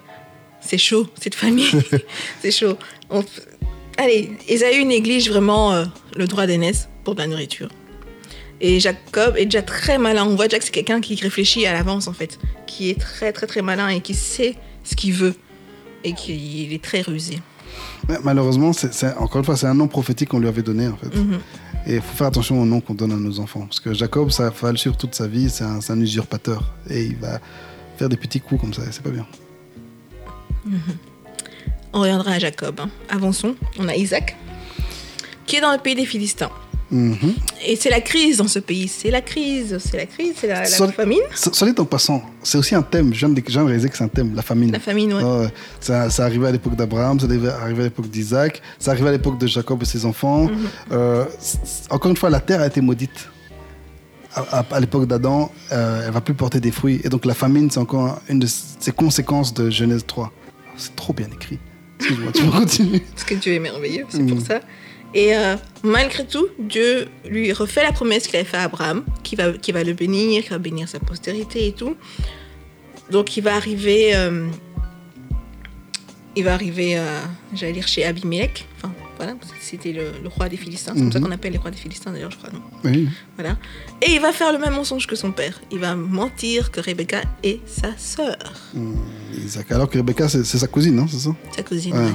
c'est 0.62 0.78
chaud, 0.78 1.08
cette 1.22 1.36
famille. 1.36 1.70
c'est 2.42 2.52
chaud. 2.52 2.78
On- 3.10 3.24
Allez, 4.00 4.32
Esaü 4.48 4.86
néglige 4.86 5.30
vraiment 5.30 5.74
euh, 5.74 5.86
le 6.16 6.28
droit 6.28 6.46
d'aînesse 6.46 6.88
pour 7.04 7.16
de 7.16 7.22
la 7.22 7.28
nourriture. 7.28 7.70
Et 8.62 8.80
Jacob 8.80 9.36
est 9.38 9.46
déjà 9.46 9.62
très 9.64 9.98
malin. 9.98 10.24
On 10.26 10.36
voit 10.36 10.48
déjà 10.48 10.60
que 10.60 10.66
c'est 10.66 10.72
quelqu'un 10.72 11.02
qui 11.02 11.16
réfléchit 11.16 11.66
à 11.66 11.74
l'avance 11.74 12.08
en 12.08 12.14
fait, 12.14 12.38
qui 12.68 12.90
est 12.92 13.00
très 13.00 13.32
très 13.32 13.48
très 13.48 13.62
malin 13.64 13.88
et 13.90 14.02
qui 14.02 14.14
sait 14.14 14.56
ce 14.84 14.96
qu'il 14.96 15.14
veut 15.14 15.34
et 16.04 16.14
qui 16.14 16.70
est 16.72 16.82
très 16.84 17.02
rusé. 17.02 17.40
Malheureusement, 18.24 18.72
c'est 18.74 19.14
encore 19.18 19.40
une 19.40 19.46
fois, 19.46 19.58
c'est 19.58 19.68
un 19.68 19.74
nom 19.74 19.88
prophétique 19.88 20.30
qu'on 20.30 20.40
lui 20.40 20.48
avait 20.48 20.62
donné 20.62 20.88
en 20.88 20.96
fait. 20.98 21.14
Mhm. 21.16 21.40
Et 21.88 21.96
il 21.96 22.02
faut 22.02 22.18
faire 22.18 22.28
attention 22.28 22.62
au 22.62 22.66
nom 22.66 22.82
qu'on 22.82 22.94
donne 22.94 23.14
à 23.14 23.16
nos 23.16 23.40
enfants. 23.40 23.62
Parce 23.62 23.80
que 23.80 23.94
Jacob, 23.94 24.30
ça 24.30 24.50
va 24.50 24.72
le 24.72 24.78
suivre 24.78 24.98
toute 24.98 25.16
sa 25.16 25.26
vie, 25.26 25.50
c'est 25.50 25.64
un, 25.64 26.02
usurpateur. 26.02 26.62
Et 26.90 27.06
il 27.06 27.16
va 27.16 27.40
faire 27.96 28.10
des 28.10 28.18
petits 28.18 28.42
coups 28.42 28.60
comme 28.60 28.74
ça, 28.74 28.82
c'est 28.92 29.02
pas 29.02 29.10
bien. 29.10 29.26
On 31.94 32.02
reviendra 32.02 32.32
à 32.32 32.40
Jacob. 32.40 32.82
hein. 32.82 32.90
Avançons. 33.08 33.56
On 33.80 33.88
a 33.88 33.96
Isaac, 33.96 34.36
qui 35.46 35.56
est 35.56 35.62
dans 35.62 35.72
le 35.72 35.78
pays 35.78 35.96
des 35.96 36.06
Philistins. 36.06 36.52
Mhm. 36.90 37.34
Et 37.66 37.76
c'est 37.76 37.90
la 37.90 38.00
crise 38.02 38.38
dans 38.38 38.48
ce 38.48 38.60
pays. 38.60 38.88
C'est 38.88 39.12
la 39.12 39.22
crise, 39.22 39.78
c'est 39.80 39.98
la 39.98 40.06
crise, 40.06 40.34
c'est 40.40 40.48
la, 40.48 40.66
famine. 40.92 41.20
So- 41.36 41.52
Soit 41.54 41.70
dit 41.72 41.80
en 41.82 41.86
passant, 41.86 42.24
c'est 42.44 42.58
aussi 42.58 42.76
un 42.76 42.82
thème. 42.82 43.14
Je 43.14 43.20
viens 43.26 43.30
de, 43.30 43.42
réaliser 43.68 43.90
que 43.90 43.98
c'est 43.98 44.04
un 44.06 44.08
thème, 44.08 44.34
la 44.36 44.42
famine. 44.42 44.72
La 44.72 44.80
famine, 44.80 45.14
ouais. 45.14 45.48
Ça, 45.82 46.10
ça 46.10 46.24
arrivait 46.26 46.48
à 46.48 46.52
l'époque 46.52 46.76
d'Abraham, 46.76 47.20
ça 47.20 47.26
arrivait 47.62 47.82
à 47.82 47.86
l'époque 47.86 48.10
d'Isaac, 48.10 48.62
ça 48.80 48.92
arrivait 48.92 49.10
à 49.10 49.12
l'époque 49.12 49.38
de 49.38 49.48
Jacob 49.48 49.82
et 49.82 49.86
ses 49.86 50.06
enfants. 50.06 50.44
Mhm. 50.46 50.58
Euh, 50.94 51.26
encore 51.90 52.12
une 52.12 52.18
fois, 52.18 52.30
la 52.30 52.40
terre 52.40 52.62
a 52.62 52.68
été 52.68 52.80
maudite. 52.82 53.30
À, 54.36 54.60
à- 54.60 54.66
à 54.76 54.80
l'époque 54.80 55.08
d'Adam, 55.08 55.52
euh, 55.72 56.04
elle 56.06 56.14
va 56.14 56.22
plus 56.22 56.36
porter 56.36 56.60
des 56.60 56.72
fruits. 56.72 57.02
Et 57.04 57.10
donc 57.10 57.26
la 57.26 57.34
famine, 57.34 57.72
c'est 57.72 57.80
encore 57.80 58.22
une 58.30 58.40
de 58.40 58.48
ces 58.48 58.92
conséquences 58.92 59.54
de 59.54 59.70
Genèse 59.70 60.06
3. 60.06 60.32
C'est 60.78 60.96
trop 60.96 61.12
bien 61.12 61.28
écrit. 61.34 61.58
Excuse-moi, 62.00 62.32
tu 62.32 62.44
peux 62.44 62.52
continuer. 62.60 63.00
Parce 63.00 63.24
que 63.24 63.34
Dieu 63.36 63.54
est 63.54 63.60
merveilleux, 63.60 64.06
c'est 64.10 64.20
Mhm. 64.20 64.30
pour 64.36 64.46
ça. 64.46 64.60
Et 65.14 65.36
euh, 65.36 65.56
malgré 65.84 66.26
tout, 66.28 66.48
Dieu 66.60 67.08
lui 67.28 67.52
refait 67.54 67.84
la 67.84 67.92
promesse 67.92 68.28
qu'il 68.28 68.36
avait 68.36 68.46
faite 68.46 68.60
à 68.60 68.64
Abraham, 68.64 69.04
qui 69.24 69.36
va, 69.36 69.54
qui 69.54 69.72
va 69.72 69.84
le 69.84 69.94
bénir, 69.94 70.44
qui 70.44 70.50
va 70.50 70.58
bénir 70.58 70.88
sa 70.90 71.00
postérité 71.00 71.68
et 71.68 71.72
tout. 71.74 71.96
Donc 73.10 73.38
il 73.38 73.42
va 73.44 73.56
arriver 73.56 74.12
euh, 74.16 74.48
il 76.36 76.44
va 76.44 76.54
arriver, 76.54 76.98
euh, 77.00 77.20
j'allais 77.56 77.74
dire, 77.74 77.88
chez 77.88 78.06
Abimelech. 78.06 78.68
Enfin, 78.78 78.94
voilà, 79.18 79.34
c'était 79.60 79.92
le, 79.92 80.12
le 80.22 80.28
roi 80.30 80.48
des 80.50 80.58
Philistins. 80.58 80.92
C'est 80.94 81.00
comme 81.02 81.12
ça 81.12 81.18
Mhm. 81.20 81.26
qu'on 81.26 81.32
appelle 81.32 81.52
les 81.54 81.58
rois 81.58 81.72
des 81.72 81.78
Philistins, 81.78 82.12
d'ailleurs, 82.12 82.30
je 82.30 82.38
crois. 82.38 82.52
non? 82.52 82.62
Oui. 82.84 83.10
Voilà. 83.38 83.58
Et 84.04 84.12
il 84.12 84.22
va 84.22 84.32
faire 84.32 84.52
le 84.54 84.60
même 84.60 84.74
mensonge 84.76 85.08
que 85.08 85.16
son 85.16 85.32
père. 85.32 85.60
Il 85.72 85.80
va 85.80 85.96
mentir 85.96 86.70
que 86.70 86.80
Rebecca 86.80 87.22
est 87.42 87.60
sa 87.68 87.98
sœur, 87.98 88.38
Isaac. 89.36 89.72
Alors 89.72 89.90
que 89.90 89.98
Rebecca, 89.98 90.30
c'est 90.30 90.44
c'est 90.44 90.60
sa 90.60 90.68
cousine, 90.68 90.96
non 90.96 91.08
C'est 91.08 91.18
ça? 91.18 91.36
Sa 91.56 91.64
cousine. 91.64 91.94
Ouais. 91.98 92.06
ouais. 92.06 92.12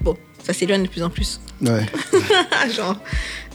Bon, 0.00 0.16
ça 0.44 0.52
s'éloigne 0.52 0.84
de 0.84 0.88
plus 0.88 1.02
en 1.02 1.10
plus. 1.10 1.40
Ouais. 1.60 1.86
Genre. 2.76 2.96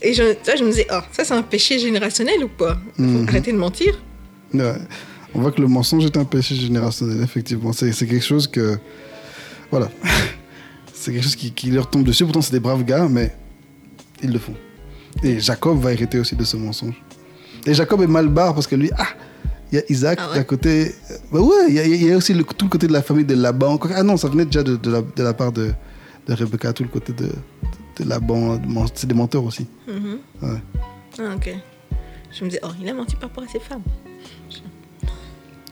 Et 0.02 0.13
je, 0.13 0.23
je 0.58 0.63
me 0.63 0.69
disais, 0.71 0.88
oh, 0.91 0.99
ça 1.12 1.23
c'est 1.23 1.34
un 1.34 1.41
péché 1.41 1.80
générationnel 1.80 2.43
ou 2.43 2.49
quoi 2.58 2.78
Faut 2.97 3.04
Mhm. 3.04 3.28
Arrêter 3.30 3.52
de 3.54 3.58
mentir. 3.58 3.97
Ouais. 4.54 4.73
On 5.34 5.41
voit 5.41 5.52
que 5.52 5.62
le 5.62 5.67
mensonge 5.67 6.06
est 6.06 6.17
un 6.17 6.25
péché 6.25 6.56
générationnel, 6.56 7.21
effectivement. 7.23 7.71
C'est 7.71 7.91
quelque 7.93 8.19
chose 8.25 8.47
que. 8.47 8.78
Voilà. 9.71 9.89
c'est 10.93 11.12
quelque 11.13 11.23
chose 11.23 11.36
qui, 11.36 11.52
qui 11.52 11.69
leur 11.71 11.89
tombe 11.89 12.04
dessus. 12.04 12.23
Pourtant, 12.25 12.41
c'est 12.41 12.52
des 12.54 12.60
braves 12.60 12.84
gars, 12.84 13.08
mais 13.10 13.34
ils 14.23 14.32
le 14.32 14.39
font. 14.39 14.56
Et 15.23 15.39
Jacob 15.39 15.80
va 15.80 15.91
hériter 15.93 16.19
aussi 16.19 16.36
de 16.36 16.43
ce 16.43 16.58
mensonge. 16.58 16.95
Et 17.65 17.73
Jacob 17.73 18.02
est 18.02 18.08
mal 18.08 18.28
barre 18.30 18.54
parce 18.54 18.67
que 18.67 18.75
lui, 18.75 18.89
ah, 18.97 19.08
il 19.71 19.75
y 19.75 19.80
a 19.80 19.84
Isaac 19.89 20.17
Ah 20.21 20.32
ouais? 20.32 20.39
à 20.39 20.43
côté. 20.43 20.95
Bah 21.32 21.39
ouais, 21.41 21.65
il 21.67 21.75
y 21.75 21.80
a, 21.80 21.86
il 21.86 22.04
y 22.08 22.12
a 22.12 22.17
aussi 22.17 22.34
le- 22.34 22.43
tout 22.43 22.65
le 22.65 22.69
côté 22.69 22.88
de 22.88 22.93
la 22.93 23.02
famille 23.02 23.25
de 23.25 23.36
Laban. 23.36 23.78
Ah 23.93 24.02
non, 24.04 24.17
ça 24.17 24.28
venait 24.30 24.45
déjà 24.45 24.63
de, 24.63 24.75
de 24.78 24.89
la, 24.91 25.02
de 25.02 25.23
la 25.23 25.34
part 25.34 25.52
de, 25.52 25.71
de 26.29 26.33
Rebecca, 26.35 26.71
tout 26.73 26.83
le 26.83 26.89
côté 26.89 27.11
de, 27.13 27.27
de 27.97 28.03
Laban. 28.07 28.57
de 28.57 28.67
men- 28.67 28.87
C'est 28.93 29.07
des 29.07 29.13
menteurs 29.15 29.43
aussi. 29.43 29.65
Mhm. 29.87 30.19
Ouais. 30.41 30.59
Ah, 31.19 31.35
ok. 31.35 31.49
Je 32.31 32.43
me 32.43 32.49
disais, 32.49 32.61
oh, 32.63 32.69
il 32.81 32.87
a 32.87 32.93
menti 32.93 33.15
par 33.15 33.29
rapport 33.29 33.43
à 33.43 33.47
ses 33.47 33.59
femmes. 33.59 33.81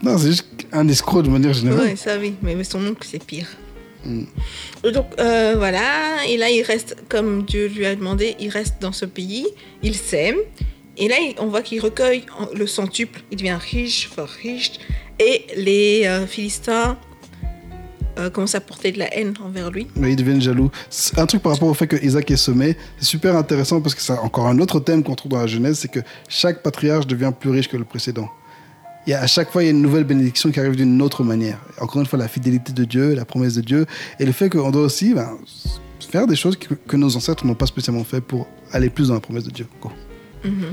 Non, 0.03 0.17
c'est 0.17 0.27
juste 0.27 0.47
un 0.71 0.87
escroc 0.87 1.23
de 1.23 1.29
manière 1.29 1.53
générale. 1.53 1.79
Ouais, 1.87 1.95
ça 1.95 2.17
oui, 2.19 2.35
mais, 2.41 2.55
mais 2.55 2.63
son 2.63 2.85
oncle 2.85 3.05
c'est 3.09 3.23
pire. 3.23 3.47
Mm. 4.05 4.23
Donc 4.93 5.07
euh, 5.19 5.55
voilà, 5.57 6.23
et 6.29 6.37
là 6.37 6.49
il 6.51 6.61
reste, 6.61 6.95
comme 7.09 7.43
Dieu 7.45 7.67
lui 7.67 7.85
a 7.85 7.95
demandé, 7.95 8.35
il 8.39 8.49
reste 8.49 8.75
dans 8.79 8.91
ce 8.91 9.05
pays, 9.05 9.47
il 9.81 9.95
sème, 9.95 10.37
et 10.97 11.07
là 11.07 11.15
on 11.39 11.47
voit 11.47 11.63
qu'il 11.63 11.81
recueille 11.81 12.23
le 12.53 12.67
centuple, 12.67 13.21
il 13.31 13.37
devient 13.37 13.57
riche, 13.59 14.07
fort 14.07 14.29
riche, 14.29 14.73
et 15.19 15.45
les 15.55 16.03
euh, 16.05 16.27
Philistins 16.27 16.97
euh, 18.17 18.29
commencent 18.29 18.55
à 18.55 18.61
porter 18.61 18.91
de 18.91 18.99
la 18.99 19.15
haine 19.17 19.33
envers 19.43 19.71
lui. 19.71 19.87
Mais 19.95 20.13
ils 20.13 20.15
deviennent 20.15 20.41
jaloux. 20.41 20.71
Un 21.17 21.25
truc 21.25 21.41
par 21.41 21.53
rapport 21.53 21.67
au 21.67 21.73
fait 21.73 21.87
que 21.87 22.03
Isaac 22.03 22.29
est 22.31 22.37
semé, 22.37 22.77
c'est 22.99 23.05
super 23.05 23.35
intéressant 23.35 23.81
parce 23.81 23.95
que 23.95 24.01
c'est 24.01 24.13
encore 24.13 24.47
un 24.47 24.59
autre 24.59 24.79
thème 24.79 25.03
qu'on 25.03 25.15
trouve 25.15 25.31
dans 25.31 25.39
la 25.39 25.47
Genèse, 25.47 25.79
c'est 25.79 25.87
que 25.87 25.99
chaque 26.27 26.63
patriarche 26.63 27.07
devient 27.07 27.31
plus 27.37 27.49
riche 27.49 27.69
que 27.69 27.77
le 27.77 27.85
précédent. 27.85 28.29
A, 29.09 29.21
à 29.21 29.27
chaque 29.27 29.51
fois, 29.51 29.63
il 29.63 29.67
y 29.67 29.69
a 29.69 29.71
une 29.71 29.81
nouvelle 29.81 30.03
bénédiction 30.03 30.51
qui 30.51 30.59
arrive 30.59 30.75
d'une 30.75 31.01
autre 31.01 31.23
manière. 31.23 31.59
Encore 31.79 32.01
une 32.01 32.07
fois, 32.07 32.19
la 32.19 32.27
fidélité 32.27 32.73
de 32.73 32.83
Dieu, 32.83 33.15
la 33.15 33.25
promesse 33.25 33.55
de 33.55 33.61
Dieu, 33.61 33.85
et 34.19 34.25
le 34.25 34.31
fait 34.31 34.49
qu'on 34.49 34.71
doit 34.71 34.83
aussi 34.83 35.13
ben, 35.13 35.37
faire 35.99 36.27
des 36.27 36.35
choses 36.35 36.57
que, 36.57 36.95
nos 36.95 37.15
ancêtres 37.15 37.45
n'ont 37.45 37.55
pas 37.55 37.67
spécialement 37.67 38.03
fait 38.03 38.21
pour 38.21 38.47
aller 38.71 38.89
plus 38.89 39.09
dans 39.09 39.13
la 39.13 39.19
promesse 39.19 39.45
de 39.45 39.51
Dieu. 39.51 39.67
Mhm. 40.47 40.71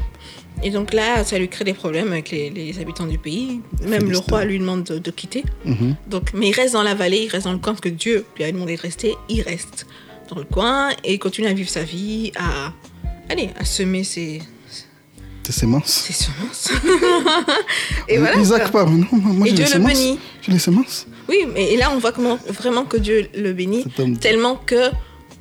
Et 0.62 0.70
donc 0.70 0.92
là, 0.92 1.24
ça 1.24 1.38
lui 1.38 1.48
crée 1.48 1.64
des 1.64 1.74
problèmes 1.74 2.12
avec 2.12 2.30
les, 2.30 2.48
les 2.50 2.78
habitants 2.78 3.06
du 3.06 3.18
pays. 3.18 3.60
Même 3.86 4.10
le 4.10 4.18
roi 4.18 4.44
lui 4.44 4.58
demande 4.58 4.84
de, 4.84 4.98
de 4.98 5.10
quitter. 5.10 5.44
Mhm. 5.64 5.96
Donc, 6.08 6.32
mais 6.32 6.48
il 6.48 6.52
reste 6.54 6.72
dans 6.74 6.82
la 6.82 6.94
vallée, 6.94 7.24
il 7.24 7.28
reste 7.28 7.44
dans 7.44 7.52
le 7.52 7.58
coin 7.58 7.72
parce 7.72 7.80
que 7.82 7.88
Dieu 7.88 8.24
lui 8.36 8.44
a 8.44 8.52
demandé 8.52 8.76
de 8.76 8.80
rester. 8.80 9.14
Il 9.28 9.42
reste 9.42 9.86
dans 10.30 10.36
le 10.36 10.44
coin 10.44 10.90
et 11.02 11.14
il 11.14 11.18
continue 11.18 11.48
à 11.48 11.52
vivre 11.52 11.68
sa 11.68 11.82
vie, 11.82 12.32
à, 12.36 12.72
allez, 13.28 13.50
à 13.58 13.64
semer 13.64 14.04
ses, 14.04 14.40
C'est 15.42 15.52
sémences. 15.52 15.90
ses 16.06 16.12
semences. 16.12 16.70
et 18.08 18.18
voilà. 18.18 18.36
Isaac 18.40 18.72
non, 18.72 19.06
moi 19.12 19.48
Et 19.48 19.52
Dieu 19.52 19.66
le 19.74 19.80
bénit. 19.80 20.18
J'ai 20.40 20.52
les 20.52 20.58
sémences. 20.58 21.06
Oui, 21.28 21.38
mais 21.52 21.72
et 21.72 21.76
là, 21.76 21.90
on 21.94 21.98
voit 21.98 22.12
comment, 22.12 22.38
vraiment 22.48 22.84
que 22.84 22.96
Dieu 22.96 23.28
le 23.34 23.52
bénit, 23.52 23.84
tellement 24.20 24.56
que 24.56 24.90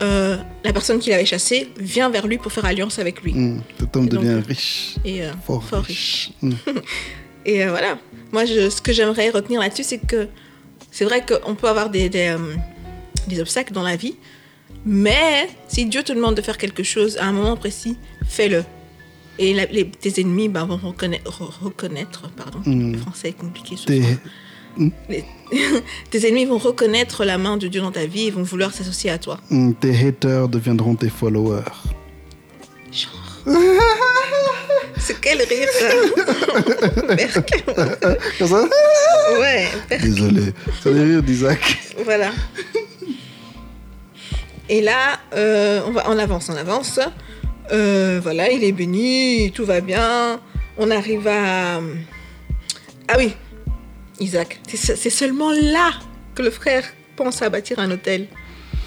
euh, 0.03 0.37
la 0.63 0.73
personne 0.73 0.99
qu'il 0.99 1.13
avait 1.13 1.25
chassé 1.25 1.69
vient 1.77 2.09
vers 2.09 2.27
lui 2.27 2.37
pour 2.37 2.51
faire 2.51 2.65
alliance 2.65 2.99
avec 2.99 3.21
lui. 3.23 3.33
Mm. 3.33 3.61
Cet 3.79 3.95
homme 3.95 4.07
donc, 4.09 4.21
devient 4.21 4.33
euh, 4.33 4.41
riche. 4.47 4.95
Et 5.05 5.23
euh, 5.23 5.31
Fort, 5.45 5.63
fort 5.63 5.83
riche. 5.83 6.31
Mm. 6.41 6.51
Et 7.45 7.63
euh, 7.65 7.69
voilà. 7.71 7.97
Moi, 8.31 8.45
je, 8.45 8.69
ce 8.69 8.81
que 8.81 8.93
j'aimerais 8.93 9.29
retenir 9.29 9.59
là-dessus, 9.59 9.83
c'est 9.83 9.97
que 9.97 10.27
c'est 10.91 11.03
vrai 11.05 11.25
qu'on 11.25 11.55
peut 11.55 11.67
avoir 11.67 11.89
des, 11.89 12.07
des, 12.09 12.35
des 13.27 13.39
obstacles 13.41 13.73
dans 13.73 13.83
la 13.83 13.95
vie, 13.97 14.15
mais 14.85 15.47
si 15.67 15.85
Dieu 15.85 16.03
te 16.03 16.13
demande 16.13 16.35
de 16.35 16.41
faire 16.41 16.57
quelque 16.57 16.83
chose 16.83 17.17
à 17.17 17.25
un 17.25 17.31
moment 17.33 17.57
précis, 17.57 17.97
fais-le. 18.27 18.63
Et 19.39 19.53
la- 19.53 19.65
les- 19.65 19.89
tes 19.89 20.21
ennemis 20.21 20.47
ben, 20.47 20.65
vont 20.65 20.77
reconnaître, 20.77 21.31
re- 21.31 21.63
reconnaître 21.65 22.29
pardon, 22.37 22.59
Mm. 22.65 22.93
le 22.93 22.97
français 22.99 23.29
est 23.29 23.37
compliqué. 23.37 23.75
T'es- 24.77 24.81
soir. 24.81 24.91
Les- 25.09 25.23
tes 26.09 26.27
ennemis 26.27 26.45
vont 26.45 26.57
reconnaître 26.57 27.25
la 27.25 27.37
main 27.37 27.57
de 27.57 27.67
Dieu 27.67 27.81
dans 27.81 27.91
ta 27.91 28.05
vie 28.05 28.27
et 28.27 28.31
vont 28.31 28.43
vouloir 28.43 28.73
s'associer 28.73 29.09
à 29.11 29.17
toi. 29.17 29.39
Mm, 29.49 29.73
tes 29.73 30.07
haters 30.07 30.47
deviendront 30.47 30.95
tes 30.95 31.09
followers. 31.09 31.61
Genre. 32.91 33.39
c'est 34.97 35.19
quel 35.21 35.37
rire 35.39 35.69
ça. 35.79 35.89
Comme 38.39 38.47
ça 38.47 38.63
Ouais. 39.39 39.67
Désolé. 40.01 40.53
C'est 40.81 40.91
le 40.91 41.01
rire 41.03 41.23
d'Isaac. 41.23 41.79
Voilà. 42.03 42.31
Et 44.69 44.81
là, 44.81 45.19
euh, 45.35 45.81
on, 45.87 45.91
va, 45.91 46.03
on 46.09 46.17
avance, 46.17 46.49
on 46.49 46.55
avance. 46.55 46.99
Euh, 47.71 48.19
voilà, 48.23 48.49
il 48.51 48.63
est 48.63 48.71
béni, 48.71 49.51
tout 49.53 49.65
va 49.65 49.81
bien. 49.81 50.39
On 50.77 50.89
arrive 50.89 51.27
à... 51.27 51.79
Ah 53.07 53.15
oui, 53.17 53.33
Isaac. 54.19 54.59
C'est 54.67 55.09
seulement 55.09 55.51
là 55.51 55.91
que 56.35 56.41
le 56.41 56.51
frère 56.51 56.83
pense 57.15 57.41
à 57.41 57.49
bâtir 57.49 57.79
un 57.79 57.91
hôtel. 57.91 58.27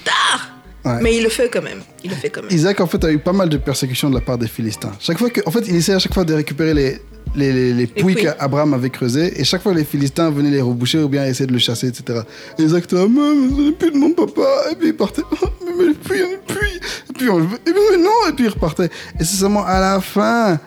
Tard 0.05 0.57
Ouais. 0.87 1.01
Mais 1.03 1.17
il 1.17 1.23
le 1.25 1.29
fait 1.29 1.49
quand 1.49 1.63
même. 1.63 1.81
Il 2.05 2.11
le 2.11 2.17
fait 2.17 2.31
quand 2.31 2.43
même. 2.43 2.51
Isaac, 2.53 2.81
en 2.81 2.87
fait, 2.87 3.03
a 3.03 3.11
eu 3.11 3.19
pas 3.19 3.33
mal 3.33 3.49
de 3.49 3.57
persécutions 3.57 4.09
de 4.09 4.15
la 4.15 4.21
part 4.21 4.39
des 4.39 4.47
Philistins. 4.47 4.93
Chaque 5.01 5.19
fois 5.19 5.31
que, 5.31 5.41
en 5.45 5.51
fait, 5.51 5.67
il 5.67 5.75
essayait 5.75 5.97
à 5.97 5.99
chaque 5.99 6.15
fois 6.15 6.25
de 6.25 6.33
récupérer 6.33 6.75
les, 6.75 7.01
les, 7.35 7.73
les, 7.73 7.87
pouilles. 7.89 8.15
qu'Abraham 8.15 8.73
avait 8.73 8.91
creusées. 8.91 9.41
Et 9.41 9.43
chaque 9.43 9.63
fois, 9.63 9.75
les 9.75 9.85
Philistins 9.85 10.31
venaient 10.31 10.51
les 10.51 10.61
reboucher 10.61 10.99
ou 10.99 11.09
bien 11.09 11.27
essayer 11.27 11.49
de 11.49 11.53
le 11.53 11.59
chasser, 11.59 11.89
etc. 11.89 12.21
Et 12.57 12.63
Isaac 12.63 12.85
était 12.85 12.95
là, 12.95 13.07
mais 13.09 13.73
plus 13.73 13.91
de 13.91 13.97
mon 13.97 14.13
papa. 14.13 14.43
Et 14.71 14.77
puis 14.77 14.89
il 14.89 14.97
partait, 14.97 15.23
mais, 15.33 15.73
mais 15.77 15.87
les 15.87 15.95
pouilles, 15.95 16.19
les 16.21 16.55
pouilles. 16.55 16.81
Et 17.11 17.13
puis, 17.13 17.31
on, 17.31 17.41
et 17.41 17.47
puis, 17.65 17.99
non, 17.99 18.29
et 18.29 18.33
puis 18.33 18.45
il 18.45 18.51
repartait. 18.51 18.91
Et 19.19 19.25
c'est 19.25 19.39
seulement 19.39 19.65
à 19.65 19.81
la 19.81 20.01
fin 20.01 20.61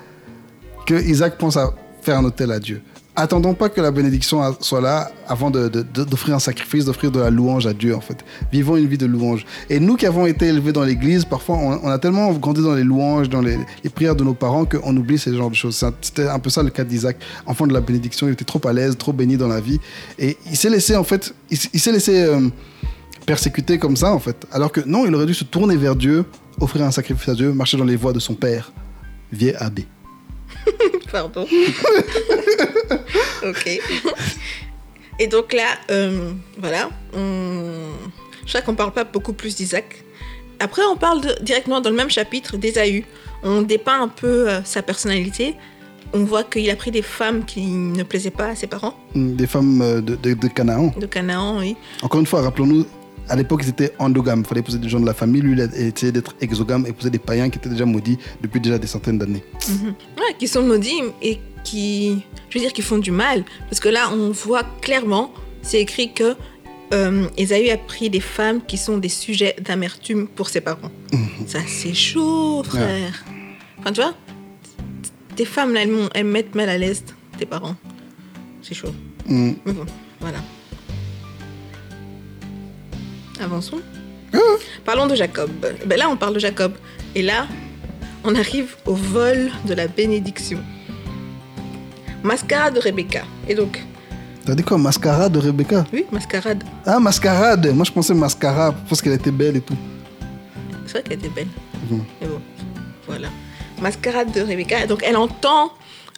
que 0.86 0.96
Isaac 0.96 1.38
pense 1.38 1.56
à 1.56 1.74
faire 2.02 2.18
un 2.18 2.26
hôtel 2.26 2.52
à 2.52 2.60
Dieu. 2.60 2.82
Attendons 3.22 3.54
pas 3.54 3.68
que 3.68 3.82
la 3.82 3.92
bénédiction 3.92 4.42
soit 4.62 4.80
là 4.80 5.12
avant 5.28 5.52
d'offrir 5.52 6.36
un 6.36 6.40
sacrifice, 6.40 6.86
d'offrir 6.86 7.12
de 7.12 7.20
la 7.20 7.30
louange 7.30 7.68
à 7.68 7.74
Dieu, 7.74 7.94
en 7.94 8.00
fait. 8.00 8.24
Vivons 8.50 8.78
une 8.78 8.88
vie 8.88 8.98
de 8.98 9.06
louange. 9.06 9.46
Et 9.70 9.82
nous 9.82 9.98
qui 9.98 10.06
avons 10.06 10.26
été 10.26 10.46
élevés 10.46 10.72
dans 10.72 10.86
l'église, 10.86 11.26
parfois, 11.26 11.58
on, 11.58 11.90
a 11.90 12.00
tellement 12.00 12.32
grandi 12.32 12.64
dans 12.64 12.76
les 12.76 12.86
louanges, 12.86 13.28
dans 13.28 13.42
les, 13.42 13.58
prières 13.94 14.16
de 14.16 14.24
nos 14.24 14.34
parents, 14.34 14.64
qu'on 14.64 14.96
oublie 14.96 15.18
ce 15.18 15.36
genre 15.36 15.50
de 15.50 15.56
choses. 15.56 15.84
C'était 16.00 16.30
un 16.30 16.40
peu 16.40 16.50
ça 16.50 16.64
le 16.64 16.70
cas 16.70 16.86
d'Isaac, 16.86 17.18
enfant 17.46 17.68
de 17.68 17.74
la 17.74 17.82
bénédiction. 17.82 18.26
Il 18.28 18.32
était 18.32 18.46
trop 18.46 18.66
à 18.66 18.72
l'aise, 18.72 18.96
trop 18.98 19.12
béni 19.12 19.36
dans 19.36 19.50
la 19.50 19.60
vie. 19.60 19.82
Et 20.18 20.38
il 20.50 20.56
s'est 20.56 20.70
laissé, 20.70 20.96
en 20.96 21.04
fait, 21.04 21.36
il 21.52 21.58
s'est 21.58 21.92
laissé 21.92 22.24
euh, 22.24 22.48
persécuter 23.26 23.80
comme 23.80 23.98
ça, 23.98 24.14
en 24.14 24.20
fait. 24.20 24.48
Alors 24.50 24.72
que 24.72 24.80
non, 24.86 25.06
il 25.06 25.14
aurait 25.14 25.26
dû 25.26 25.34
se 25.34 25.44
tourner 25.44 25.76
vers 25.76 25.98
Dieu, 25.98 26.24
offrir 26.62 26.86
un 26.86 26.92
sacrifice 26.92 27.28
à 27.28 27.36
Dieu, 27.36 27.52
marcher 27.52 27.76
dans 27.76 27.84
les 27.84 27.98
voies 27.98 28.14
de 28.14 28.20
son 28.20 28.36
père, 28.36 28.72
vieil 29.34 29.56
abbé. 29.60 29.86
Pardon. 31.12 31.48
ok. 33.44 33.80
Et 35.20 35.28
donc 35.28 35.54
là, 35.54 35.66
euh, 35.92 36.32
voilà. 36.58 36.90
on- 37.16 37.92
Je 38.46 38.50
crois 38.50 38.62
qu'on 38.62 38.76
parle 38.76 38.92
pas 38.92 39.04
beaucoup 39.04 39.34
plus 39.34 39.56
d'Isaac. 39.56 40.04
Après, 40.60 40.82
on 40.92 40.96
parle 40.98 41.22
de- 41.22 41.36
directement 41.44 41.82
dans 41.82 41.90
le 41.90 41.96
même 41.96 42.10
chapitre 42.10 42.58
d'Ésaü. 42.58 43.06
On 43.44 43.62
dépeint 43.62 44.02
un 44.02 44.08
peu 44.08 44.50
euh, 44.50 44.64
sa 44.64 44.82
personnalité. 44.82 45.56
On 46.14 46.24
voit 46.24 46.44
qu'il 46.44 46.70
a 46.72 46.76
pris 46.76 46.90
des 46.92 47.04
femmes 47.04 47.46
qui 47.46 47.62
ne 47.68 48.02
plaisaient 48.04 48.32
pas 48.32 48.48
à 48.48 48.56
ses 48.56 48.66
parents 48.68 48.96
Des 49.14 49.46
femmes 49.46 49.82
euh, 49.82 50.02
de, 50.02 50.16
de- 50.16 50.34
de 50.34 50.48
Canaan. 50.48 50.92
de 50.98 51.06
Canaan, 51.06 51.60
oui. 51.60 51.76
Encore 52.02 52.20
une 52.20 52.26
fois, 52.26 52.42
rappelons-nous, 52.42 52.86
à 53.30 53.36
l'époque, 53.36 53.62
ils 53.64 53.70
étaient 53.70 53.94
endogames. 54.00 54.42
Il 54.42 54.48
fallait 54.48 54.62
épouser 54.62 54.80
des 54.80 54.90
gens 54.90 55.00
de 55.00 55.06
la 55.06 55.14
famille. 55.14 55.42
Lui, 55.42 55.54
il 55.54 55.62
a 55.62 55.66
essayé 55.66 56.12
d'être 56.12 56.36
exogame, 56.42 56.86
épouser 56.88 57.10
des 57.10 57.20
païens 57.20 57.50
qui 57.50 57.58
étaient 57.58 57.70
déjà 57.70 57.86
maudits 57.86 58.18
depuis 58.42 58.60
déjà 58.60 58.78
des 58.78 58.88
centaines 58.88 59.18
d'années. 59.18 59.44
Mhm. 59.70 59.88
Ouais, 60.18 60.36
qui 60.38 60.48
sont 60.48 60.64
maudits 60.64 61.02
et 61.22 61.40
qui, 61.64 62.24
je 62.50 62.58
veux 62.58 62.64
dire, 62.64 62.74
qui 62.74 62.82
font 62.82 62.98
du 62.98 63.12
mal. 63.12 63.44
Parce 63.70 63.80
que 63.80 63.90
là, 63.90 64.12
on 64.12 64.32
voit 64.32 64.64
clairement, 64.82 65.32
c'est 65.62 65.80
écrit 65.80 66.14
que 66.14 66.36
euh, 66.94 67.28
Ésaü 67.38 67.70
a 67.70 67.78
pris 67.78 68.10
des 68.10 68.20
femmes 68.20 68.62
qui 68.66 68.78
sont 68.78 68.98
des 68.98 69.10
sujets 69.10 69.56
d'amertume 69.62 70.28
pour 70.28 70.50
ses 70.50 70.62
parents. 70.62 70.92
Ça, 71.48 71.60
c'est 71.68 71.94
chaud, 71.94 72.64
frère. 72.64 73.24
Enfin, 73.80 73.92
tu 73.92 74.02
vois, 74.02 74.14
tes 75.36 75.46
femmes, 75.46 75.74
là, 75.74 75.84
elles, 75.84 76.10
elles 76.16 76.26
mettent 76.26 76.56
mal 76.56 76.70
à 76.70 76.78
l'aise 76.78 77.04
tes 77.38 77.46
parents. 77.46 77.76
C'est 78.62 78.76
chaud. 78.76 78.94
Mm. 79.28 79.52
Mais 79.66 79.74
bon, 79.74 79.86
voilà. 80.20 80.40
Avançons. 83.42 83.82
Parlons 84.86 85.08
de 85.08 85.16
Jacob. 85.16 85.50
Ben 85.86 85.98
là, 85.98 86.10
on 86.10 86.18
parle 86.18 86.34
de 86.34 86.40
Jacob. 86.40 86.74
Et 87.16 87.22
là, 87.22 87.48
on 88.24 88.36
arrive 88.36 88.76
au 88.86 88.94
vol 88.94 89.52
de 89.66 89.74
la 89.74 89.88
bénédiction. 89.88 90.60
Mascara 92.24 92.70
de 92.72 92.80
Rebecca. 92.80 93.24
Et 93.48 93.56
donc, 93.56 93.84
T'as 94.46 94.56
dit 94.56 94.64
quoi 94.64 94.78
Mascarade 94.78 95.34
de 95.34 95.40
Rebecca? 95.40 95.86
Oui, 95.94 96.06
mascarade. 96.12 96.64
Ah, 96.86 97.00
mascarade 97.00 97.68
Moi, 97.74 97.86
je 97.86 97.92
pensais 97.92 98.14
mascara 98.16 98.74
parce 98.88 99.00
qu'elle 99.02 99.14
était 99.14 99.32
belle 99.32 99.58
et 99.58 99.62
tout. 99.62 99.76
C'est 100.88 100.94
vrai 100.94 101.04
qu'elle 101.04 101.20
était 101.20 101.30
belle. 101.30 101.48
Mhm. 101.90 102.04
Mais 102.20 102.28
bon, 102.28 102.42
voilà. 103.06 103.28
Mascarade 103.80 104.32
de 104.32 104.42
Rebecca. 104.42 104.88
Donc, 104.88 105.04
elle 105.06 105.18
entend 105.18 105.72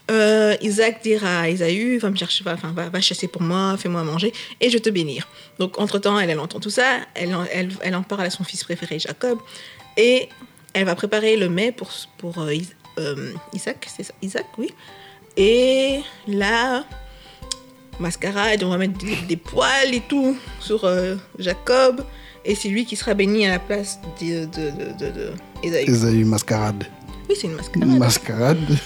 euh, 0.10 0.56
Isaac 0.62 1.04
dire 1.04 1.24
à 1.26 1.50
Isaü 1.50 1.98
va 2.00 2.10
me 2.10 2.16
chercher, 2.16 2.44
va, 2.44 2.56
va, 2.56 2.90
va 2.90 3.02
chasser 3.02 3.28
pour 3.28 3.42
moi, 3.42 3.76
fais-moi 3.78 4.04
manger, 4.04 4.34
et 4.60 4.70
je 4.70 4.78
te 4.78 4.90
bénir. 4.90 5.28
Donc, 5.60 5.80
entre-temps, 5.80 6.20
elle, 6.20 6.30
elle 6.30 6.40
entend 6.40 6.60
tout 6.60 6.70
ça, 6.72 7.00
elle, 7.14 7.34
en- 7.36 7.46
elle, 7.52 7.70
elle 7.82 7.96
en 7.96 8.04
parle 8.04 8.26
à 8.26 8.30
son 8.30 8.44
fils 8.44 8.64
préféré, 8.64 9.00
Jacob, 9.00 9.40
et 9.98 10.28
elle 10.74 10.86
va 10.86 10.96
préparer 10.96 11.38
le 11.38 11.50
mets 11.50 11.72
pour, 11.72 11.92
pour 12.18 12.40
euh, 12.42 12.54
euh, 13.00 13.34
Isaac, 13.54 13.88
c'est 13.96 14.04
ça? 14.04 14.14
Isaac, 14.22 14.46
oui. 14.58 14.70
Et 15.38 16.02
là, 16.28 16.84
mascarade, 18.00 18.64
on 18.64 18.70
va 18.70 18.78
mettre 18.78 18.98
des, 18.98 19.16
des 19.28 19.38
poils 19.38 19.94
et 19.94 20.02
tout 20.08 20.36
sur 20.60 20.84
euh, 20.86 21.16
Jacob, 21.40 22.04
et 22.44 22.56
c'est 22.56 22.70
lui 22.70 22.86
qui 22.86 22.96
sera 22.96 23.14
béni 23.14 23.46
à 23.46 23.52
la 23.52 23.60
place 23.60 24.00
de, 24.20 24.46
de, 24.46 24.72
de, 25.00 25.12
de. 25.12 25.32
Esaü, 25.64 26.24
mascarade. 26.26 26.86
Oui, 27.30 27.36
c'est 27.40 27.48
une 27.48 27.54
mascarade. 27.56 27.90
Mascarade. 27.98 28.78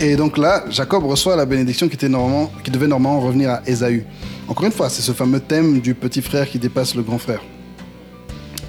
Et 0.00 0.16
donc 0.16 0.38
là, 0.38 0.64
Jacob 0.70 1.04
reçoit 1.04 1.36
la 1.36 1.46
bénédiction 1.46 1.88
qui, 1.88 1.94
était 1.94 2.08
normalement, 2.08 2.50
qui 2.62 2.70
devait 2.70 2.88
normalement 2.88 3.20
revenir 3.20 3.50
à 3.50 3.62
Ésaü. 3.66 4.04
Encore 4.48 4.66
une 4.66 4.72
fois, 4.72 4.88
c'est 4.90 5.02
ce 5.02 5.12
fameux 5.12 5.40
thème 5.40 5.80
du 5.80 5.94
petit 5.94 6.20
frère 6.20 6.48
qui 6.48 6.58
dépasse 6.58 6.94
le 6.94 7.02
grand 7.02 7.18
frère. 7.18 7.40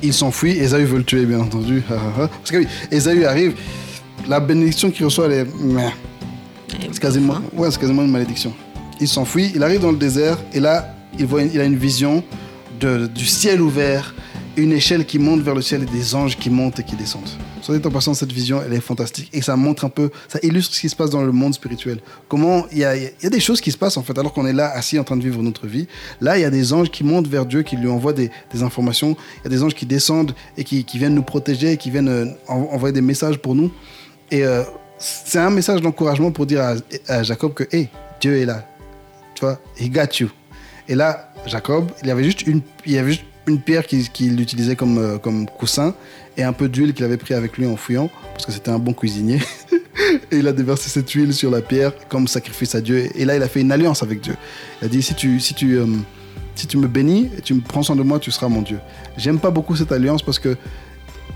Il 0.04 0.14
s'enfuit, 0.14 0.52
Ésaü 0.52 0.86
veut 0.86 0.98
le 1.00 1.04
tuer, 1.04 1.26
bien 1.26 1.40
entendu. 1.40 1.82
Parce 1.88 2.52
que 2.52 2.58
oui, 2.58 2.68
Ésaü 2.92 3.26
arrive, 3.26 3.54
la 4.28 4.40
bénédiction 4.40 4.92
qu'il 4.92 5.06
reçoit, 5.06 5.26
elle 5.26 5.32
est... 5.34 5.48
C'est 6.92 7.00
quasiment, 7.00 7.38
ouais, 7.54 7.72
c'est 7.72 7.80
quasiment 7.80 8.04
une 8.04 8.12
malédiction. 8.12 8.54
Il 9.00 9.08
s'enfuit, 9.08 9.52
il 9.56 9.64
arrive 9.64 9.82
dans 9.82 9.92
le 9.92 9.98
désert, 9.98 10.38
et 10.54 10.60
là, 10.60 10.94
il, 11.18 11.26
voit 11.26 11.42
une- 11.42 11.52
il 11.54 11.60
a 11.60 11.64
une 11.66 11.76
vision 11.78 12.24
de, 12.80 13.08
du 13.08 13.26
ciel 13.26 13.62
ouvert, 13.62 14.14
une 14.58 14.72
échelle 14.72 15.06
qui 15.06 15.20
monte 15.20 15.42
vers 15.42 15.56
le 15.56 15.62
ciel 15.62 15.84
et 15.84 15.86
des 15.86 16.16
anges 16.16 16.38
qui 16.38 16.50
montent 16.50 16.80
et 16.80 16.84
qui 16.84 16.96
descendent. 16.96 17.30
Soit 17.62 17.78
dit 17.78 17.88
en 17.88 17.92
passant, 17.92 18.14
cette 18.14 18.32
vision, 18.32 18.62
elle 18.66 18.74
est 18.74 18.80
fantastique 18.80 19.30
et 19.34 19.42
ça 19.42 19.56
montre 19.56 19.86
un 19.86 19.90
peu, 19.90 20.12
ça 20.28 20.40
illustre 20.44 20.76
ce 20.76 20.82
qui 20.82 20.90
se 20.90 20.96
passe 20.96 21.10
dans 21.10 21.24
le 21.24 21.32
monde 21.32 21.54
spirituel. 21.54 22.00
Comment 22.28 22.66
il 22.72 22.78
y 22.78 22.86
a, 22.86 22.96
des 23.30 23.40
choses 23.40 23.62
qui 23.62 23.72
se 23.72 23.78
passent 23.78 23.98
en 23.98 24.04
fait, 24.04 24.18
alors 24.18 24.34
qu'on 24.34 24.46
est 24.46 24.54
là 24.54 24.72
assis 24.72 24.98
en 25.00 25.04
train 25.04 25.18
de 25.18 25.24
vivre 25.24 25.42
notre 25.42 25.68
vie. 25.68 25.88
Là, 26.22 26.38
il 26.38 26.42
y 26.42 26.46
a 26.46 26.50
des 26.50 26.74
anges 26.74 26.90
qui 26.90 27.04
montent 27.04 27.28
vers 27.28 27.46
Dieu, 27.46 27.64
qui 27.64 27.76
lui 27.76 27.88
envoient 27.88 28.14
des, 28.14 28.32
informations. 28.62 29.18
Il 29.40 29.44
y 29.44 29.48
a 29.48 29.50
des 29.50 29.64
anges 29.64 29.74
qui 29.74 29.86
descendent 29.86 30.34
et 30.58 30.64
qui, 30.64 30.86
viennent 30.94 31.16
nous 31.16 31.24
protéger, 31.24 31.76
qui 31.78 31.92
viennent 31.92 32.08
euh, 32.08 32.26
en- 32.48 32.70
envoyer 32.72 32.94
des 32.94 33.02
messages 33.02 33.38
pour 33.38 33.54
nous. 33.54 33.72
Et 34.32 34.46
euh, 34.46 34.64
c'est 34.98 35.40
un 35.40 35.50
message 35.50 35.82
d'encouragement 35.82 36.32
pour 36.32 36.46
dire 36.46 36.78
à, 37.08 37.24
Jacob 37.24 37.54
que, 37.54 37.64
hey, 37.76 37.90
Dieu 38.22 38.38
est 38.38 38.46
là. 38.46 38.66
Tu 39.34 39.42
vois, 39.42 39.60
he 39.80 39.90
got 39.90 40.20
you. 40.20 40.30
Et 40.88 40.96
là, 40.96 41.34
Jacob, 41.46 41.92
il 42.02 42.08
y 42.08 42.12
avait 42.12 42.24
juste 42.24 42.48
une, 42.48 42.62
il 42.86 42.94
y 42.94 42.98
avait 42.98 43.20
une 43.48 43.60
pierre 43.60 43.86
qu'il 43.86 44.40
utilisait 44.42 44.76
comme, 44.76 44.98
euh, 44.98 45.18
comme 45.18 45.48
coussin 45.48 45.94
et 46.38 46.44
un 46.44 46.54
peu 46.54 46.68
d'huile 46.68 46.94
qu'il 46.94 47.06
avait 47.06 47.18
pris 47.18 47.34
avec 47.34 47.58
lui 47.58 47.66
en 47.66 47.76
fouillant, 47.76 48.10
parce 48.34 48.46
que 48.46 48.52
c'était 48.52 48.72
un 48.72 48.80
bon 48.80 48.94
cuisinier. 48.94 49.40
et 50.32 50.38
il 50.38 50.48
a 50.48 50.54
déversé 50.54 50.90
cette 50.90 51.10
huile 51.12 51.34
sur 51.34 51.52
la 51.52 51.62
pierre 51.62 51.94
comme 52.10 52.28
sacrifice 52.28 52.76
à 52.76 52.82
Dieu. 52.82 53.10
Et 53.16 53.26
là, 53.26 53.36
il 53.36 53.44
a 53.44 53.48
fait 53.48 53.62
une 53.62 53.72
alliance 53.72 54.04
avec 54.04 54.22
Dieu. 54.22 54.36
Il 54.82 54.86
a 54.86 54.88
dit, 54.90 55.02
si 55.02 55.14
tu, 55.14 55.40
si 55.40 55.54
tu, 55.54 55.78
euh, 55.78 55.86
si 56.56 56.68
tu 56.68 56.78
me 56.78 56.88
bénis 56.88 57.30
et 57.38 57.42
tu 57.42 57.54
me 57.54 57.62
prends 57.62 57.84
soin 57.84 57.96
de 57.96 58.04
moi, 58.04 58.20
tu 58.20 58.32
seras 58.32 58.50
mon 58.50 58.62
Dieu. 58.62 58.80
J'aime 59.18 59.40
pas 59.40 59.52
beaucoup 59.52 59.76
cette 59.76 59.92
alliance 59.92 60.22
parce 60.22 60.40
que 60.40 60.58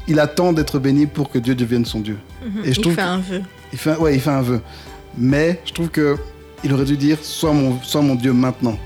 il 0.08 0.20
attend 0.20 0.54
d'être 0.54 0.80
béni 0.80 1.06
pour 1.06 1.30
que 1.30 1.38
Dieu 1.38 1.56
devienne 1.56 1.86
son 1.86 2.00
Dieu. 2.00 2.18
Mhm. 2.44 2.66
Et 2.66 2.74
je 2.74 2.82
il 2.82 2.92
fait 2.92 3.02
un 3.02 3.20
vœu. 3.20 3.42
Il 3.72 3.78
fait, 3.78 3.96
ouais, 3.98 4.16
il 4.16 4.22
fait 4.22 4.32
un 4.32 4.42
vœu. 4.42 4.62
Mais 5.18 5.62
je 5.66 5.74
trouve 5.74 5.90
que 5.90 6.18
il 6.64 6.74
aurait 6.74 6.86
dû 6.86 6.98
dire, 6.98 7.18
sois 7.22 7.54
mon, 7.54 7.80
sois 7.84 8.02
mon 8.02 8.16
Dieu 8.16 8.34
maintenant. 8.34 8.78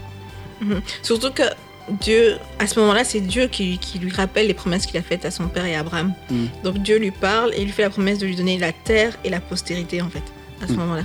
Mhm. 0.62 0.82
Surtout 1.02 1.32
que 1.32 1.44
Dieu, 1.90 2.38
à 2.60 2.68
ce 2.68 2.80
moment-là, 2.80 3.04
c'est 3.04 3.20
Dieu 3.20 3.48
qui, 3.48 3.78
qui 3.78 4.00
lui 4.00 4.12
rappelle 4.12 4.48
les 4.48 4.54
promesses 4.54 4.86
qu'il 4.86 4.98
a 4.98 5.02
faites 5.02 5.26
à 5.26 5.32
son 5.32 5.48
père 5.48 5.66
et 5.66 5.76
à 5.76 5.80
Abraham. 5.82 6.14
Mm. 6.30 6.46
Donc 6.64 6.78
Dieu 6.80 6.98
lui 6.98 7.12
parle 7.12 7.54
et 7.56 7.64
lui 7.64 7.72
fait 7.72 7.82
la 7.82 7.90
promesse 7.90 8.20
de 8.20 8.26
lui 8.26 8.36
donner 8.36 8.58
la 8.58 8.72
terre 8.72 9.18
et 9.24 9.30
la 9.30 9.40
postérité, 9.42 10.02
en 10.02 10.10
fait, 10.10 10.24
à 10.62 10.68
ce 10.68 10.74
Mm. 10.74 10.78
moment-là. 10.78 11.04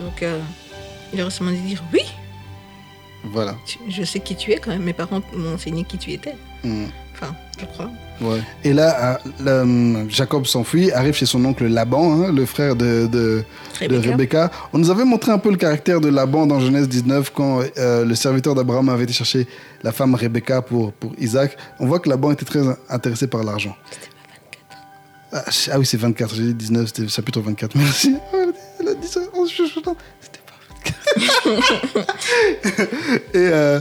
Donc 0.00 0.22
euh, 0.22 0.40
il 1.12 1.20
aurait 1.20 1.30
sûrement 1.30 1.52
dû 1.52 1.60
dire 1.60 1.82
oui, 1.92 2.00
Voilà. 3.24 3.56
je 3.88 4.02
sais 4.02 4.20
qui 4.20 4.34
tu 4.34 4.50
es 4.52 4.56
quand 4.56 4.70
même. 4.70 4.82
Mes 4.82 4.92
parents 4.92 5.22
m'ont 5.34 5.54
enseigné 5.54 5.84
qui 5.84 5.98
tu 5.98 6.12
étais. 6.12 6.34
Mm. 6.62 6.86
Je 7.58 7.64
crois. 7.66 7.90
Ouais. 8.20 8.40
Et 8.64 8.72
là, 8.72 9.18
euh, 9.26 9.30
le- 9.44 9.60
hum, 9.62 10.06
Jacob 10.10 10.46
s'enfuit, 10.46 10.90
arrive 10.92 11.14
chez 11.14 11.26
son 11.26 11.44
oncle 11.44 11.66
Laban, 11.66 12.22
hein, 12.24 12.32
le 12.32 12.46
frère 12.46 12.74
de, 12.76 13.06
de, 13.06 13.44
de 13.88 13.96
Rebecca. 14.10 14.50
On 14.72 14.78
nous 14.78 14.90
avait 14.90 15.04
montré 15.04 15.30
un 15.32 15.38
peu 15.38 15.50
le 15.50 15.56
caractère 15.56 16.00
de 16.00 16.08
Laban 16.08 16.46
dans 16.46 16.60
Genèse 16.60 16.88
19 16.88 17.30
quand 17.34 17.60
euh, 17.78 18.04
le 18.04 18.14
serviteur 18.14 18.54
d'Abraham 18.54 18.88
avait 18.88 19.04
été 19.04 19.12
chercher 19.12 19.46
la 19.82 19.92
femme 19.92 20.14
Rebecca 20.14 20.62
pour, 20.62 20.92
pour 20.92 21.12
Isaac. 21.18 21.56
On 21.80 21.86
voit 21.86 21.98
que 22.00 22.08
Laban 22.08 22.32
était 22.32 22.44
très 22.44 22.62
intéressé 22.88 23.26
par 23.26 23.42
l'argent. 23.44 23.76
Ah, 25.32 25.42
ah 25.72 25.78
oui, 25.80 25.86
c'est 25.86 25.96
24, 25.96 26.34
j'ai 26.34 26.42
dit 26.44 26.54
19, 26.54 26.86
c'était 26.86 27.08
chapitre 27.08 27.40
24. 27.40 27.76
Merci. 27.76 28.16
Oh, 28.32 28.52
elle 28.80 28.88
a 28.88 28.94
dit- 28.94 29.06
ça 29.08 29.20
en 29.36 29.46
chuchotant. 29.46 29.96
C'était 30.20 30.40
pas 30.46 31.50
24. 31.50 32.06
Et 33.34 33.36
euh, 33.36 33.80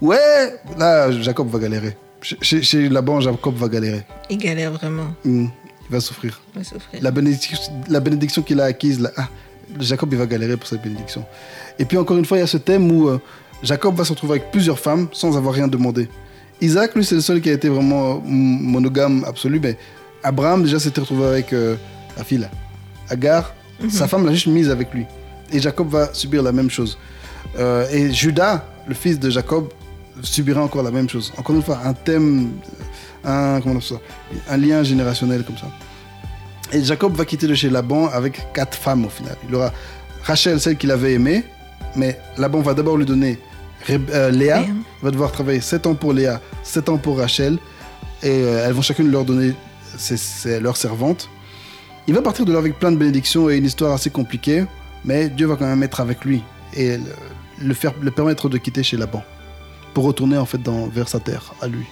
ouais, 0.00 0.56
là, 0.78 1.10
Jacob 1.10 1.48
va 1.48 1.58
galérer. 1.58 1.96
Chez, 2.22 2.62
chez- 2.62 2.88
Laban, 2.88 3.20
Jacob 3.20 3.54
va 3.56 3.68
galérer. 3.68 4.02
Il 4.30 4.38
galère 4.38 4.72
vraiment. 4.72 5.14
Hmm, 5.24 5.46
il 5.88 5.90
va 5.92 6.00
souffrir. 6.00 6.40
Il 6.54 6.58
va 6.58 6.64
souffrir. 6.64 7.02
La 7.02 7.10
bénédiction, 7.10 7.58
la 7.88 8.00
bénédiction 8.00 8.42
qu'il 8.42 8.60
a 8.60 8.64
acquise, 8.64 9.00
là, 9.00 9.10
ah, 9.16 9.28
Jacob, 9.80 10.08
il 10.12 10.18
va 10.18 10.26
galérer 10.26 10.56
pour 10.56 10.68
cette 10.68 10.82
bénédiction. 10.82 11.24
Et 11.78 11.84
puis 11.84 11.96
encore 11.98 12.16
une 12.16 12.24
fois, 12.24 12.36
il 12.38 12.40
y 12.40 12.44
a 12.44 12.46
ce 12.46 12.58
thème 12.58 12.90
où 12.90 13.08
euh, 13.08 13.18
Jacob 13.62 13.94
va 13.96 14.04
se 14.04 14.10
retrouver 14.12 14.34
avec 14.38 14.50
plusieurs 14.50 14.78
femmes 14.78 15.08
sans 15.12 15.36
avoir 15.36 15.54
rien 15.54 15.68
demandé. 15.68 16.08
Isaac, 16.60 16.94
lui, 16.94 17.04
c'est 17.04 17.16
le 17.16 17.20
seul 17.20 17.40
qui 17.40 17.50
a 17.50 17.54
été 17.54 17.68
vraiment 17.68 18.16
euh, 18.16 18.20
monogame 18.24 19.24
absolu, 19.26 19.58
mais 19.60 19.76
Abraham, 20.22 20.62
déjà, 20.62 20.78
s'était 20.78 21.00
retrouvé 21.00 21.24
avec 21.26 21.52
euh, 21.52 21.76
la 22.16 22.22
fille, 22.24 22.38
là, 22.38 22.50
Agar. 23.08 23.54
Sa 23.90 24.06
femme 24.06 24.24
l'a 24.24 24.32
juste 24.32 24.46
mise 24.46 24.70
avec 24.70 24.94
lui. 24.94 25.04
Et 25.50 25.58
Jacob 25.58 25.88
va 25.88 26.14
subir 26.14 26.40
la 26.42 26.52
même 26.52 26.70
chose. 26.70 26.96
Euh, 27.58 27.84
et 27.90 28.12
Judas, 28.12 28.64
le 28.86 28.94
fils 28.94 29.18
de 29.18 29.28
Jacob, 29.28 29.68
subira 30.22 30.62
encore 30.62 30.82
la 30.82 30.90
même 30.90 31.08
chose. 31.08 31.32
Encore 31.36 31.56
une 31.56 31.62
fois, 31.62 31.80
un 31.84 31.94
thème, 31.94 32.50
un, 33.24 33.60
comment 33.60 33.76
on 33.76 33.80
ça, 33.80 33.96
un 34.50 34.56
lien 34.56 34.82
générationnel 34.82 35.44
comme 35.44 35.56
ça. 35.56 35.66
Et 36.72 36.82
Jacob 36.82 37.14
va 37.14 37.24
quitter 37.24 37.46
de 37.46 37.54
chez 37.54 37.68
Laban 37.70 38.08
avec 38.08 38.52
quatre 38.52 38.76
femmes 38.76 39.04
au 39.04 39.08
final. 39.08 39.36
Il 39.48 39.54
aura 39.54 39.72
Rachel, 40.24 40.60
celle 40.60 40.76
qu'il 40.76 40.90
avait 40.90 41.14
aimée, 41.14 41.44
mais 41.96 42.18
Laban 42.38 42.60
va 42.60 42.74
d'abord 42.74 42.96
lui 42.96 43.04
donner 43.04 43.38
euh, 43.90 44.30
Léa. 44.30 44.60
Léa. 44.60 44.64
Il 44.68 45.04
va 45.04 45.10
devoir 45.10 45.32
travailler 45.32 45.60
7 45.60 45.86
ans 45.86 45.94
pour 45.94 46.12
Léa, 46.12 46.40
7 46.62 46.88
ans 46.88 46.96
pour 46.98 47.18
Rachel, 47.18 47.58
et 48.22 48.28
euh, 48.30 48.64
elles 48.66 48.72
vont 48.72 48.82
chacune 48.82 49.10
leur 49.10 49.24
donner 49.24 49.54
ses- 49.98 50.16
ses- 50.16 50.60
leur 50.60 50.76
servante. 50.76 51.28
Il 52.06 52.14
va 52.14 52.22
partir 52.22 52.44
de 52.44 52.52
là 52.52 52.58
avec 52.58 52.78
plein 52.78 52.90
de 52.92 52.96
bénédictions 52.96 53.50
et 53.50 53.56
une 53.56 53.64
histoire 53.66 53.92
assez 53.92 54.10
compliquée, 54.10 54.64
mais 55.04 55.28
Dieu 55.28 55.46
va 55.46 55.56
quand 55.56 55.66
même 55.66 55.82
être 55.82 56.00
avec 56.00 56.24
lui 56.24 56.42
et 56.74 56.96
le, 56.96 57.04
le 57.60 57.74
faire, 57.74 57.92
le 58.00 58.10
permettre 58.10 58.48
de 58.48 58.58
quitter 58.58 58.82
chez 58.82 58.96
Laban 58.96 59.22
pour 59.94 60.04
retourner 60.04 60.36
en 60.36 60.46
fait 60.46 60.62
dans, 60.62 60.86
vers 60.86 61.08
sa 61.08 61.20
terre, 61.20 61.52
à 61.60 61.68
lui. 61.68 61.84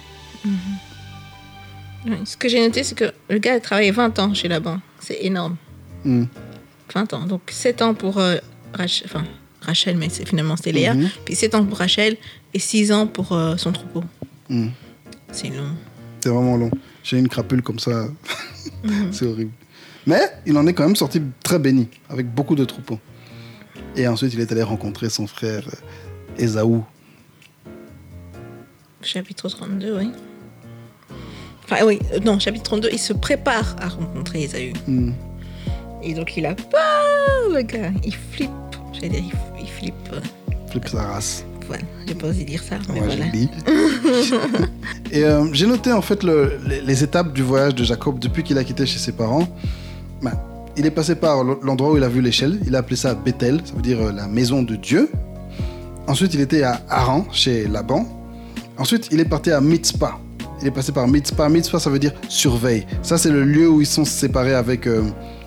Oui, 2.05 2.17
Ce 2.25 2.35
que 2.35 2.49
j'ai 2.49 2.59
noté, 2.59 2.83
c'est 2.83 2.95
que 2.95 3.11
le 3.29 3.37
gars 3.37 3.53
a 3.53 3.59
travaillé 3.59 3.91
20 3.91 4.19
ans 4.19 4.33
chez 4.33 4.47
Laban. 4.47 4.79
C'est 4.99 5.19
énorme. 5.21 5.55
Hmm. 6.03 6.25
20 6.93 7.13
ans. 7.13 7.25
Donc 7.25 7.41
7 7.49 7.81
ans 7.81 7.93
pour 7.93 8.17
euh, 8.17 8.37
enfin, 8.73 9.23
Rachel, 9.61 9.97
mais 9.97 10.09
c'est 10.09 10.27
finalement 10.27 10.55
c'est 10.61 10.71
Léa. 10.71 10.93
Mhm. 10.93 11.09
Puis 11.25 11.35
7 11.35 11.55
ans 11.55 11.65
pour 11.65 11.77
Rachel 11.77 12.17
et 12.53 12.59
6 12.59 12.91
ans 12.91 13.07
pour 13.07 13.33
euh, 13.33 13.57
son 13.57 13.71
troupeau. 13.71 14.03
Hmm. 14.49 14.69
C'est 15.31 15.49
long. 15.49 15.75
C'est 16.19 16.29
vraiment 16.29 16.57
long. 16.57 16.71
J'ai 17.03 17.17
une 17.17 17.29
crapule 17.29 17.61
comme 17.61 17.79
ça. 17.79 18.07
c'est 19.11 19.25
horrible. 19.25 19.51
Mais 20.05 20.21
il 20.45 20.57
en 20.57 20.65
est 20.65 20.73
quand 20.73 20.85
même 20.85 20.95
sorti 20.95 21.21
très 21.43 21.59
béni, 21.59 21.87
avec 22.09 22.27
beaucoup 22.33 22.55
de 22.55 22.65
troupeaux. 22.65 22.99
Et 23.95 24.07
ensuite, 24.07 24.33
il 24.33 24.39
est 24.39 24.51
allé 24.51 24.63
rencontrer 24.63 25.09
son 25.09 25.27
frère 25.27 25.67
euh, 25.67 26.43
Ésaü. 26.43 26.81
Chapitre 29.03 29.49
32, 29.49 29.97
oui. 29.97 30.11
Enfin, 31.63 31.85
oui, 31.85 31.99
euh, 32.13 32.19
non, 32.19 32.39
chapitre 32.39 32.63
32, 32.63 32.89
il 32.91 32.99
se 32.99 33.13
prépare 33.13 33.75
à 33.79 33.87
rencontrer 33.89 34.43
Esaü. 34.43 34.73
Hmm. 34.87 35.11
Et 36.03 36.13
donc 36.13 36.35
il 36.37 36.45
a 36.45 36.55
peur, 36.55 37.49
le 37.53 37.61
gars. 37.61 37.91
Il 38.03 38.15
flippe. 38.15 38.49
J'allais 38.93 39.09
dire, 39.09 39.23
il, 39.57 39.63
il 39.63 39.67
flippe. 39.69 39.93
euh, 40.13 40.19
Flippe 40.69 40.87
sa 40.89 41.03
race. 41.03 41.45
Voilà, 41.67 41.83
j'ai 42.07 42.15
pas 42.15 42.27
osé 42.27 42.43
dire 42.43 42.61
ça, 42.61 42.75
mais 42.93 42.99
Ouais, 42.99 43.07
voilà. 43.07 43.25
Et 45.11 45.23
euh, 45.23 45.47
j'ai 45.53 45.67
noté 45.67 45.91
en 45.91 46.01
fait 46.01 46.23
le- 46.23 46.59
les, 46.67 46.81
les 46.81 47.03
étapes 47.03 47.33
du 47.33 47.43
voyage 47.43 47.75
de 47.75 47.83
Jacob 47.83 48.19
depuis 48.19 48.43
qu'il 48.43 48.57
a 48.57 48.63
quitté 48.63 48.85
chez 48.85 48.99
ses 48.99 49.11
parents. 49.13 49.47
Ben, 50.21 50.33
il 50.77 50.85
est 50.85 50.91
passé 50.91 51.15
par 51.15 51.43
l'endroit 51.43 51.91
où 51.91 51.97
il 51.97 52.03
a 52.03 52.09
vu 52.09 52.21
l'échelle. 52.21 52.59
Il 52.65 52.75
a 52.75 52.79
appelé 52.79 52.95
ça 52.95 53.13
Bethel, 53.13 53.61
ça 53.63 53.73
veut 53.73 53.81
dire 53.81 54.01
euh, 54.01 54.11
la 54.11 54.27
maison 54.27 54.63
de 54.63 54.75
Dieu. 54.75 55.09
Ensuite, 56.07 56.33
il 56.33 56.41
était 56.41 56.63
à 56.63 56.81
Haran, 56.89 57.25
chez 57.31 57.67
Laban. 57.67 58.05
Ensuite, 58.81 59.09
il 59.11 59.19
est 59.19 59.25
parti 59.25 59.51
à 59.51 59.61
Mitzpah. 59.61 60.19
Il 60.59 60.67
est 60.67 60.71
passé 60.71 60.91
par 60.91 61.07
Mitzpah. 61.07 61.47
Mitzpah, 61.49 61.79
ça 61.79 61.91
veut 61.91 61.99
dire 61.99 62.13
surveille. 62.27 62.87
Ça, 63.03 63.15
c'est 63.15 63.29
le 63.29 63.43
lieu 63.43 63.69
où 63.69 63.79
ils 63.79 63.85
sont 63.85 64.05
séparés 64.05 64.55
avec, 64.55 64.87
euh, 64.87 65.03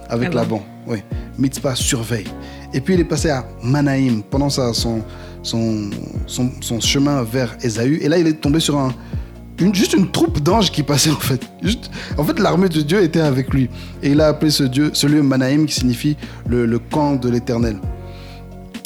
avec 0.09 0.32
Laban. 0.32 0.59
Laban. 0.59 0.62
Oui. 0.87 0.99
Mitzpah, 1.37 1.74
surveille. 1.74 2.28
Et 2.72 2.80
puis, 2.80 2.95
il 2.95 3.01
est 3.01 3.05
passé 3.05 3.30
à 3.30 3.45
Manaïm. 3.61 4.22
Pendant 4.22 4.49
sa, 4.51 4.72
son, 4.72 5.03
son, 5.43 5.91
son, 6.28 6.49
son 6.61 6.78
chemin 6.78 7.24
vers 7.24 7.57
Ésaü. 7.61 7.99
Et 8.03 8.09
là, 8.09 8.18
il 8.18 8.26
est 8.28 8.41
tombé 8.41 8.61
sur 8.61 8.78
un, 8.78 8.95
une, 9.59 9.74
juste 9.74 9.95
une 9.95 10.12
troupe 10.12 10.39
d'anges 10.41 10.70
qui 10.70 10.85
passait 10.85 11.11
en 11.11 11.16
fait. 11.16 11.41
Juste, 11.61 11.91
en 12.16 12.22
fait, 12.22 12.39
l'armée 12.39 12.68
de 12.68 12.82
Dieu 12.82 13.03
était 13.03 13.20
avec 13.20 13.53
lui. 13.53 13.68
Et 14.01 14.11
il 14.12 14.20
a 14.20 14.28
appelé 14.28 14.53
ce, 14.53 14.62
dieu, 14.62 14.91
ce 14.93 15.09
lieu 15.09 15.24
Manaïm 15.24 15.66
qui 15.66 15.74
signifie 15.74 16.16
le, 16.49 16.66
le 16.66 16.78
camp 16.78 17.16
de 17.16 17.28
l'éternel. 17.30 17.78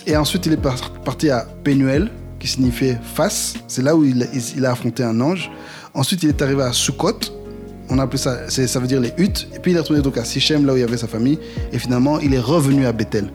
Et 0.06 0.16
ensuite, 0.16 0.46
il 0.46 0.54
est 0.54 0.56
par- 0.62 0.90
parti 1.04 1.28
à 1.28 1.46
Pénuel 1.62 2.10
qui 2.38 2.48
signifiait 2.48 2.98
face. 3.02 3.54
C'est 3.66 3.82
là 3.82 3.96
où 3.96 4.04
il, 4.04 4.64
a 4.64 4.70
affronté 4.70 5.02
un 5.02 5.20
ange. 5.20 5.50
Ensuite, 5.94 6.22
il 6.22 6.28
est 6.28 6.42
arrivé 6.42 6.62
à 6.62 6.72
Sukkot. 6.72 7.18
On 7.90 7.98
a 7.98 8.02
appelé 8.02 8.18
ça, 8.18 8.48
ça 8.50 8.80
veut 8.80 8.86
dire 8.86 9.00
les 9.00 9.12
huttes. 9.16 9.48
Et 9.54 9.58
puis, 9.58 9.72
il 9.72 9.76
est 9.76 9.80
retourné 9.80 10.02
donc 10.02 10.18
à 10.18 10.24
Sichem, 10.24 10.66
là 10.66 10.74
où 10.74 10.76
il 10.76 10.80
y 10.80 10.84
avait 10.84 10.96
sa 10.96 11.08
famille. 11.08 11.38
Et 11.72 11.78
finalement, 11.78 12.18
il 12.20 12.34
est 12.34 12.40
revenu 12.40 12.86
à 12.86 12.92
Bethel. 12.92 13.30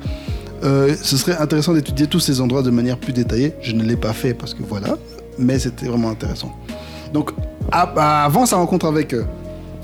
Euh, 0.64 0.96
ce 1.02 1.18
serait 1.18 1.38
intéressant 1.38 1.74
d'étudier 1.74 2.08
tous 2.08 2.20
ces 2.20 2.40
endroits 2.40 2.62
de 2.62 2.70
manière 2.70 2.98
plus 2.98 3.14
détaillée. 3.14 3.54
Je 3.62 3.74
ne 3.74 3.84
l'ai 3.84 3.98
pas 3.98 4.14
fait 4.14 4.34
parce 4.34 4.54
que 4.54 4.64
voilà, 4.64 4.98
mais 5.38 5.60
c'était 5.60 5.88
vraiment 5.88 6.10
intéressant. 6.10 6.54
Donc, 7.12 7.32
avant 7.72 8.46
sa 8.46 8.58
rencontre 8.58 8.86
avec, 8.86 9.14
euh, 9.14 9.24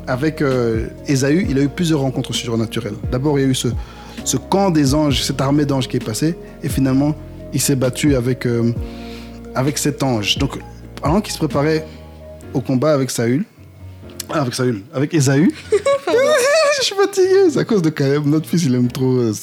avec 0.07 0.41
euh, 0.41 0.87
Ésaü, 1.07 1.45
il 1.49 1.57
a 1.59 1.61
eu 1.61 1.69
plusieurs 1.69 1.99
rencontres 1.99 2.33
surnaturelles. 2.33 2.95
D'abord, 3.11 3.37
il 3.39 3.41
y 3.41 3.45
a 3.45 3.49
eu 3.49 3.55
ce, 3.55 3.69
ce 4.23 4.37
camp 4.37 4.71
des 4.71 4.93
anges, 4.93 5.23
cette 5.23 5.41
armée 5.41 5.65
d'anges 5.65 5.87
qui 5.87 5.97
est 5.97 6.05
passée, 6.05 6.35
et 6.63 6.69
finalement, 6.69 7.13
il 7.53 7.61
s'est 7.61 7.75
battu 7.75 8.15
avec, 8.15 8.45
euh, 8.45 8.73
avec 9.55 9.77
cet 9.77 10.03
ange. 10.03 10.37
Donc, 10.37 10.57
pendant 11.01 11.21
qu'il 11.21 11.33
se 11.33 11.37
préparait 11.37 11.85
au 12.53 12.61
combat 12.61 12.93
avec 12.93 13.09
Saül, 13.11 13.45
ah, 14.29 14.41
avec 14.41 14.53
Saül, 14.53 14.83
avec 14.93 15.13
Ésaü, 15.13 15.51
je 16.79 16.83
suis 16.85 16.95
fatigué, 16.95 17.49
c'est 17.49 17.59
à 17.59 17.65
cause 17.65 17.81
de 17.81 17.89
Caleb. 17.89 18.25
Notre 18.25 18.47
fils, 18.47 18.63
il 18.65 18.75
aime 18.75 18.91
trop 18.91 19.17
euh, 19.17 19.33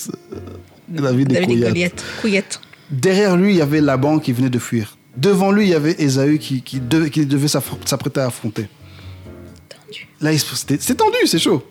David 0.88 1.32
et 1.32 1.34
David 1.40 1.50
et 1.62 1.66
Goliath. 1.68 2.04
Couillette. 2.20 2.60
Derrière 2.90 3.36
lui, 3.36 3.52
il 3.54 3.56
y 3.56 3.62
avait 3.62 3.80
Laban 3.80 4.18
qui 4.18 4.32
venait 4.32 4.50
de 4.50 4.58
fuir. 4.58 4.96
Devant 5.16 5.50
lui, 5.50 5.64
il 5.64 5.70
y 5.70 5.74
avait 5.74 5.96
Ésaü 5.98 6.38
qui, 6.38 6.62
qui, 6.62 6.78
devait, 6.78 7.10
qui 7.10 7.24
devait 7.26 7.48
s'affr- 7.48 7.78
s'apprêter 7.84 8.20
à 8.20 8.26
affronter. 8.26 8.68
Tendu. 9.68 10.06
Là, 10.20 10.30
c'est 10.38 10.94
tendu, 10.94 11.16
c'est 11.26 11.38
chaud. 11.38 11.64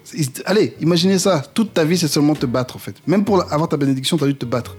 Allez, 0.45 0.75
imaginez 0.81 1.19
ça. 1.19 1.43
Toute 1.53 1.73
ta 1.73 1.85
vie, 1.85 1.97
c'est 1.97 2.07
seulement 2.07 2.33
te 2.35 2.45
battre, 2.47 2.75
en 2.75 2.79
fait. 2.79 2.95
Même 3.07 3.23
pour 3.23 3.41
avoir 3.53 3.69
ta 3.69 3.77
bénédiction, 3.77 4.17
tu 4.17 4.23
as 4.23 4.27
dû 4.27 4.35
te 4.35 4.45
battre. 4.45 4.75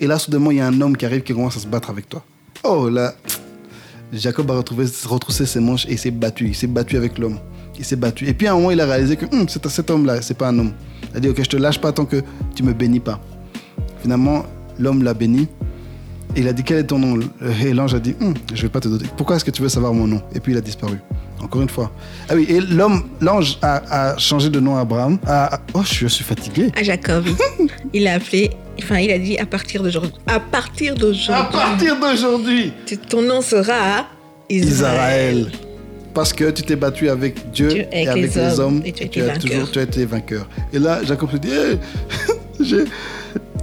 Et 0.00 0.06
là, 0.06 0.18
soudainement, 0.18 0.50
il 0.50 0.56
y 0.56 0.60
a 0.60 0.66
un 0.66 0.80
homme 0.80 0.96
qui 0.96 1.04
arrive 1.06 1.22
qui 1.22 1.32
commence 1.34 1.56
à 1.56 1.60
se 1.60 1.66
battre 1.66 1.90
avec 1.90 2.08
toi. 2.08 2.24
Oh, 2.68 2.88
là, 2.88 3.14
Jacob 4.12 4.50
a 4.50 4.54
retrouvé, 4.56 4.86
retroussé 5.06 5.46
ses 5.46 5.60
manches 5.60 5.86
et 5.86 5.92
il 5.92 5.98
s'est 5.98 6.10
battu. 6.10 6.48
Il 6.48 6.54
s'est 6.54 6.66
battu 6.66 6.96
avec 6.96 7.18
l'homme. 7.18 7.38
Il 7.78 7.84
s'est 7.84 7.96
battu. 7.96 8.26
Et 8.26 8.34
puis, 8.34 8.46
à 8.46 8.52
un 8.52 8.54
moment, 8.56 8.70
il 8.70 8.80
a 8.80 8.86
réalisé 8.86 9.16
que 9.16 9.26
Hum, 9.34 9.48
cet, 9.48 9.68
cet 9.68 9.90
homme-là, 9.90 10.22
c'est 10.22 10.36
pas 10.36 10.48
un 10.48 10.58
homme. 10.58 10.72
Il 11.12 11.16
a 11.18 11.20
dit, 11.20 11.28
OK, 11.28 11.36
je 11.42 11.48
te 11.48 11.56
lâche 11.56 11.80
pas 11.80 11.92
tant 11.92 12.04
que 12.06 12.22
tu 12.54 12.62
me 12.62 12.72
bénis 12.72 13.00
pas. 13.00 13.20
Finalement, 14.02 14.44
l'homme 14.78 15.02
l'a 15.02 15.14
béni. 15.14 15.46
Et 16.34 16.40
il 16.40 16.48
a 16.48 16.52
dit, 16.52 16.64
quel 16.64 16.78
est 16.78 16.84
ton 16.84 16.98
nom? 16.98 17.20
Et 17.64 17.72
l'ange 17.72 17.94
a 17.94 17.98
dit, 18.00 18.14
Hum, 18.20 18.34
je 18.52 18.62
vais 18.62 18.68
pas 18.68 18.80
te 18.80 18.88
donner. 18.88 19.06
Pourquoi 19.16 19.36
est-ce 19.36 19.44
que 19.44 19.50
tu 19.50 19.62
veux 19.62 19.68
savoir 19.68 19.92
mon 19.92 20.06
nom? 20.06 20.22
Et 20.34 20.40
puis, 20.40 20.52
il 20.52 20.58
a 20.58 20.60
disparu. 20.60 20.96
Encore 21.42 21.60
une 21.62 21.68
fois. 21.68 21.92
Ah 22.28 22.34
oui, 22.34 22.46
et 22.48 22.60
l'homme, 22.60 23.04
l'ange 23.20 23.58
a, 23.62 24.12
a 24.12 24.18
changé 24.18 24.48
de 24.48 24.58
nom 24.58 24.76
à 24.76 24.80
Abraham. 24.80 25.18
À- 25.26 25.60
oh, 25.74 25.82
je 25.84 26.06
suis 26.06 26.24
fatigué. 26.24 26.72
À 26.74 26.82
Jacob. 26.82 27.24
il 27.92 28.06
a 28.06 28.14
appelé. 28.14 28.50
Enfin, 28.78 28.98
il 28.98 29.10
a 29.10 29.18
dit 29.18 29.38
à 29.38 29.46
partir 29.46 29.82
d'aujourd'hui. 29.82 30.12
À 30.26 30.40
partir 30.40 30.92
À 30.92 30.96
d'aujourd'hui. 30.96 31.52
partir 31.52 32.00
d'aujourd'hui, 32.00 32.72
Ton 33.08 33.22
nom 33.22 33.40
sera 33.40 34.06
Israël. 34.48 35.38
Israël. 35.38 35.52
Parce 36.14 36.32
que 36.32 36.50
tu 36.50 36.62
t'es 36.62 36.76
battu 36.76 37.10
avec 37.10 37.50
Dieu, 37.50 37.68
Dieu 37.68 37.84
et 37.92 38.08
avec 38.08 38.34
les, 38.34 38.58
hommes, 38.60 38.80
et 38.84 38.92
tu 38.92 39.04
as 39.22 39.36
tu, 39.36 39.50
toujours 39.50 39.70
tu 39.70 39.78
as 39.78 39.82
été 39.82 40.06
vainqueur. 40.06 40.48
Et 40.72 40.78
là, 40.78 41.04
Jacob 41.04 41.30
se 41.30 41.36
dit 41.36 41.50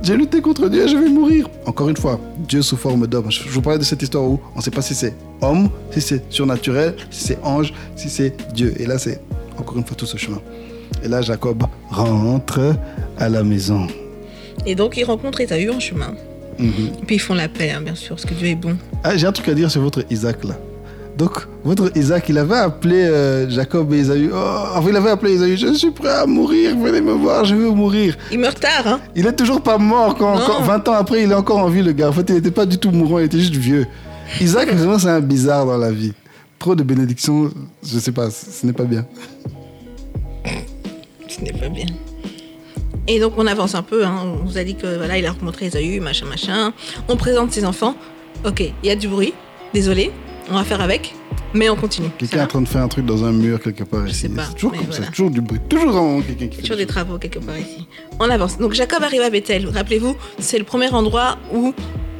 j'ai, 0.03 0.15
lutté 0.15 0.39
contre 0.39 0.69
Dieu, 0.69 0.87
je 0.87 0.95
vais 0.95 1.09
mourir. 1.09 1.49
Encore 1.65 1.89
une 1.89 1.97
fois, 1.97 2.19
Dieu 2.47 2.61
sous 2.61 2.77
forme 2.77 3.07
d'homme. 3.07 3.31
Je 3.31 3.49
vous 3.49 3.61
parlais 3.61 3.79
de 3.79 3.83
cette 3.83 4.03
histoire 4.03 4.25
où 4.25 4.39
on 4.53 4.59
ne 4.59 4.63
sait 4.63 4.69
pas 4.69 4.83
si 4.83 4.93
c'est 4.93 5.15
homme, 5.41 5.69
si 5.91 6.01
c'est 6.01 6.31
surnaturel, 6.31 6.95
si 7.09 7.23
c'est 7.27 7.39
ange, 7.43 7.73
si 7.95 8.07
c'est 8.09 8.35
Dieu. 8.53 8.73
Et 8.77 8.85
là, 8.85 8.99
c'est 8.99 9.19
encore 9.57 9.77
une 9.77 9.85
fois 9.85 9.95
tout 9.97 10.05
ce 10.05 10.17
chemin. 10.17 10.41
Et 11.03 11.07
là, 11.07 11.21
Jacob 11.23 11.63
rentre 11.89 12.75
à 13.17 13.29
la 13.29 13.43
maison. 13.43 13.87
Et 14.65 14.75
donc, 14.75 14.97
il 14.97 15.03
rencontre 15.03 15.41
Esaü 15.41 15.69
en 15.69 15.79
chemin. 15.79 16.13
Mhm. 16.59 16.71
Et 17.01 17.05
puis, 17.05 17.15
ils 17.15 17.19
font 17.19 17.33
la 17.33 17.47
paix, 17.47 17.71
hein, 17.71 17.81
bien 17.81 17.95
sûr, 17.95 18.15
parce 18.15 18.25
que 18.25 18.33
Dieu 18.33 18.47
est 18.47 18.55
bon. 18.55 18.75
Ah, 19.03 19.17
j'ai 19.17 19.27
un 19.27 19.31
truc 19.31 19.47
à 19.49 19.53
dire 19.53 19.69
sur 19.71 19.81
votre 19.81 20.03
Isaac 20.09 20.43
là. 20.43 20.55
Donc, 21.17 21.31
votre 21.63 21.91
Isaac, 21.95 22.25
il 22.29 22.37
avait 22.39 22.55
appelé 22.55 22.95
euh, 23.03 23.47
Jacob 23.49 23.93
et 23.93 23.99
Esaü. 23.99 24.31
Oh, 24.33 24.37
enfin, 24.75 24.89
il 24.89 24.95
avait 24.95 25.11
appelé 25.11 25.33
Esaü. 25.35 25.57
Je 25.57 25.73
suis 25.73 25.91
prêt 25.91 26.09
à 26.09 26.25
mourir, 26.25 26.75
venez 26.77 27.01
me 27.01 27.11
voir, 27.13 27.45
je 27.45 27.53
veux 27.53 27.69
mourir. 27.69 28.17
Il 28.31 28.39
meurt 28.39 28.59
tard, 28.59 28.87
hein 28.87 28.99
Il 29.15 29.27
est 29.27 29.33
toujours 29.33 29.61
pas 29.61 29.77
mort. 29.77 30.15
Quand, 30.15 30.37
quand- 30.39 30.61
20 30.63 30.87
ans 30.87 30.93
après, 30.93 31.21
il 31.23 31.31
est 31.31 31.35
encore 31.35 31.59
en 31.59 31.69
vie, 31.69 31.83
le 31.83 31.91
gars. 31.91 32.09
En 32.09 32.13
fait, 32.13 32.25
il 32.29 32.35
n'était 32.35 32.49
pas 32.51 32.65
du 32.65 32.77
tout 32.79 32.89
mourant, 32.91 33.19
il 33.19 33.25
était 33.25 33.39
juste 33.39 33.55
vieux. 33.55 33.85
Isaac, 34.41 34.69
vraiment, 34.73 34.97
c'est 34.97 35.09
un 35.09 35.19
bizarre 35.21 35.65
dans 35.67 35.77
la 35.77 35.91
vie. 35.91 36.13
Trop 36.57 36.73
de 36.75 36.81
bénédictions, 36.83 37.51
je 37.85 37.99
sais 37.99 38.11
pas, 38.11 38.29
ce 38.31 38.65
n'est 38.65 38.73
pas 38.73 38.85
bien. 38.85 39.05
Ce 41.27 41.41
n'est 41.41 41.51
pas 41.53 41.69
bien. 41.69 41.85
Et 43.07 43.19
donc, 43.19 43.33
on 43.37 43.47
avance 43.47 43.75
un 43.75 43.83
peu. 43.83 44.05
Hein. 44.05 44.15
On 44.23 44.45
vous 44.45 44.57
a 44.57 44.63
dit 44.63 44.75
que 44.75 44.97
voilà, 44.97 45.17
il 45.17 45.25
a 45.25 45.31
rencontré 45.31 45.65
Esaü, 45.65 45.99
machin, 45.99 46.25
machin. 46.25 46.73
On 47.07 47.17
présente 47.17 47.51
ses 47.51 47.65
enfants. 47.65 47.95
Ok, 48.45 48.61
il 48.61 48.87
y 48.87 48.91
a 48.91 48.95
du 48.95 49.07
bruit. 49.07 49.33
Désolé, 49.73 50.11
on 50.49 50.55
va 50.55 50.63
faire 50.63 50.81
avec. 50.81 51.13
Mais 51.53 51.69
on 51.69 51.75
continue. 51.75 52.07
Ça 52.07 52.13
Quelqu'un 52.17 52.37
est 52.37 52.43
en 52.43 52.47
train 52.47 52.61
de 52.61 52.67
faire 52.67 52.81
un 52.81 52.87
truc 52.87 53.05
dans 53.05 53.23
un 53.23 53.31
mur 53.31 53.61
quelque 53.61 53.83
part 53.83 54.07
ici. 54.07 54.27
C'est 54.35 54.55
toujours 54.55 54.71
comme 54.71 54.91
ça, 54.91 54.97
voilà. 54.97 55.11
toujours 55.11 55.29
du 55.29 55.41
bruit. 55.41 55.59
Toujours 55.69 55.93
moment 55.93 56.21
quelqu'un 56.21 56.47
qui 56.47 56.55
fait 56.55 56.61
Toujours 56.61 56.77
des 56.77 56.85
des 56.85 56.87
travaux 56.87 57.17
quelque 57.19 57.39
part 57.39 57.57
ici. 57.57 57.87
On 58.19 58.29
avance. 58.29 58.57
Donc 58.57 58.73
Jacob 58.73 59.03
arrive 59.03 59.21
à 59.21 59.29
Bethel. 59.29 59.67
Rappelez-vous, 59.67 60.15
c'est 60.39 60.57
le 60.57 60.63
premier 60.63 60.89
endroit 60.89 61.37
où 61.53 61.73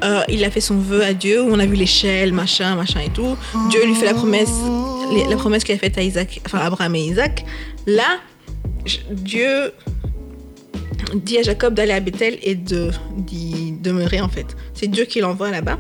euh, 0.03 0.21
il 0.29 0.43
a 0.43 0.51
fait 0.51 0.61
son 0.61 0.77
vœu 0.77 1.03
à 1.03 1.13
Dieu, 1.13 1.41
où 1.41 1.47
on 1.51 1.59
a 1.59 1.65
vu 1.65 1.75
l'échelle, 1.75 2.33
machin, 2.33 2.75
machin 2.75 2.99
et 2.99 3.09
tout. 3.09 3.35
Dieu 3.69 3.85
lui 3.85 3.95
fait 3.95 4.05
la 4.05 4.13
promesse, 4.13 4.53
la 5.29 5.35
promesse 5.37 5.63
qu'il 5.63 5.73
a 5.75 5.77
faite 5.79 5.97
à 5.97 6.03
Isaac, 6.03 6.41
enfin 6.45 6.59
Abraham 6.59 6.95
et 6.95 7.05
Isaac. 7.05 7.45
Là, 7.87 8.19
Dieu 9.11 9.71
dit 11.15 11.37
à 11.37 11.43
Jacob 11.43 11.73
d'aller 11.73 11.93
à 11.93 11.99
Bethel 11.99 12.37
et 12.41 12.55
de 12.55 12.91
d'y 13.17 13.73
demeurer 13.73 14.21
en 14.21 14.29
fait. 14.29 14.45
C'est 14.73 14.87
Dieu 14.87 15.05
qui 15.05 15.19
l'envoie 15.19 15.51
là-bas. 15.51 15.77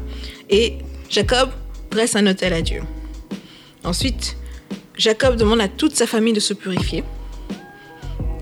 Et 0.49 0.77
Jacob 1.09 1.49
dresse 1.91 2.15
un 2.15 2.25
hôtel 2.27 2.53
à 2.53 2.61
Dieu. 2.61 2.81
Ensuite, 3.83 4.37
Jacob 4.97 5.35
demande 5.35 5.61
à 5.61 5.67
toute 5.67 5.95
sa 5.95 6.07
famille 6.07 6.33
de 6.33 6.39
se 6.39 6.53
purifier. 6.53 7.03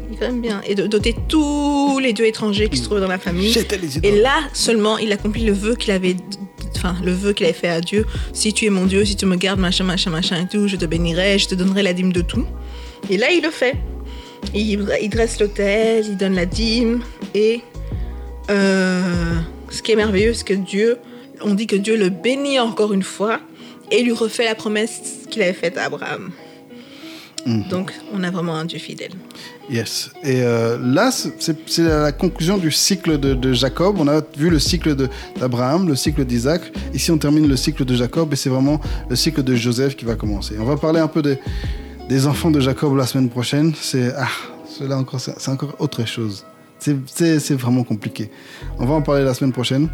Il 0.10 0.16
est 0.16 0.20
quand 0.20 0.28
même 0.28 0.42
bien. 0.42 0.62
Et 0.68 0.76
de 0.76 0.88
doter 0.88 1.16
tous 1.28 2.00
les 2.00 2.14
dieux 2.14 2.28
étrangers 2.28 2.70
qui 2.70 2.78
se 2.78 2.84
trouvaient 2.84 3.02
dans 3.02 3.08
la 3.08 3.20
famille. 3.20 3.54
Et 4.04 4.22
là 4.22 4.40
seulement, 4.54 4.98
il 4.98 5.12
accomplit 5.12 5.46
le 5.46 5.54
vœu 5.54 5.76
qu'il 5.76 5.92
avait, 5.92 6.16
enfin 6.76 6.96
le 7.04 7.12
vœu 7.12 7.34
qu'il 7.34 7.46
avait 7.46 7.54
fait 7.54 7.70
à 7.70 7.82
Dieu. 7.82 8.06
Si 8.34 8.54
tu 8.54 8.66
es 8.66 8.70
mon 8.70 8.86
Dieu, 8.86 9.06
si 9.06 9.16
tu 9.16 9.26
me 9.26 9.36
gardes, 9.36 9.60
machin, 9.60 9.84
machin, 9.84 10.12
machin 10.12 10.42
et 10.42 10.48
tout, 10.48 10.68
je 10.68 10.76
te 10.76 10.86
bénirai, 10.86 11.40
je 11.40 11.48
te 11.48 11.56
donnerai 11.56 11.84
la 11.84 11.94
dîme 11.94 12.14
de 12.14 12.22
tout. 12.22 12.46
Et 13.10 13.18
là, 13.18 13.32
il 13.32 13.42
le 13.42 13.50
fait. 13.50 13.76
Il, 14.54 14.86
il 15.02 15.10
dresse 15.10 15.40
l'autel, 15.40 16.06
il 16.08 16.18
donne 16.18 16.36
la 16.36 16.46
dîme. 16.46 17.02
Et 17.34 17.62
euh, 18.50 19.02
ce 19.70 19.82
qui 19.82 19.92
est 19.92 19.96
merveilleux, 19.96 20.34
c'est 20.34 20.46
que 20.46 20.54
Dieu, 20.54 20.98
on 21.42 21.54
dit 21.54 21.68
que 21.68 21.76
Dieu 21.76 21.98
le 21.98 22.10
bénit 22.10 22.60
encore 22.60 22.94
une 22.94 23.04
fois 23.04 23.40
et 23.92 24.04
lui 24.04 24.14
refait 24.14 24.46
la 24.46 24.56
promesse 24.56 25.02
qu'il 25.30 25.42
avait 25.42 25.54
faite 25.54 25.78
à 25.78 25.86
Abraham. 25.86 26.32
Mhm. 27.46 27.70
Donc, 27.70 27.92
on 28.14 28.24
a 28.24 28.30
vraiment 28.30 28.54
un 28.56 28.66
Dieu 28.66 28.78
fidèle. 28.78 29.12
Yes. 29.70 30.12
Et 30.24 30.42
euh, 30.44 30.78
là, 30.80 31.12
c'est- 31.12 31.78
la 31.80 32.12
conclusion 32.12 32.58
du 32.58 32.72
cycle 32.72 33.20
de, 33.20 33.34
de 33.34 33.54
Jacob. 33.54 33.96
On 34.00 34.08
a 34.08 34.22
vu 34.38 34.50
le 34.50 34.60
cycle 34.60 34.96
d'Abraham, 35.40 35.88
le 35.88 35.96
cycle 35.96 36.24
d'Isaac. 36.26 36.62
Ici, 36.94 37.10
on 37.10 37.18
termine 37.18 37.48
le 37.48 37.56
cycle 37.58 37.84
de 37.86 37.96
Jacob 37.96 38.32
et 38.34 38.36
c'est 38.36 38.50
vraiment 38.50 38.80
le 39.10 39.16
cycle 39.16 39.42
de 39.44 39.56
Joseph 39.56 39.96
qui 39.96 40.06
va 40.06 40.16
commencer. 40.16 40.56
On 40.60 40.66
va 40.66 40.78
parler 40.78 41.00
un 41.00 41.08
peu 41.08 41.22
des, 41.22 41.40
des 42.12 42.28
enfants 42.28 42.52
de 42.52 42.60
Jacob 42.60 42.94
la 42.98 43.06
semaine 43.06 43.30
prochaine. 43.30 43.72
C'est 43.74 44.12
ah, 44.18 44.28
cela 44.68 44.98
encore, 44.98 45.22
c'est 45.22 45.50
encore 45.50 45.76
autre 45.80 46.06
chose. 46.06 46.46
C'est- 46.78 47.54
vraiment 47.56 47.86
compliqué. 47.86 48.30
On 48.80 48.86
va 48.86 48.96
en 48.96 49.02
parler 49.02 49.24
la 49.24 49.34
semaine 49.34 49.54
prochaine. 49.54 49.88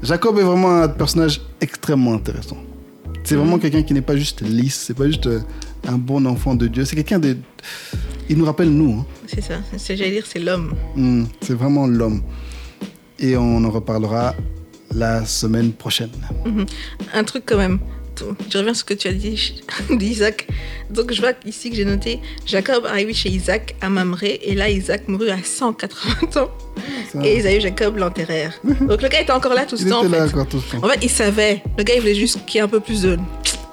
Jacob 0.00 0.38
est 0.38 0.44
vraiment 0.44 0.82
un 0.82 0.88
personnage 0.88 1.40
extrêmement 1.60 2.14
intéressant. 2.14 2.58
C'est 3.24 3.34
vraiment 3.34 3.58
quelqu'un 3.58 3.82
qui 3.82 3.94
n'est 3.94 4.08
pas 4.12 4.16
juste 4.16 4.42
lisse, 4.42 4.78
c'est 4.86 4.94
pas 4.94 5.08
juste 5.08 5.26
euh, 5.26 5.40
un 5.88 5.98
bon 5.98 6.24
enfant 6.26 6.54
de 6.54 6.68
Dieu. 6.68 6.84
C'est 6.84 6.94
quelqu'un 6.94 7.18
de. 7.18 7.36
Il 8.28 8.36
nous 8.38 8.44
rappelle 8.44 8.70
nous. 8.70 9.00
hein. 9.00 9.06
C'est 9.26 9.40
ça. 9.40 9.54
C'est 9.76 9.96
j'allais 9.96 10.12
dire, 10.12 10.26
c'est 10.32 10.38
l'homme. 10.38 10.72
Hmm, 10.94 11.24
c'est 11.40 11.54
vraiment 11.54 11.88
l'homme. 11.88 12.22
Et 13.18 13.36
on 13.36 13.64
en 13.64 13.70
reparlera 13.70 14.34
la 14.94 15.24
semaine 15.24 15.72
prochaine. 15.72 16.10
Un 17.12 17.24
truc 17.24 17.42
quand 17.44 17.58
même. 17.58 17.80
Je 18.50 18.58
reviens 18.58 18.74
sur 18.74 18.80
ce 18.80 18.84
que 18.84 18.94
tu 18.94 19.08
as 19.08 19.12
dit 19.12 19.54
d'Isaac. 19.90 20.46
Donc 20.90 21.12
je 21.12 21.20
vois 21.20 21.32
ici 21.44 21.70
que 21.70 21.76
j'ai 21.76 21.84
noté 21.84 22.20
Jacob 22.46 22.86
arrivé 22.86 23.12
chez 23.12 23.28
Isaac 23.28 23.74
à 23.80 23.88
Mamré 23.88 24.38
et 24.42 24.54
là 24.54 24.68
Isaac 24.70 25.08
mourut 25.08 25.30
à 25.30 25.38
180 25.42 26.40
ans 26.42 26.50
Ça, 27.12 27.26
et 27.26 27.60
Jacob 27.60 27.96
l'enterrèrent. 27.98 28.54
Donc 28.80 29.02
le 29.02 29.08
gars 29.08 29.20
était 29.20 29.32
encore 29.32 29.54
là 29.54 29.66
tout 29.66 29.76
ce 29.76 29.82
il 29.84 29.90
temps 29.90 30.04
était 30.04 30.08
en 30.16 30.18
là 30.20 30.26
fait. 30.28 30.32
encore 30.34 30.46
tout 30.48 30.62
le 30.72 30.78
temps. 30.80 30.86
En 30.86 30.90
fait, 30.90 30.98
il 31.02 31.10
savait. 31.10 31.62
Le 31.76 31.82
gars 31.84 31.94
il 31.94 32.00
voulait 32.00 32.14
juste 32.14 32.44
qu'il 32.46 32.56
y 32.56 32.58
ait 32.58 32.62
un 32.64 32.68
peu 32.68 32.80
plus 32.80 33.02
de, 33.02 33.18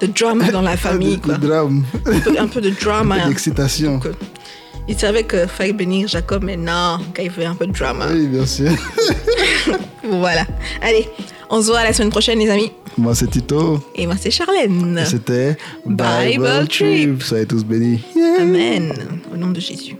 de 0.00 0.06
drama 0.06 0.50
dans 0.50 0.62
la 0.62 0.76
famille. 0.86 1.20
Le 1.26 1.36
drame, 1.38 1.84
Un 2.06 2.18
peu, 2.20 2.38
un 2.38 2.46
peu 2.48 2.60
de 2.60 2.70
drama. 2.70 3.26
l'excitation. 3.28 3.94
Donc, 3.94 4.06
euh, 4.06 4.12
il 4.88 4.98
savait 4.98 5.24
qu'il 5.24 5.46
fallait 5.48 5.72
bénir 5.72 6.08
Jacob 6.08 6.42
mais 6.44 6.56
non, 6.56 6.98
le 6.98 7.12
gars 7.14 7.22
il 7.22 7.30
veut 7.30 7.46
un 7.46 7.54
peu 7.54 7.66
de 7.66 7.72
drama. 7.72 8.08
Oui, 8.12 8.26
bien 8.26 8.44
sûr. 8.46 8.70
Voilà. 10.02 10.46
Allez, 10.82 11.08
On 11.50 11.60
se 11.62 11.68
voit 11.68 11.84
la 11.84 11.92
semaine 11.92 12.10
prochaine, 12.10 12.38
les 12.38 12.50
amis. 12.50 12.72
Moi, 12.96 13.14
c'est 13.14 13.28
Tito. 13.30 13.80
Et 13.94 14.06
moi, 14.06 14.16
c'est 14.18 14.30
Charlène. 14.30 15.02
C'était 15.06 15.56
Bible 15.84 16.68
Trip. 16.68 17.22
Soyez 17.22 17.46
tous 17.46 17.64
bénis. 17.64 18.00
Amen. 18.40 18.92
Au 19.32 19.36
nom 19.36 19.50
de 19.50 19.60
Jésus. 19.60 19.96